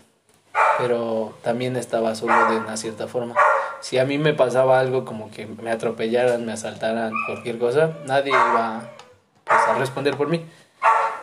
pero 0.77 1.33
también 1.43 1.75
estaba 1.75 2.15
solo 2.15 2.49
de 2.49 2.57
una 2.57 2.77
cierta 2.77 3.07
forma. 3.07 3.35
Si 3.79 3.97
a 3.97 4.05
mí 4.05 4.17
me 4.17 4.33
pasaba 4.33 4.79
algo 4.79 5.05
como 5.05 5.31
que 5.31 5.45
me 5.45 5.71
atropellaran, 5.71 6.45
me 6.45 6.53
asaltaran, 6.53 7.13
cualquier 7.25 7.59
cosa, 7.59 7.97
nadie 8.05 8.31
iba 8.31 8.89
pues, 9.45 9.59
a 9.67 9.75
responder 9.75 10.17
por 10.17 10.27
mí. 10.27 10.45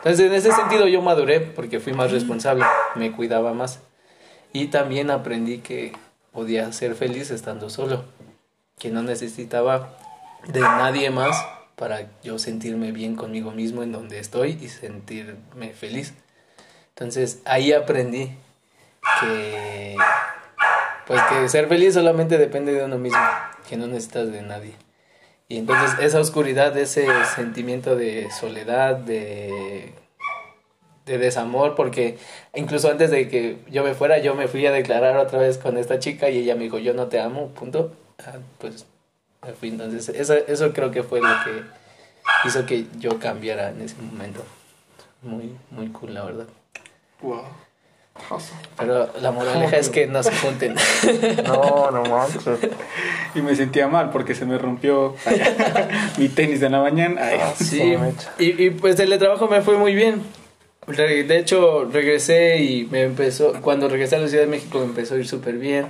Entonces, 0.05 0.27
en 0.27 0.33
ese 0.33 0.51
sentido 0.51 0.87
yo 0.87 1.01
maduré 1.01 1.39
porque 1.39 1.79
fui 1.79 1.91
más 1.91 2.11
responsable, 2.11 2.63
me 2.93 3.11
cuidaba 3.11 3.55
más. 3.55 3.79
Y 4.53 4.67
también 4.67 5.09
aprendí 5.09 5.57
que 5.57 5.93
podía 6.31 6.71
ser 6.73 6.93
feliz 6.93 7.31
estando 7.31 7.71
solo, 7.71 8.05
que 8.77 8.91
no 8.91 9.01
necesitaba 9.01 9.97
de 10.47 10.59
nadie 10.59 11.09
más 11.09 11.43
para 11.75 12.07
yo 12.21 12.37
sentirme 12.37 12.91
bien 12.91 13.15
conmigo 13.15 13.49
mismo 13.49 13.81
en 13.81 13.91
donde 13.91 14.19
estoy 14.19 14.59
y 14.61 14.69
sentirme 14.69 15.73
feliz. 15.73 16.13
Entonces 16.89 17.41
ahí 17.43 17.73
aprendí 17.73 18.29
que 19.19 19.95
pues 21.07 21.19
que 21.23 21.49
ser 21.49 21.67
feliz 21.67 21.95
solamente 21.95 22.37
depende 22.37 22.73
de 22.73 22.85
uno 22.85 22.99
mismo, 22.99 23.19
que 23.67 23.75
no 23.75 23.87
necesitas 23.87 24.31
de 24.31 24.43
nadie. 24.43 24.84
Y 25.47 25.57
entonces 25.57 25.99
esa 25.99 26.19
oscuridad, 26.19 26.75
ese 26.77 27.07
sentimiento 27.35 27.95
de 27.95 28.31
soledad, 28.31 28.95
de, 28.97 29.93
de 31.05 31.17
desamor, 31.17 31.75
porque 31.75 32.17
incluso 32.55 32.89
antes 32.89 33.11
de 33.11 33.29
que 33.29 33.59
yo 33.69 33.83
me 33.83 33.93
fuera, 33.93 34.17
yo 34.17 34.33
me 34.33 34.47
fui 34.47 34.65
a 34.65 34.71
declarar 34.71 35.17
otra 35.17 35.39
vez 35.39 35.57
con 35.57 35.77
esta 35.77 35.99
chica 35.99 36.29
y 36.29 36.39
ella 36.39 36.55
me 36.55 36.63
dijo, 36.63 36.79
yo 36.79 36.93
no 36.93 37.07
te 37.07 37.19
amo, 37.19 37.49
punto. 37.49 37.93
Ah, 38.19 38.39
pues 38.57 38.85
me 39.45 39.53
fui. 39.53 39.69
Entonces 39.69 40.09
eso, 40.09 40.33
eso 40.33 40.73
creo 40.73 40.89
que 40.89 41.03
fue 41.03 41.21
lo 41.21 41.29
que 41.43 42.47
hizo 42.47 42.65
que 42.65 42.87
yo 42.97 43.19
cambiara 43.19 43.69
en 43.69 43.81
ese 43.81 43.95
momento. 44.01 44.43
Muy, 45.21 45.55
muy 45.69 45.89
cool, 45.89 46.13
la 46.15 46.25
verdad. 46.25 46.47
Wow. 47.21 47.43
Pero 48.77 49.09
la 49.21 49.31
moraleja 49.31 49.77
es 49.77 49.89
que 49.89 50.07
no 50.07 50.23
se 50.23 50.31
junten. 50.35 50.75
No, 51.45 51.91
no 51.91 52.03
manches. 52.03 52.43
Y 53.35 53.41
me 53.41 53.55
sentía 53.55 53.87
mal 53.87 54.09
porque 54.09 54.33
se 54.33 54.45
me 54.45 54.57
rompió 54.57 55.15
mi 56.17 56.29
tenis 56.29 56.59
de 56.59 56.69
la 56.69 56.81
mañana. 56.81 57.21
Ay, 57.21 57.39
Sí, 57.59 57.95
y, 58.39 58.63
y 58.65 58.69
pues 58.71 58.99
el 58.99 59.17
trabajo 59.19 59.47
me 59.47 59.61
fue 59.61 59.77
muy 59.77 59.93
bien. 59.93 60.23
De 60.87 61.37
hecho, 61.37 61.85
regresé 61.85 62.61
y 62.61 62.85
me 62.85 63.03
empezó, 63.03 63.53
cuando 63.61 63.89
regresé 63.89 64.17
a 64.17 64.19
la 64.19 64.27
Ciudad 64.27 64.43
de 64.43 64.49
México 64.49 64.79
me 64.79 64.85
empezó 64.85 65.15
a 65.15 65.17
ir 65.17 65.27
súper 65.27 65.55
bien. 65.55 65.87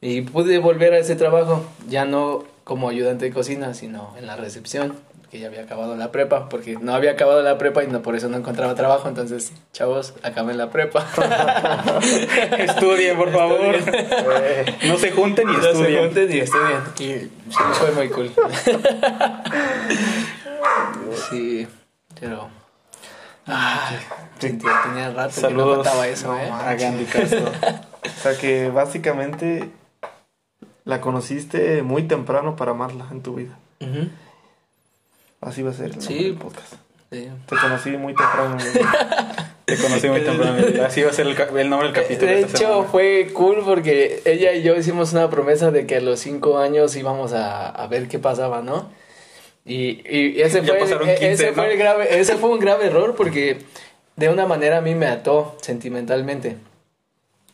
Y 0.00 0.22
pude 0.22 0.58
volver 0.58 0.94
a 0.94 0.98
ese 0.98 1.14
trabajo, 1.16 1.64
ya 1.88 2.04
no 2.04 2.44
como 2.64 2.88
ayudante 2.88 3.26
de 3.26 3.32
cocina, 3.32 3.74
sino 3.74 4.14
en 4.18 4.26
la 4.26 4.36
recepción, 4.36 4.94
que 5.34 5.40
ya 5.40 5.48
había 5.48 5.62
acabado 5.62 5.96
la 5.96 6.12
prepa, 6.12 6.48
porque 6.48 6.76
no 6.80 6.94
había 6.94 7.10
acabado 7.10 7.42
la 7.42 7.58
prepa 7.58 7.82
y 7.82 7.88
no, 7.88 8.02
por 8.02 8.14
eso 8.14 8.28
no 8.28 8.36
encontraba 8.36 8.76
trabajo. 8.76 9.08
Entonces, 9.08 9.52
chavos, 9.72 10.14
acabé 10.22 10.54
la 10.54 10.70
prepa. 10.70 11.04
Estudien, 12.58 13.16
por 13.16 13.32
favor. 13.32 13.74
No 14.86 14.96
se 14.96 15.10
junten 15.10 15.48
y 15.48 15.52
No 15.54 15.60
se 15.60 15.70
estudien. 15.72 16.04
junten 16.04 16.32
y 16.32 16.38
estudien. 16.38 16.78
Y 17.00 17.04
sí, 17.50 17.58
fue 17.72 17.90
muy 17.90 18.08
cool. 18.10 18.30
sí, 21.30 21.66
pero. 22.20 22.48
Ay, 23.44 23.96
sentía, 24.38 24.70
tenía 24.84 25.10
rato 25.10 25.34
que 25.34 25.40
no 25.42 25.48
Saludos 25.48 25.76
contaba 25.78 26.06
eso, 26.06 26.38
¿eh? 26.38 26.48
a 26.48 26.74
Gandhi 26.76 27.06
Castro. 27.06 27.50
O 28.04 28.20
sea 28.22 28.38
que 28.38 28.68
básicamente 28.70 29.68
la 30.84 31.00
conociste 31.00 31.82
muy 31.82 32.04
temprano 32.04 32.54
para 32.54 32.70
amarla 32.70 33.06
en 33.10 33.20
tu 33.20 33.34
vida. 33.34 33.58
Ujú, 33.80 34.10
Así 35.44 35.62
va 35.62 35.70
a 35.70 35.74
ser 35.74 35.86
el 35.92 36.00
Sí. 36.00 36.24
del 36.24 36.34
podcast. 36.34 36.72
sí. 37.12 37.28
Te 37.46 37.56
conocí 37.56 37.90
muy 37.90 38.14
temprano. 38.14 38.56
Te 39.64 39.76
conocí 39.76 40.08
muy 40.08 40.20
temprano. 40.24 40.84
Así 40.84 41.02
va 41.02 41.10
a 41.10 41.12
ser 41.12 41.26
el, 41.26 41.36
el 41.58 41.70
nombre 41.70 41.88
del 41.92 41.96
capítulo. 42.02 42.30
De 42.30 42.40
hecho, 42.40 42.56
semana. 42.56 42.82
fue 42.84 43.30
cool 43.32 43.62
porque 43.64 44.20
ella 44.24 44.52
y 44.52 44.62
yo 44.62 44.74
hicimos 44.76 45.12
una 45.12 45.30
promesa 45.30 45.70
de 45.70 45.86
que 45.86 45.96
a 45.96 46.00
los 46.00 46.18
cinco 46.20 46.58
años 46.58 46.96
íbamos 46.96 47.32
a, 47.32 47.68
a 47.68 47.86
ver 47.86 48.08
qué 48.08 48.18
pasaba, 48.18 48.62
¿no? 48.62 48.90
Y, 49.64 50.02
y 50.08 50.42
ese, 50.42 50.62
fue, 50.62 50.76
e- 50.76 50.80
15, 51.18 51.30
ese, 51.32 51.46
¿no? 51.48 51.54
fue 51.54 51.72
el 51.72 51.78
grave, 51.78 52.18
ese 52.20 52.36
fue 52.36 52.50
un 52.50 52.58
grave 52.58 52.86
error 52.86 53.14
porque 53.16 53.58
de 54.16 54.28
una 54.28 54.44
manera 54.46 54.78
a 54.78 54.80
mí 54.82 54.94
me 54.94 55.06
ató 55.06 55.56
sentimentalmente. 55.62 56.56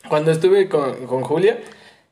Cuando 0.09 0.32
estuve 0.32 0.68
con, 0.68 1.07
con 1.07 1.22
Julia, 1.22 1.59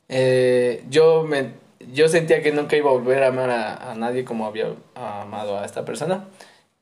eh, 0.08 0.84
yo, 0.88 1.24
me, 1.24 1.50
yo 1.92 2.08
sentía 2.08 2.42
que 2.42 2.52
nunca 2.52 2.76
iba 2.76 2.90
a 2.90 2.92
volver 2.92 3.22
a 3.22 3.28
amar 3.28 3.50
a, 3.50 3.92
a 3.92 3.94
nadie 3.94 4.24
como 4.24 4.46
había 4.46 4.74
amado 4.94 5.58
a 5.58 5.64
esta 5.64 5.84
persona. 5.84 6.24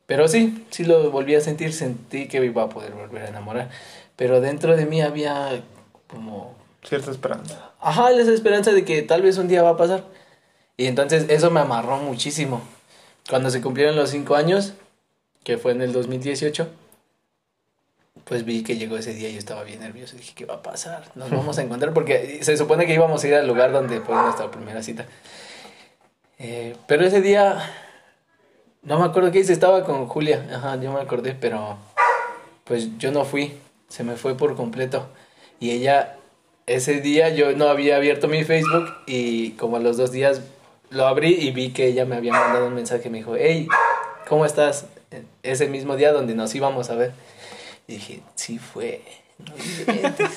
Pero 0.06 0.28
sí, 0.28 0.66
sí 0.70 0.84
lo 0.84 1.10
volví 1.10 1.34
a 1.34 1.40
sentir, 1.40 1.72
sentí 1.72 2.28
que 2.28 2.44
iba 2.44 2.62
a 2.62 2.68
poder 2.68 2.92
volver 2.92 3.22
a 3.22 3.28
enamorar. 3.28 3.70
Pero 4.16 4.40
dentro 4.40 4.76
de 4.76 4.86
mí 4.86 5.02
había 5.02 5.62
como 6.06 6.54
Cierta 6.88 7.10
esperanza. 7.10 7.72
Ajá, 7.80 8.12
esa 8.12 8.32
esperanza 8.32 8.72
de 8.72 8.84
que 8.84 9.02
tal 9.02 9.22
vez 9.22 9.38
un 9.38 9.48
día 9.48 9.62
va 9.62 9.70
a 9.70 9.76
pasar. 9.76 10.04
Y 10.76 10.86
entonces 10.86 11.26
eso 11.28 11.50
me 11.50 11.58
amarró 11.58 11.98
muchísimo. 11.98 12.62
Cuando 13.28 13.50
se 13.50 13.60
cumplieron 13.60 13.96
los 13.96 14.10
cinco 14.10 14.36
años, 14.36 14.74
que 15.42 15.58
fue 15.58 15.72
en 15.72 15.82
el 15.82 15.92
2018, 15.92 16.68
pues 18.26 18.44
vi 18.44 18.64
que 18.64 18.76
llegó 18.76 18.98
ese 18.98 19.14
día 19.14 19.28
y 19.28 19.34
yo 19.34 19.38
estaba 19.38 19.62
bien 19.62 19.78
nervioso. 19.78 20.16
Dije, 20.16 20.32
¿qué 20.34 20.44
va 20.44 20.54
a 20.54 20.62
pasar? 20.62 21.04
Nos 21.14 21.30
vamos 21.30 21.58
a 21.58 21.62
encontrar 21.62 21.94
porque 21.94 22.40
se 22.42 22.56
supone 22.56 22.84
que 22.84 22.92
íbamos 22.92 23.22
a 23.22 23.28
ir 23.28 23.34
al 23.36 23.46
lugar 23.46 23.70
donde 23.70 24.00
fue 24.00 24.16
nuestra 24.16 24.50
primera 24.50 24.82
cita. 24.82 25.06
Eh, 26.38 26.74
pero 26.88 27.06
ese 27.06 27.20
día, 27.22 27.56
no 28.82 28.98
me 28.98 29.04
acuerdo 29.04 29.30
qué 29.30 29.38
hice, 29.38 29.52
estaba 29.52 29.84
con 29.84 30.08
Julia. 30.08 30.44
Ajá, 30.52 30.74
yo 30.76 30.92
me 30.92 31.00
acordé, 31.00 31.36
pero 31.40 31.78
pues 32.64 32.98
yo 32.98 33.12
no 33.12 33.24
fui. 33.24 33.58
Se 33.88 34.02
me 34.02 34.16
fue 34.16 34.36
por 34.36 34.56
completo. 34.56 35.08
Y 35.60 35.70
ella 35.70 36.16
ese 36.66 37.00
día 37.00 37.28
yo 37.28 37.52
no 37.52 37.68
había 37.68 37.94
abierto 37.94 38.26
mi 38.26 38.42
Facebook 38.42 38.92
y 39.06 39.52
como 39.52 39.76
a 39.76 39.80
los 39.80 39.96
dos 39.96 40.10
días 40.10 40.42
lo 40.90 41.06
abrí 41.06 41.32
y 41.32 41.52
vi 41.52 41.70
que 41.70 41.86
ella 41.86 42.04
me 42.04 42.16
había 42.16 42.32
mandado 42.32 42.66
un 42.66 42.74
mensaje. 42.74 43.08
Me 43.08 43.18
dijo, 43.18 43.36
hey, 43.38 43.68
¿cómo 44.28 44.44
estás? 44.44 44.86
Ese 45.44 45.68
mismo 45.68 45.94
día 45.96 46.12
donde 46.12 46.34
nos 46.34 46.52
íbamos 46.56 46.90
a 46.90 46.96
ver. 46.96 47.12
Y 47.88 47.94
dije, 47.94 48.20
sí 48.34 48.58
fue. 48.58 49.02
No 49.38 49.54
inventes". 49.56 50.30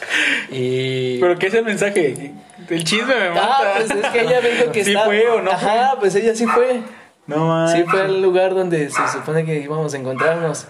y... 0.50 1.18
¿Pero 1.20 1.38
qué 1.38 1.46
es 1.46 1.54
el 1.54 1.64
mensaje? 1.64 2.32
El 2.68 2.84
chisme 2.84 3.14
me 3.14 3.30
mata. 3.30 3.48
Ah, 3.50 3.74
pues 3.76 3.90
es 3.90 4.06
que 4.10 4.20
ella 4.20 4.40
me 4.40 4.50
dijo 4.50 4.72
que 4.72 4.84
¿Sí 4.84 4.90
está- 4.92 5.04
fue 5.06 5.28
o 5.28 5.40
no 5.42 5.50
Ajá, 5.50 5.96
pues 5.98 6.14
ella 6.14 6.34
sí 6.34 6.46
fue. 6.46 6.80
No 7.26 7.46
manches. 7.48 7.84
Sí 7.84 7.90
fue 7.90 8.02
al 8.02 8.20
lugar 8.22 8.54
donde 8.54 8.90
se 8.90 9.08
supone 9.12 9.44
que 9.44 9.60
íbamos 9.60 9.94
a 9.94 9.96
encontrarnos. 9.96 10.66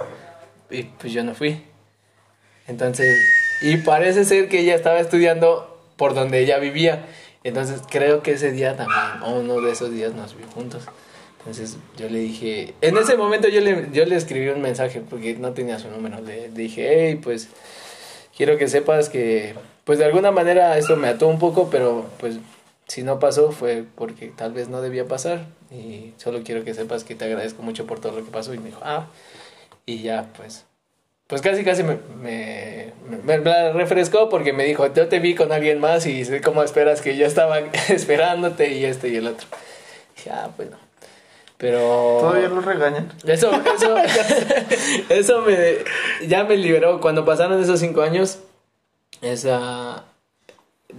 Y 0.71 0.85
pues 0.85 1.13
yo 1.13 1.23
no 1.25 1.35
fui. 1.35 1.63
Entonces, 2.69 3.19
y 3.63 3.79
parece 3.79 4.25
ser 4.25 4.49
que 4.49 4.61
ella 4.61 4.75
estaba 4.75 4.99
estudiando 5.01 5.69
por 5.97 6.15
donde 6.15 6.41
ella 6.41 6.59
vivía. 6.59 7.07
Entonces 7.45 7.81
creo 7.91 8.23
que 8.23 8.33
ese 8.33 8.53
día 8.53 8.77
también, 8.77 9.23
o 9.25 9.41
uno 9.41 9.61
de 9.61 9.73
esos 9.73 9.91
días 9.91 10.15
nos 10.15 10.37
vio 10.37 10.47
juntos. 10.49 10.85
Entonces 11.45 11.77
yo 11.97 12.09
le 12.09 12.21
dije, 12.21 12.75
en 12.81 12.97
ese 12.97 13.17
momento 13.17 13.49
yo 13.49 13.61
le, 13.61 13.89
yo 13.93 14.05
le 14.05 14.15
escribí 14.17 14.49
un 14.49 14.63
mensaje 14.63 15.03
porque 15.09 15.35
no 15.35 15.53
tenía 15.53 15.79
su 15.79 15.89
número. 15.89 16.21
Le, 16.21 16.49
dije, 16.51 17.09
hey, 17.09 17.17
pues 17.23 17.49
quiero 18.37 18.57
que 18.59 18.69
sepas 18.69 19.09
que, 19.09 19.55
pues 19.85 19.99
de 19.99 20.05
alguna 20.05 20.31
manera 20.31 20.79
esto 20.79 20.97
me 20.97 21.09
ató 21.09 21.27
un 21.27 21.41
poco, 21.41 21.69
pero 21.69 22.07
pues 22.21 22.37
si 22.87 23.03
no 23.03 23.19
pasó 23.19 23.51
fue 23.53 23.85
porque 23.97 24.29
tal 24.29 24.53
vez 24.53 24.69
no 24.69 24.81
debía 24.83 25.07
pasar. 25.07 25.47
Y 25.73 26.13
solo 26.17 26.43
quiero 26.45 26.63
que 26.65 26.75
sepas 26.75 27.03
que 27.03 27.15
te 27.17 27.25
agradezco 27.25 27.63
mucho 27.63 27.87
por 27.87 27.99
todo 28.01 28.13
lo 28.19 28.25
que 28.25 28.31
pasó. 28.31 28.55
Y 28.55 28.59
me 28.59 28.67
dijo, 28.67 28.81
ah, 28.85 29.07
y 29.85 30.03
ya, 30.03 30.29
pues, 30.37 30.65
pues 31.27 31.43
casi, 31.43 31.65
casi 31.65 31.83
me, 31.83 31.99
me, 32.23 32.93
me- 33.25 33.73
refrescó 33.73 34.29
porque 34.29 34.53
me 34.53 34.65
dijo, 34.65 34.93
yo 34.95 35.09
te 35.09 35.19
vi 35.19 35.35
con 35.35 35.51
alguien 35.51 35.81
más 35.81 36.07
y 36.07 36.25
sé 36.25 36.41
cómo 36.41 36.63
esperas 36.63 37.01
que 37.01 37.17
yo 37.17 37.27
estaba 37.27 37.59
esperándote 37.89 38.73
y 38.75 38.85
este 38.85 39.09
y 39.09 39.17
el 39.17 39.27
otro. 39.27 39.49
dije, 40.17 40.31
ah, 40.31 40.51
bueno. 40.57 40.77
Pero... 41.63 41.79
Todavía 42.19 42.49
lo 42.49 42.61
regañan. 42.61 43.13
Eso, 43.25 43.53
eso, 43.53 43.97
eso 45.09 45.43
me, 45.43 45.77
ya 46.27 46.43
me 46.43 46.57
liberó. 46.57 47.01
Cuando 47.01 47.25
pasaron 47.25 47.63
esos 47.63 47.79
cinco 47.79 48.03
años, 48.03 48.41
esa, 49.21 50.03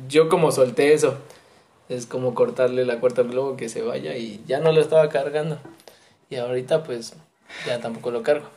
yo 0.07 0.29
como 0.29 0.53
solté 0.53 0.93
eso, 0.93 1.17
es 1.89 2.05
como 2.05 2.33
cortarle 2.33 2.85
la 2.85 3.01
cuerda 3.01 3.23
al 3.23 3.27
globo 3.27 3.57
que 3.57 3.67
se 3.67 3.81
vaya 3.81 4.15
y 4.15 4.41
ya 4.47 4.59
no 4.59 4.71
lo 4.71 4.79
estaba 4.79 5.09
cargando. 5.09 5.59
Y 6.29 6.37
ahorita 6.37 6.83
pues 6.85 7.13
ya 7.67 7.81
tampoco 7.81 8.11
lo 8.11 8.23
cargo. 8.23 8.47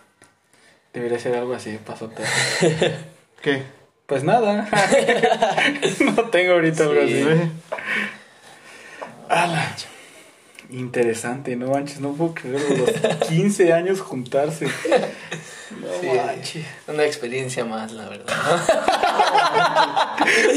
Debería 0.93 1.19
ser 1.19 1.35
algo 1.35 1.55
así, 1.55 1.77
pasote. 1.85 2.23
¿Qué? 3.43 3.65
Pues 4.07 4.23
nada. 4.23 4.69
no 6.17 6.23
tengo 6.31 6.53
ahorita 6.53 6.85
algo 6.85 7.01
Sí. 7.05 7.21
así. 7.29 7.51
Ala. 9.29 9.75
Interesante, 10.71 11.55
no 11.57 11.69
manches, 11.69 12.01
no 12.01 12.13
puedo 12.13 12.35
creer 12.35 12.61
los 12.79 12.91
15 13.29 13.73
años 13.73 14.01
juntarse. 14.01 14.69
No 15.69 15.89
Sí, 16.45 16.65
una 16.87 17.05
experiencia 17.05 17.65
más, 17.65 17.91
la 17.91 18.09
verdad. 18.09 18.35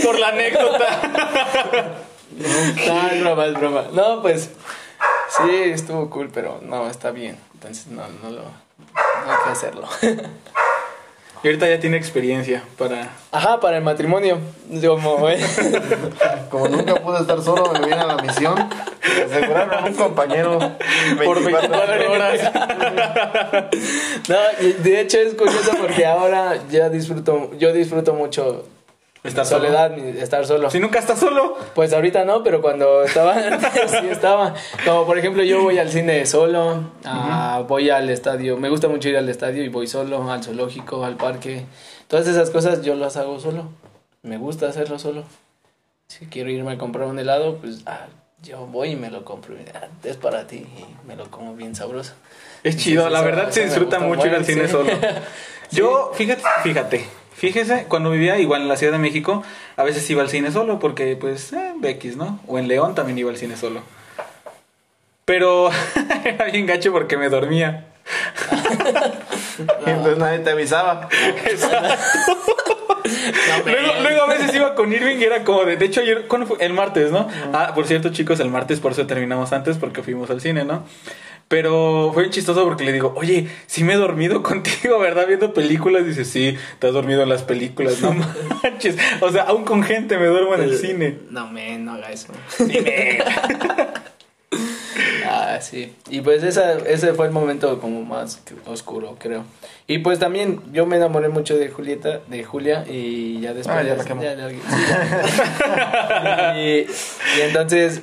Por 0.04 0.20
la 0.20 0.28
anécdota. 0.28 2.00
no, 2.88 3.08
es 3.10 3.20
broma, 3.20 3.46
es 3.48 3.54
broma. 3.56 3.86
No, 3.92 4.22
pues 4.22 4.52
sí, 5.36 5.52
estuvo 5.66 6.10
cool, 6.12 6.30
pero 6.32 6.60
no, 6.62 6.88
está 6.88 7.10
bien. 7.10 7.38
Entonces 7.56 7.88
no, 7.88 8.08
no 8.22 8.30
lo, 8.30 8.44
no 8.44 9.32
hay 9.32 9.38
que 9.46 9.50
hacerlo. 9.50 9.90
Y 11.42 11.48
ahorita 11.48 11.70
ya 11.70 11.80
tiene 11.80 11.96
experiencia 11.96 12.64
para... 12.78 13.10
Ajá, 13.32 13.60
para 13.60 13.78
el 13.78 13.84
matrimonio. 13.84 14.40
Como, 14.82 15.30
eh. 15.30 15.40
Como 16.50 16.68
nunca 16.68 16.96
pude 16.96 17.22
estar 17.22 17.42
solo, 17.42 17.72
me 17.72 17.80
vine 17.80 17.94
a 17.94 18.06
la 18.06 18.18
misión. 18.18 18.56
Me 18.56 19.24
aseguraron 19.24 19.74
a 19.74 19.86
un 19.88 19.94
compañero 19.94 20.60
Por 21.24 21.44
24 21.44 22.12
horas. 22.12 22.52
No, 24.28 24.36
de 24.84 25.02
hecho 25.02 25.18
es 25.18 25.34
curioso 25.34 25.72
porque 25.80 26.06
ahora 26.06 26.60
ya 26.70 26.90
disfruto, 26.90 27.52
yo 27.58 27.74
disfruto 27.74 28.14
mucho 28.14 28.66
Estar 29.24 29.46
solo. 29.46 29.66
soledad, 29.66 29.92
mi- 29.92 30.18
estar 30.20 30.46
solo. 30.46 30.70
Si 30.70 30.80
nunca 30.80 30.98
estás 31.00 31.20
solo. 31.20 31.58
Pues 31.76 31.92
ahorita 31.94 32.24
no, 32.26 32.42
pero 32.44 32.62
cuando 32.62 33.04
estaba 33.04 33.34
antes 33.36 33.92
sí 34.00 34.08
estaba. 34.10 34.54
Como 34.86 35.06
por 35.06 35.18
ejemplo 35.18 35.44
yo 35.44 35.62
voy 35.62 35.78
al 35.78 35.90
cine 35.90 36.26
solo, 36.26 36.84
voy 37.68 37.90
al 37.90 38.10
estadio, 38.10 38.58
me 38.58 38.70
gusta 38.70 38.88
mucho 38.88 39.10
ir 39.10 39.18
al 39.18 39.28
estadio 39.28 39.64
y 39.64 39.70
voy 39.70 39.88
solo, 39.88 40.32
al 40.32 40.44
zoológico, 40.44 41.04
al 41.04 41.16
parque. 41.18 41.66
Todas 42.08 42.28
esas 42.28 42.50
cosas 42.50 42.82
yo 42.82 42.96
las 42.96 43.18
hago 43.18 43.40
solo. 43.40 43.70
Me 44.24 44.38
gusta 44.38 44.68
hacerlo 44.68 45.00
solo. 45.00 45.24
Si 46.08 46.26
quiero 46.26 46.50
irme 46.50 46.72
a 46.74 46.78
comprar 46.78 47.08
un 47.08 47.20
helado, 47.20 47.58
pues 47.58 47.82
ah, 47.86 48.08
yo 48.42 48.66
voy 48.66 48.92
y 48.92 48.96
me 48.96 49.12
lo 49.12 49.24
compro. 49.26 49.56
es 50.04 50.18
para 50.18 50.48
ti 50.48 50.66
y 50.78 51.08
me 51.08 51.16
lo 51.16 51.30
como 51.30 51.56
bien 51.56 51.76
sabroso. 51.76 52.14
Es 52.64 52.78
chido, 52.78 53.10
la 53.10 53.22
verdad 53.22 53.52
se 53.52 53.66
disfruta 53.66 54.00
mucho 54.00 54.28
ir 54.28 54.34
al 54.36 54.46
cine 54.46 54.66
sí. 54.66 54.72
solo. 54.72 54.92
Yo, 55.72 56.12
fíjate, 56.16 56.42
fíjate, 56.64 57.06
fíjese, 57.40 57.86
cuando 57.88 58.12
vivía 58.12 58.38
igual 58.38 58.62
en 58.62 58.68
la 58.68 58.78
Ciudad 58.78 58.94
de 58.94 59.00
México, 59.00 59.44
a 59.78 59.84
veces 59.84 60.08
iba 60.10 60.22
al 60.22 60.30
cine 60.30 60.52
solo 60.52 60.78
porque, 60.78 61.16
pues, 61.16 61.54
eh, 61.54 61.74
X, 61.82 62.18
¿no? 62.18 62.40
O 62.48 62.60
en 62.60 62.68
León 62.68 62.96
también 62.96 63.18
iba 63.18 63.32
al 63.32 63.38
cine 63.38 63.56
solo. 63.56 63.82
Pero 65.26 65.70
era 66.26 66.46
bien 66.46 66.66
gacho 66.66 66.92
porque 66.92 67.18
me 67.18 67.30
dormía. 67.30 67.86
Y 69.86 69.90
entonces 69.90 70.18
nadie 70.18 70.40
te 70.40 70.52
avisaba. 70.52 71.10
Luego, 73.66 73.94
luego 74.02 74.24
a 74.24 74.28
veces 74.28 74.54
iba 74.56 74.76
con 74.76 74.92
Irving 74.94 75.18
y 75.18 75.24
era 75.24 75.44
como 75.44 75.66
de. 75.66 75.78
De 75.78 75.86
hecho, 75.86 76.02
ayer, 76.02 76.28
¿cuándo 76.28 76.48
fue? 76.48 76.58
El 76.60 76.74
martes, 76.74 77.12
¿no? 77.12 77.28
Ah, 77.54 77.74
por 77.74 77.88
cierto, 77.88 78.10
chicos, 78.10 78.40
el 78.40 78.50
martes 78.50 78.80
por 78.80 78.92
eso 78.92 79.06
terminamos 79.08 79.52
antes 79.52 79.78
porque 79.78 80.04
fuimos 80.04 80.30
al 80.30 80.42
cine, 80.42 80.64
¿no? 80.64 80.84
Pero 81.50 82.12
fue 82.14 82.30
chistoso 82.30 82.64
porque 82.64 82.84
le 82.86 82.94
digo, 82.94 83.12
oye, 83.18 83.48
sí 83.66 83.84
me 83.84 83.94
he 83.94 83.98
dormido 83.98 84.42
contigo, 84.50 85.00
¿verdad? 85.00 85.26
Viendo 85.28 85.54
películas. 85.54 86.06
Dice, 86.06 86.24
sí, 86.24 86.56
te 86.80 86.88
has 86.88 86.94
dormido 86.94 87.24
en 87.24 87.30
las 87.30 87.42
películas, 87.44 88.00
no 88.02 88.14
manches. 88.64 88.96
O 89.20 89.30
sea, 89.32 89.44
aún 89.44 89.66
con 89.66 89.84
gente 89.84 90.18
me 90.18 90.28
duermo 90.28 90.54
en 90.56 90.62
el 90.62 90.78
cine. 90.78 91.18
No, 91.32 91.48
me 91.50 91.78
no 91.80 91.94
haga 91.94 92.12
eso. 92.12 92.32
ah, 95.28 95.58
sí. 95.62 95.94
Y 96.10 96.22
pues 96.22 96.44
esa, 96.44 96.74
ese 96.80 97.14
fue 97.14 97.26
el 97.28 97.32
momento 97.32 97.80
como 97.80 98.04
más 98.04 98.42
oscuro, 98.66 99.16
creo. 99.20 99.44
Y 99.88 100.00
pues 100.00 100.20
también 100.20 100.60
yo 100.72 100.86
me 100.86 100.98
enamoré 100.98 101.30
mucho 101.30 101.58
de 101.58 101.70
Julieta, 101.70 102.20
de 102.28 102.44
Julia, 102.44 102.86
y 102.88 103.40
ya 103.42 103.54
después... 103.54 103.76
Ah, 103.78 103.84
ya 103.84 103.98
quemó. 104.04 104.22
ya- 104.22 104.36
ya- 104.36 104.50
sí, 104.50 104.58
ya. 105.66 106.60
y, 106.60 106.88
y 107.38 107.42
entonces, 107.42 108.02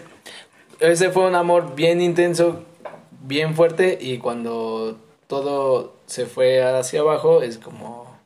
ese 0.81 1.11
fue 1.11 1.27
un 1.29 1.35
amor 1.37 1.75
bien 1.77 2.01
intenso, 2.01 2.65
bien 3.27 3.55
fuerte, 3.55 3.99
y 4.01 4.19
cuando 4.19 4.99
todo 5.27 5.95
se 6.07 6.27
fue 6.27 6.63
hacia 6.63 7.01
abajo, 7.01 7.43
es 7.43 7.59
como 7.59 8.17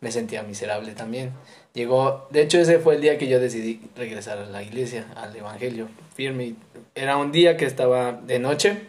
me 0.00 0.12
sentía 0.12 0.42
miserable 0.42 0.92
también. 0.92 1.32
Llegó, 1.74 2.26
de 2.30 2.42
hecho 2.42 2.58
ese 2.58 2.78
fue 2.78 2.96
el 2.96 3.00
día 3.00 3.18
que 3.18 3.28
yo 3.28 3.38
decidí 3.38 3.80
regresar 3.96 4.38
a 4.38 4.46
la 4.46 4.62
iglesia, 4.62 5.06
al 5.16 5.34
evangelio, 5.36 5.88
firme. 6.14 6.54
Era 6.94 7.16
un 7.16 7.32
día 7.32 7.56
que 7.56 7.64
estaba 7.66 8.12
de 8.12 8.38
noche, 8.38 8.82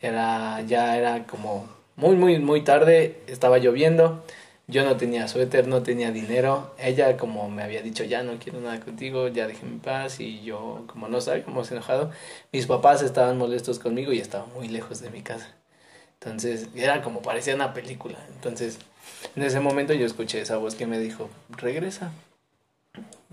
era 0.00 0.60
ya 0.62 0.96
era 0.96 1.26
como 1.26 1.68
muy 1.96 2.16
muy 2.16 2.38
muy 2.38 2.62
tarde, 2.62 3.20
estaba 3.26 3.58
lloviendo. 3.58 4.22
Yo 4.68 4.84
no 4.84 4.98
tenía 4.98 5.26
suéter, 5.28 5.66
no 5.66 5.82
tenía 5.82 6.12
dinero. 6.12 6.74
Ella 6.78 7.16
como 7.16 7.48
me 7.48 7.62
había 7.62 7.80
dicho, 7.82 8.04
"Ya 8.04 8.22
no 8.22 8.38
quiero 8.38 8.60
nada 8.60 8.78
contigo, 8.80 9.28
ya 9.28 9.46
déjame 9.46 9.72
en 9.72 9.80
paz" 9.80 10.20
y 10.20 10.42
yo 10.42 10.84
como 10.86 11.08
no 11.08 11.20
sabíamos 11.22 11.72
enojado, 11.72 12.10
mis 12.52 12.66
papás 12.66 13.02
estaban 13.02 13.38
molestos 13.38 13.78
conmigo 13.78 14.12
y 14.12 14.20
estaba 14.20 14.44
muy 14.46 14.68
lejos 14.68 15.00
de 15.00 15.10
mi 15.10 15.22
casa. 15.22 15.54
Entonces, 16.20 16.68
era 16.74 17.00
como 17.02 17.22
parecía 17.22 17.54
una 17.54 17.72
película. 17.72 18.18
Entonces, 18.34 18.78
en 19.36 19.42
ese 19.42 19.60
momento 19.60 19.94
yo 19.94 20.04
escuché 20.04 20.40
esa 20.40 20.56
voz 20.58 20.74
que 20.74 20.86
me 20.86 20.98
dijo, 20.98 21.30
regresa, 21.48 22.12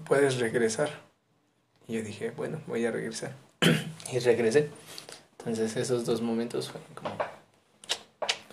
puedes 0.06 0.40
regresar. 0.40 0.90
Y 1.88 1.94
yo 1.96 2.02
dije, 2.04 2.32
bueno, 2.32 2.62
voy 2.68 2.86
a 2.86 2.92
regresar. 2.92 3.36
y 4.14 4.20
regresé. 4.20 4.70
Entonces, 5.40 5.76
esos 5.76 6.06
dos 6.06 6.22
momentos 6.22 6.72
fueron 6.72 6.94
como... 6.94 7.35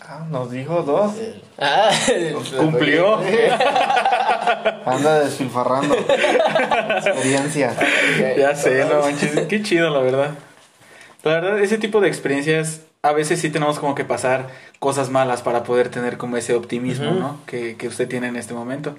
Ah, 0.05 0.25
nos 0.29 0.51
dijo 0.51 0.83
dos. 0.83 1.17
el- 1.17 1.43
Ah, 1.59 1.91
Cumplió. 2.59 3.19
Anda 4.87 5.21
despilfarrando. 5.21 5.95
Experiencia. 5.95 7.73
Ya 8.37 8.55
sé, 8.57 8.85
no 8.85 9.01
manches. 9.01 9.47
Qué 9.49 9.63
chido, 9.63 9.91
la 9.91 10.01
verdad. 10.01 10.31
La 11.23 11.35
verdad, 11.35 11.61
ese 11.61 11.79
tipo 11.79 12.01
de 12.01 12.09
experiencias, 12.09 12.81
a 13.03 13.13
veces 13.13 13.41
sí 13.41 13.49
tenemos 13.51 13.79
como 13.79 13.95
que 13.95 14.05
pasar 14.05 14.49
cosas 14.81 15.09
malas 15.11 15.41
para 15.43 15.63
poder 15.63 15.89
tener 15.89 16.17
como 16.19 16.37
ese 16.37 16.55
optimismo. 16.55 17.13
¿no? 17.13 17.39
Que, 17.47 17.77
que 17.77 17.87
usted 17.87 18.09
tiene 18.09 18.27
en 18.27 18.37
este 18.37 18.55
momento. 18.55 18.97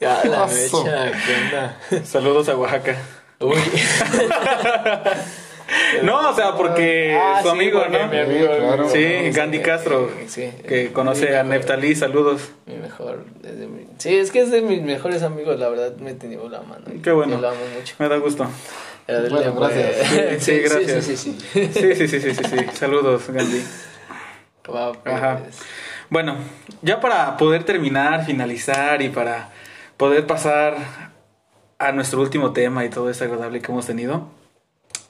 Ya, 0.00 0.20
la 0.24 0.46
mecha, 0.46 1.12
¿qué 1.26 1.34
onda? 1.44 1.76
Saludos 2.04 2.48
a 2.48 2.56
Oaxaca. 2.56 2.96
Uy. 3.40 3.58
No, 6.02 6.30
o 6.30 6.34
sea, 6.34 6.54
porque 6.56 7.18
Ah, 7.20 7.40
su 7.42 7.48
sí, 7.50 7.54
amigo, 7.54 7.80
porque 7.80 7.98
¿no? 7.98 8.08
mi 8.08 8.18
amigo, 8.18 8.46
claro. 8.58 8.88
Sí, 8.88 9.30
Gandhi 9.32 9.60
Castro, 9.60 10.10
sí, 10.26 10.50
que 10.68 10.92
conoce 10.92 11.36
a 11.36 11.42
Neftalí, 11.44 11.94
saludos. 11.94 12.50
Mi 12.66 12.76
mejor. 12.76 13.24
es 13.44 13.58
de 13.58 13.66
mi- 13.66 13.86
Sí, 13.98 14.16
es 14.16 14.30
que 14.30 14.40
es 14.40 14.50
de 14.50 14.62
mis 14.62 14.82
mejores 14.82 15.22
amigos, 15.22 15.58
la 15.58 15.68
verdad 15.68 15.96
me 15.96 16.14
tenía 16.14 16.38
la 16.50 16.62
mano. 16.62 16.84
Qué 17.02 17.12
bueno. 17.12 17.34
Yo 17.36 17.40
lo 17.40 17.48
amo 17.50 17.60
mucho. 17.78 17.94
Me 17.98 18.08
da 18.08 18.16
gusto. 18.16 18.46
Bueno, 19.06 19.54
gracias. 19.54 19.96
Sí, 20.42 20.58
gracias. 20.60 21.04
Sí, 21.04 21.16
sí, 21.16 21.38
sí. 21.52 21.68
Sí, 21.72 21.94
sí, 21.94 22.08
sí, 22.08 22.20
sí, 22.20 22.34
sí, 22.34 22.44
sí. 22.44 22.56
Saludos, 22.74 23.28
Gandhi. 23.28 23.62
Va, 24.74 24.92
pues. 24.92 25.14
Ajá. 25.14 25.40
Bueno, 26.08 26.36
ya 26.82 27.00
para 27.00 27.36
poder 27.36 27.64
terminar, 27.64 28.24
finalizar 28.24 29.02
y 29.02 29.08
para 29.08 29.50
poder 29.96 30.26
pasar 30.26 30.76
a 31.78 31.92
nuestro 31.92 32.20
último 32.20 32.52
tema 32.52 32.84
y 32.84 32.90
todo 32.90 33.10
este 33.10 33.24
agradable 33.24 33.60
que 33.60 33.72
hemos 33.72 33.86
tenido, 33.86 34.28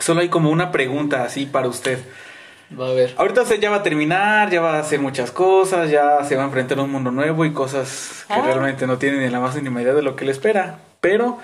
solo 0.02 0.20
hay 0.20 0.28
como 0.28 0.50
una 0.50 0.70
pregunta 0.72 1.24
así 1.24 1.46
para 1.46 1.68
usted. 1.68 1.98
Va 2.78 2.88
a 2.88 2.92
ver. 2.92 3.14
Ahorita 3.18 3.42
usted 3.42 3.60
ya 3.60 3.68
va 3.70 3.76
a 3.76 3.82
terminar, 3.82 4.50
ya 4.50 4.60
va 4.60 4.76
a 4.76 4.80
hacer 4.80 4.98
muchas 5.00 5.30
cosas, 5.30 5.90
ya 5.90 6.24
se 6.24 6.36
va 6.36 6.42
a 6.42 6.46
enfrentar 6.46 6.78
a 6.78 6.82
un 6.82 6.90
mundo 6.90 7.10
nuevo 7.10 7.44
y 7.44 7.52
cosas 7.52 8.24
que 8.28 8.32
Ah. 8.34 8.42
realmente 8.42 8.86
no 8.86 8.96
tiene 8.98 9.18
ni 9.18 9.28
la 9.28 9.40
más 9.40 9.54
mínima 9.54 9.82
idea 9.82 9.92
de 9.92 10.02
lo 10.02 10.16
que 10.16 10.24
le 10.24 10.32
espera. 10.32 10.78
Pero, 11.00 11.38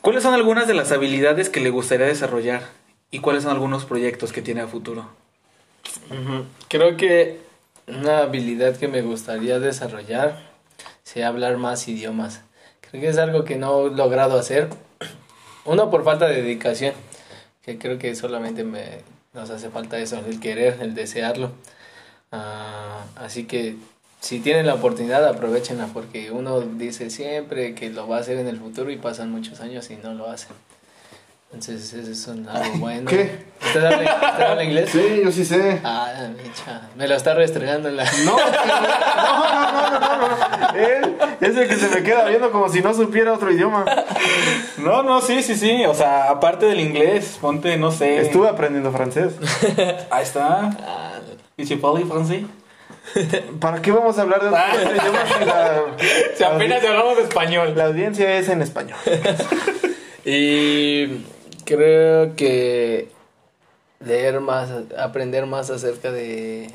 ¿cuáles 0.00 0.22
son 0.24 0.34
algunas 0.34 0.66
de 0.66 0.74
las 0.74 0.90
habilidades 0.90 1.48
que 1.50 1.60
le 1.60 1.70
gustaría 1.70 2.06
desarrollar? 2.06 2.62
¿Y 3.12 3.20
cuáles 3.20 3.44
son 3.44 3.52
algunos 3.52 3.84
proyectos 3.84 4.32
que 4.32 4.42
tiene 4.42 4.62
a 4.62 4.66
futuro? 4.66 5.08
Creo 6.68 6.96
que 6.96 7.40
una 7.86 8.18
habilidad 8.20 8.76
que 8.76 8.88
me 8.88 9.02
gustaría 9.02 9.58
desarrollar 9.58 10.40
sea 11.04 11.28
hablar 11.28 11.58
más 11.58 11.86
idiomas. 11.88 12.40
Creo 12.80 13.02
que 13.02 13.08
es 13.08 13.18
algo 13.18 13.44
que 13.44 13.56
no 13.56 13.86
he 13.86 13.90
logrado 13.90 14.38
hacer. 14.38 14.68
Uno 15.64 15.90
por 15.90 16.04
falta 16.04 16.26
de 16.26 16.42
dedicación, 16.42 16.94
que 17.62 17.78
creo 17.78 17.98
que 17.98 18.14
solamente 18.14 18.64
me 18.64 19.00
nos 19.34 19.50
hace 19.50 19.70
falta 19.70 19.98
eso, 19.98 20.22
el 20.26 20.40
querer, 20.40 20.78
el 20.82 20.94
desearlo. 20.94 21.52
Ah, 22.30 23.04
así 23.16 23.44
que 23.44 23.76
si 24.20 24.40
tienen 24.40 24.66
la 24.66 24.74
oportunidad, 24.74 25.26
aprovechenla, 25.26 25.86
porque 25.88 26.30
uno 26.30 26.60
dice 26.60 27.10
siempre 27.10 27.74
que 27.74 27.90
lo 27.90 28.06
va 28.06 28.18
a 28.18 28.20
hacer 28.20 28.38
en 28.38 28.46
el 28.46 28.58
futuro 28.58 28.90
y 28.90 28.96
pasan 28.96 29.30
muchos 29.30 29.60
años 29.60 29.90
y 29.90 29.96
no 29.96 30.14
lo 30.14 30.28
hacen. 30.30 30.54
Entonces, 31.52 31.92
eso 31.92 32.10
es 32.10 32.26
un- 32.28 32.48
algo 32.48 32.78
bueno. 32.78 33.10
¿qué? 33.10 33.44
¿Usted 33.62 33.84
habla, 33.84 34.14
usted 34.30 34.42
habla 34.44 34.64
inglés? 34.64 34.90
Sí, 34.90 35.20
yo 35.22 35.30
sí 35.30 35.44
sé. 35.44 35.80
Ah, 35.84 36.10
mecha. 36.34 36.88
Me 36.96 37.06
lo 37.06 37.14
está 37.14 37.34
restregando 37.34 37.88
en 37.90 37.96
la. 37.96 38.04
No, 38.24 38.36
no, 38.36 38.36
no, 38.36 39.90
no, 39.90 40.18
no, 40.18 40.72
no. 40.72 40.78
Él 40.78 41.16
es 41.40 41.56
el 41.56 41.68
que 41.68 41.76
se 41.76 41.88
me 41.88 42.02
queda 42.02 42.24
viendo 42.24 42.50
como 42.50 42.68
si 42.70 42.80
no 42.80 42.94
supiera 42.94 43.32
otro 43.34 43.52
idioma. 43.52 43.84
No, 44.78 45.02
no, 45.02 45.20
sí, 45.20 45.42
sí, 45.42 45.54
sí. 45.54 45.84
O 45.84 45.94
sea, 45.94 46.30
aparte 46.30 46.66
del 46.66 46.80
inglés, 46.80 47.36
ponte, 47.40 47.76
no 47.76 47.92
sé. 47.92 48.18
Estuve 48.22 48.48
aprendiendo 48.48 48.90
francés. 48.90 49.34
Ahí 50.10 50.22
está. 50.22 50.70
Ah, 50.86 51.12
¿Y 51.56 51.66
si 51.66 51.76
francés? 51.76 52.44
¿Para 53.60 53.82
qué 53.82 53.92
vamos 53.92 54.18
a 54.18 54.22
hablar 54.22 54.40
de 54.42 54.48
otro 54.48 54.96
idioma 54.96 55.18
si 55.38 55.44
la, 55.44 55.82
Si 56.36 56.44
apenas 56.44 56.82
hablamos 56.84 57.16
de 57.18 57.22
español. 57.24 57.74
la 57.76 57.84
audiencia 57.86 58.38
es 58.38 58.48
en 58.48 58.62
español? 58.62 58.96
y 60.24 61.24
creo 61.64 62.36
que 62.36 63.08
leer 64.04 64.40
más, 64.40 64.70
aprender 64.98 65.46
más 65.46 65.70
acerca 65.70 66.10
de 66.10 66.70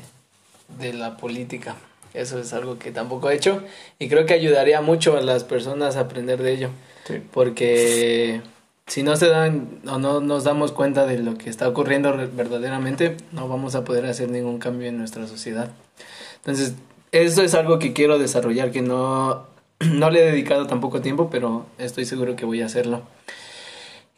de 0.76 0.92
la 0.92 1.16
política. 1.16 1.76
Eso 2.14 2.38
es 2.38 2.52
algo 2.52 2.78
que 2.78 2.90
tampoco 2.90 3.30
he 3.30 3.34
hecho 3.34 3.62
y 3.98 4.08
creo 4.08 4.26
que 4.26 4.34
ayudaría 4.34 4.80
mucho 4.80 5.16
a 5.16 5.20
las 5.20 5.44
personas 5.44 5.96
a 5.96 6.00
aprender 6.00 6.42
de 6.42 6.52
ello. 6.52 6.70
Sí. 7.04 7.20
Porque 7.32 8.40
si 8.86 9.02
no 9.02 9.16
se 9.16 9.28
dan 9.28 9.80
o 9.86 9.98
no 9.98 10.20
nos 10.20 10.44
damos 10.44 10.72
cuenta 10.72 11.06
de 11.06 11.18
lo 11.18 11.36
que 11.36 11.50
está 11.50 11.68
ocurriendo 11.68 12.14
verdaderamente, 12.32 13.16
no 13.32 13.48
vamos 13.48 13.74
a 13.74 13.84
poder 13.84 14.06
hacer 14.06 14.30
ningún 14.30 14.58
cambio 14.58 14.88
en 14.88 14.98
nuestra 14.98 15.26
sociedad. 15.26 15.70
Entonces, 16.36 16.74
eso 17.12 17.42
es 17.42 17.54
algo 17.54 17.78
que 17.78 17.92
quiero 17.92 18.18
desarrollar, 18.18 18.70
que 18.70 18.82
no, 18.82 19.46
no 19.80 20.10
le 20.10 20.20
he 20.20 20.30
dedicado 20.30 20.66
tampoco 20.66 21.00
tiempo, 21.00 21.28
pero 21.30 21.66
estoy 21.78 22.04
seguro 22.04 22.36
que 22.36 22.46
voy 22.46 22.62
a 22.62 22.66
hacerlo. 22.66 23.02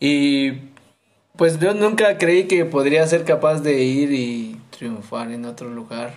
Y 0.01 0.53
pues 1.37 1.61
yo 1.61 1.75
nunca 1.75 2.19
creí 2.19 2.45
que 2.45 2.65
podría 2.65 3.07
ser 3.07 3.25
capaz 3.25 3.61
de 3.61 3.83
ir 3.85 4.13
y 4.13 4.59
triunfar 4.71 5.31
en 5.31 5.45
otro 5.45 5.69
lugar, 5.69 6.15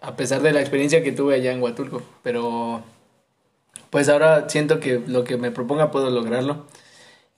a 0.00 0.16
pesar 0.16 0.40
de 0.42 0.52
la 0.52 0.60
experiencia 0.60 1.02
que 1.02 1.12
tuve 1.12 1.34
allá 1.34 1.52
en 1.52 1.60
Huatulco, 1.60 2.02
pero 2.22 2.82
pues 3.90 4.08
ahora 4.08 4.48
siento 4.48 4.78
que 4.80 5.02
lo 5.06 5.24
que 5.24 5.36
me 5.36 5.50
proponga 5.50 5.90
puedo 5.90 6.10
lograrlo. 6.10 6.64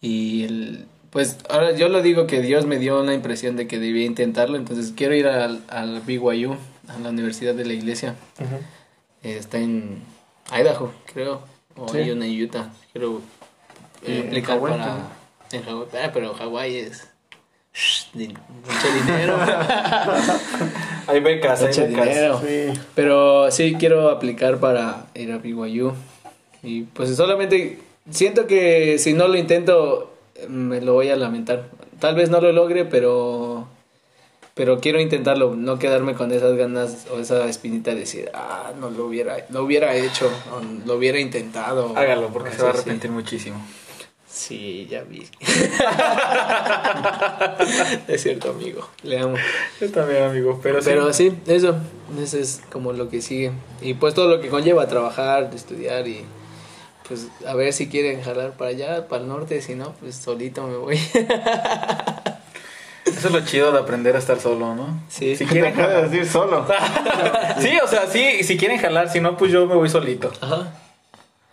Y 0.03 0.45
el, 0.45 0.87
pues 1.11 1.39
ahora 1.49 1.73
yo 1.75 1.89
lo 1.89 2.03
digo 2.03 2.27
que 2.27 2.41
Dios 2.43 2.67
me 2.67 2.79
dio 2.79 3.03
la 3.03 3.15
impresión 3.15 3.57
de 3.57 3.67
que 3.67 3.79
debía 3.79 4.05
intentarlo, 4.05 4.57
entonces 4.57 4.93
quiero 4.95 5.15
ir 5.15 5.27
al, 5.27 5.63
al 5.69 6.01
BYU, 6.01 6.57
a 6.89 6.99
la 7.03 7.09
Universidad 7.11 7.55
de 7.55 7.65
la 7.65 7.73
Iglesia. 7.73 8.17
Está 9.23 9.59
en 9.59 10.03
Idaho, 10.53 10.93
creo, 11.13 11.43
o 11.77 11.89
Sí. 11.89 11.99
hay 11.99 12.11
una 12.11 12.27
en 12.27 12.43
Utah. 12.43 12.71
Y 12.95 12.99
eh, 14.05 14.19
en 14.21 14.27
aplicar 14.29 14.57
Hawái 14.59 14.73
para... 14.79 14.99
En 15.53 15.63
Hawái, 15.65 15.89
ah, 16.05 16.11
pero 16.13 16.35
Hawái 16.35 16.77
es... 16.77 17.09
shh, 17.75 18.07
mucho 18.15 18.95
dinero. 19.05 19.39
Hay 21.07 21.21
becas, 21.21 21.61
hay 21.63 21.69
mucho 21.69 21.87
becas. 21.89 22.09
dinero. 22.09 22.41
Sí. 22.41 22.81
Pero 22.95 23.51
sí 23.51 23.75
quiero 23.79 24.11
aplicar 24.11 24.59
para 24.59 25.07
ir 25.15 25.33
a 25.33 25.39
BYU. 25.39 25.93
Y 26.63 26.83
pues 26.83 27.15
solamente 27.17 27.79
siento 28.11 28.47
que 28.47 28.99
si 28.99 29.13
no 29.13 29.27
lo 29.27 29.37
intento 29.37 30.13
me 30.49 30.81
lo 30.81 30.95
voy 30.95 31.09
a 31.11 31.17
lamentar. 31.17 31.69
Tal 31.99 32.15
vez 32.15 32.31
no 32.31 32.41
lo 32.41 32.53
logre, 32.53 32.85
pero 32.85 33.67
pero 34.55 34.79
quiero 34.81 35.01
intentarlo, 35.01 35.55
no 35.57 35.79
quedarme 35.79 36.15
con 36.15 36.33
esas 36.33 36.55
ganas 36.57 37.07
o 37.11 37.19
esa 37.19 37.47
espinita 37.49 37.93
de 37.93 38.01
decir, 38.01 38.31
ah, 38.35 38.73
no 38.79 38.91
lo 38.91 39.07
hubiera 39.07 39.47
lo 39.49 39.65
hubiera 39.65 39.95
hecho 39.95 40.27
o 40.53 40.87
lo 40.87 40.95
hubiera 40.95 41.19
intentado. 41.19 41.97
Hágalo 41.97 42.29
porque 42.29 42.51
No 42.51 42.57
se 42.57 42.63
va 42.63 42.71
a 42.71 42.73
sí. 42.73 42.79
arrepentir 42.81 43.11
muchísimo. 43.11 43.65
Sí, 44.41 44.89
ya 44.91 45.03
vi. 45.03 45.29
es 48.09 48.23
cierto, 48.23 48.51
amigo. 48.51 48.89
Le 49.03 49.19
amo. 49.19 49.35
Yo 49.79 49.91
también, 49.91 50.23
amigo, 50.23 50.59
pero, 50.63 50.79
Pero 50.83 51.13
sí, 51.13 51.37
eso, 51.47 51.77
eso 52.19 52.39
es 52.39 52.63
como 52.73 52.95
lo 52.95 53.11
que 53.11 53.21
sigue. 53.21 53.53
Y 53.83 53.93
pues 53.95 54.15
todo 54.15 54.35
lo 54.35 54.41
que 54.41 54.49
conlleva 54.49 54.89
trabajar, 54.89 55.51
estudiar 55.55 56.09
y 56.09 56.25
pues 57.07 57.29
a 57.47 57.55
ver 57.55 57.75
si 57.75 57.91
quieren 57.91 58.23
jalar 58.23 58.53
para 58.53 58.71
allá, 58.71 59.09
para 59.09 59.21
el 59.23 59.29
norte, 59.29 59.61
si 59.61 59.75
no, 59.75 59.93
pues 60.01 60.17
solito 60.17 60.67
me 60.67 60.79
voy. 60.79 60.97
Eso 63.05 63.29
es 63.29 63.31
lo 63.31 63.45
chido 63.45 63.73
de 63.73 63.79
aprender 63.79 64.17
a 64.17 64.21
estar 64.21 64.41
solo, 64.41 64.75
¿no? 64.75 65.03
Sí. 65.11 65.37
Si 65.37 65.45
¿Qué 65.45 65.53
quieren 65.53 65.75
jalar. 65.75 66.05
decir 66.11 66.27
solo? 66.27 66.67
sí, 67.61 67.73
o 67.85 67.89
sea, 67.89 68.07
sí, 68.07 68.43
si 68.43 68.57
quieren 68.57 68.79
jalar, 68.79 69.11
si 69.11 69.21
no, 69.21 69.37
pues 69.37 69.53
yo 69.53 69.67
me 69.67 69.75
voy 69.75 69.91
solito. 69.91 70.33
Ajá. 70.41 70.73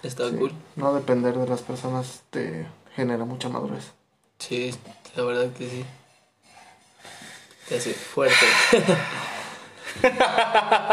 Está 0.03 0.23
cool. 0.37 0.51
No 0.75 0.93
depender 0.93 1.35
de 1.37 1.47
las 1.47 1.61
personas 1.61 2.21
te 2.29 2.67
genera 2.95 3.25
mucha 3.25 3.49
madurez. 3.49 3.91
Sí, 4.39 4.73
la 5.15 5.23
verdad 5.23 5.47
que 5.57 5.69
sí. 5.69 5.85
Te 7.69 7.77
hace 7.77 7.93
fuerte. 7.93 8.35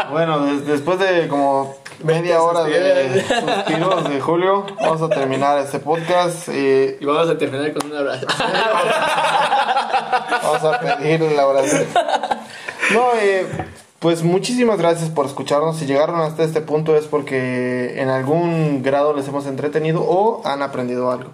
Bueno, 0.09 0.39
des- 0.45 0.65
después 0.65 0.97
de 0.97 1.27
como 1.27 1.75
media 2.03 2.41
hora 2.41 2.63
de 2.63 3.21
suspiros 3.23 4.09
de 4.09 4.19
Julio, 4.19 4.65
vamos 4.81 5.01
a 5.03 5.09
terminar 5.09 5.59
este 5.59 5.77
podcast. 5.79 6.47
eh, 6.49 6.97
Y 6.99 7.05
vamos 7.05 7.29
a 7.29 7.37
terminar 7.37 7.71
con 7.73 7.91
un 7.91 7.97
abrazo. 7.97 8.25
vamos 10.43 10.63
a 10.63 10.79
pedir 10.79 11.21
la 11.21 11.45
oración. 11.45 11.85
No, 12.93 13.11
eh, 13.15 13.45
pues 14.05 14.21
muchísimas 14.21 14.77
gracias 14.77 15.09
por 15.09 15.25
escucharnos. 15.25 15.77
Si 15.77 15.87
llegaron 15.87 16.19
hasta 16.21 16.43
este 16.43 16.61
punto 16.61 16.95
es 16.95 17.07
porque 17.07 17.99
en 17.99 18.09
algún 18.09 18.83
grado 18.83 19.15
les 19.15 19.27
hemos 19.27 19.47
entretenido 19.47 20.03
o 20.03 20.45
han 20.45 20.61
aprendido 20.61 21.09
algo. 21.09 21.31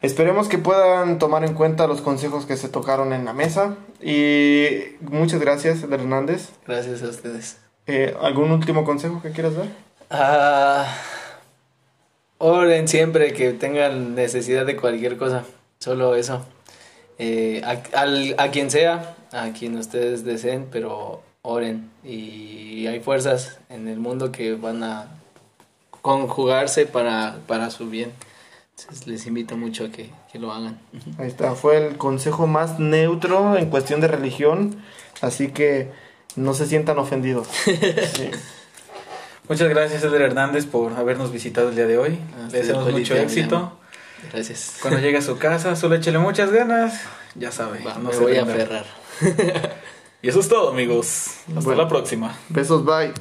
Esperemos 0.00 0.48
que 0.48 0.56
puedan 0.56 1.18
tomar 1.18 1.44
en 1.44 1.52
cuenta 1.52 1.86
los 1.86 2.00
consejos 2.00 2.46
que 2.46 2.56
se 2.56 2.70
tocaron 2.70 3.12
en 3.12 3.26
la 3.26 3.34
mesa. 3.34 3.76
Y 4.00 4.96
muchas 5.02 5.38
gracias, 5.38 5.82
Hernández. 5.82 6.48
Gracias 6.66 7.02
a 7.02 7.08
ustedes. 7.08 7.58
Eh, 7.86 8.16
¿Algún 8.22 8.52
último 8.52 8.82
consejo 8.82 9.20
que 9.20 9.30
quieras 9.32 9.54
dar? 9.54 9.66
Ah, 10.08 10.86
oren 12.38 12.88
siempre 12.88 13.34
que 13.34 13.52
tengan 13.52 14.14
necesidad 14.14 14.64
de 14.64 14.76
cualquier 14.78 15.18
cosa. 15.18 15.44
Solo 15.78 16.14
eso. 16.14 16.40
Eh, 17.18 17.60
a, 17.66 18.00
al- 18.00 18.34
a 18.38 18.50
quien 18.50 18.70
sea, 18.70 19.14
a 19.30 19.50
quien 19.52 19.76
ustedes 19.76 20.24
deseen, 20.24 20.66
pero 20.72 21.20
oren. 21.42 21.90
Y 22.04 22.86
hay 22.86 23.00
fuerzas 23.00 23.58
en 23.68 23.88
el 23.88 23.98
mundo 23.98 24.32
que 24.32 24.54
van 24.54 24.82
a 24.82 25.08
conjugarse 26.00 26.86
para, 26.86 27.38
para 27.46 27.70
su 27.70 27.88
bien. 27.88 28.12
Entonces 28.78 29.06
les 29.06 29.26
invito 29.26 29.56
mucho 29.56 29.84
a 29.84 29.90
que, 29.90 30.10
que 30.32 30.38
lo 30.38 30.52
hagan. 30.52 30.78
Ahí 31.18 31.28
está, 31.28 31.54
fue 31.54 31.86
el 31.86 31.98
consejo 31.98 32.46
más 32.46 32.78
neutro 32.78 33.56
en 33.56 33.68
cuestión 33.68 34.00
de 34.00 34.08
religión, 34.08 34.82
así 35.20 35.48
que 35.48 35.90
no 36.36 36.54
se 36.54 36.66
sientan 36.66 36.98
ofendidos. 36.98 37.48
Sí. 38.14 38.30
Muchas 39.48 39.68
gracias, 39.68 40.04
Eder 40.04 40.22
Hernández, 40.22 40.64
por 40.64 40.92
habernos 40.92 41.32
visitado 41.32 41.70
el 41.70 41.74
día 41.74 41.88
de 41.88 41.98
hoy. 41.98 42.20
Ah, 42.36 42.48
Le 42.52 42.58
deseamos 42.58 42.92
mucho 42.92 43.14
día, 43.14 43.24
éxito. 43.24 43.72
Gracias. 44.32 44.76
Cuando 44.80 45.00
llegue 45.00 45.18
a 45.18 45.22
su 45.22 45.38
casa, 45.38 45.74
solo 45.74 45.96
échele 45.96 46.20
muchas 46.20 46.52
ganas. 46.52 47.00
Ya 47.34 47.50
sabe, 47.50 47.80
Va, 47.84 47.94
no 47.94 48.10
me 48.10 48.12
se 48.14 48.20
voy 48.20 48.36
a 48.36 48.44
aferrar. 48.44 48.84
Y 50.22 50.28
eso 50.28 50.40
es 50.40 50.48
todo, 50.48 50.70
amigos. 50.70 51.28
Hasta 51.48 51.60
Bueno. 51.60 51.82
la 51.82 51.88
próxima. 51.88 52.36
Besos, 52.48 52.84
bye. 52.84 53.12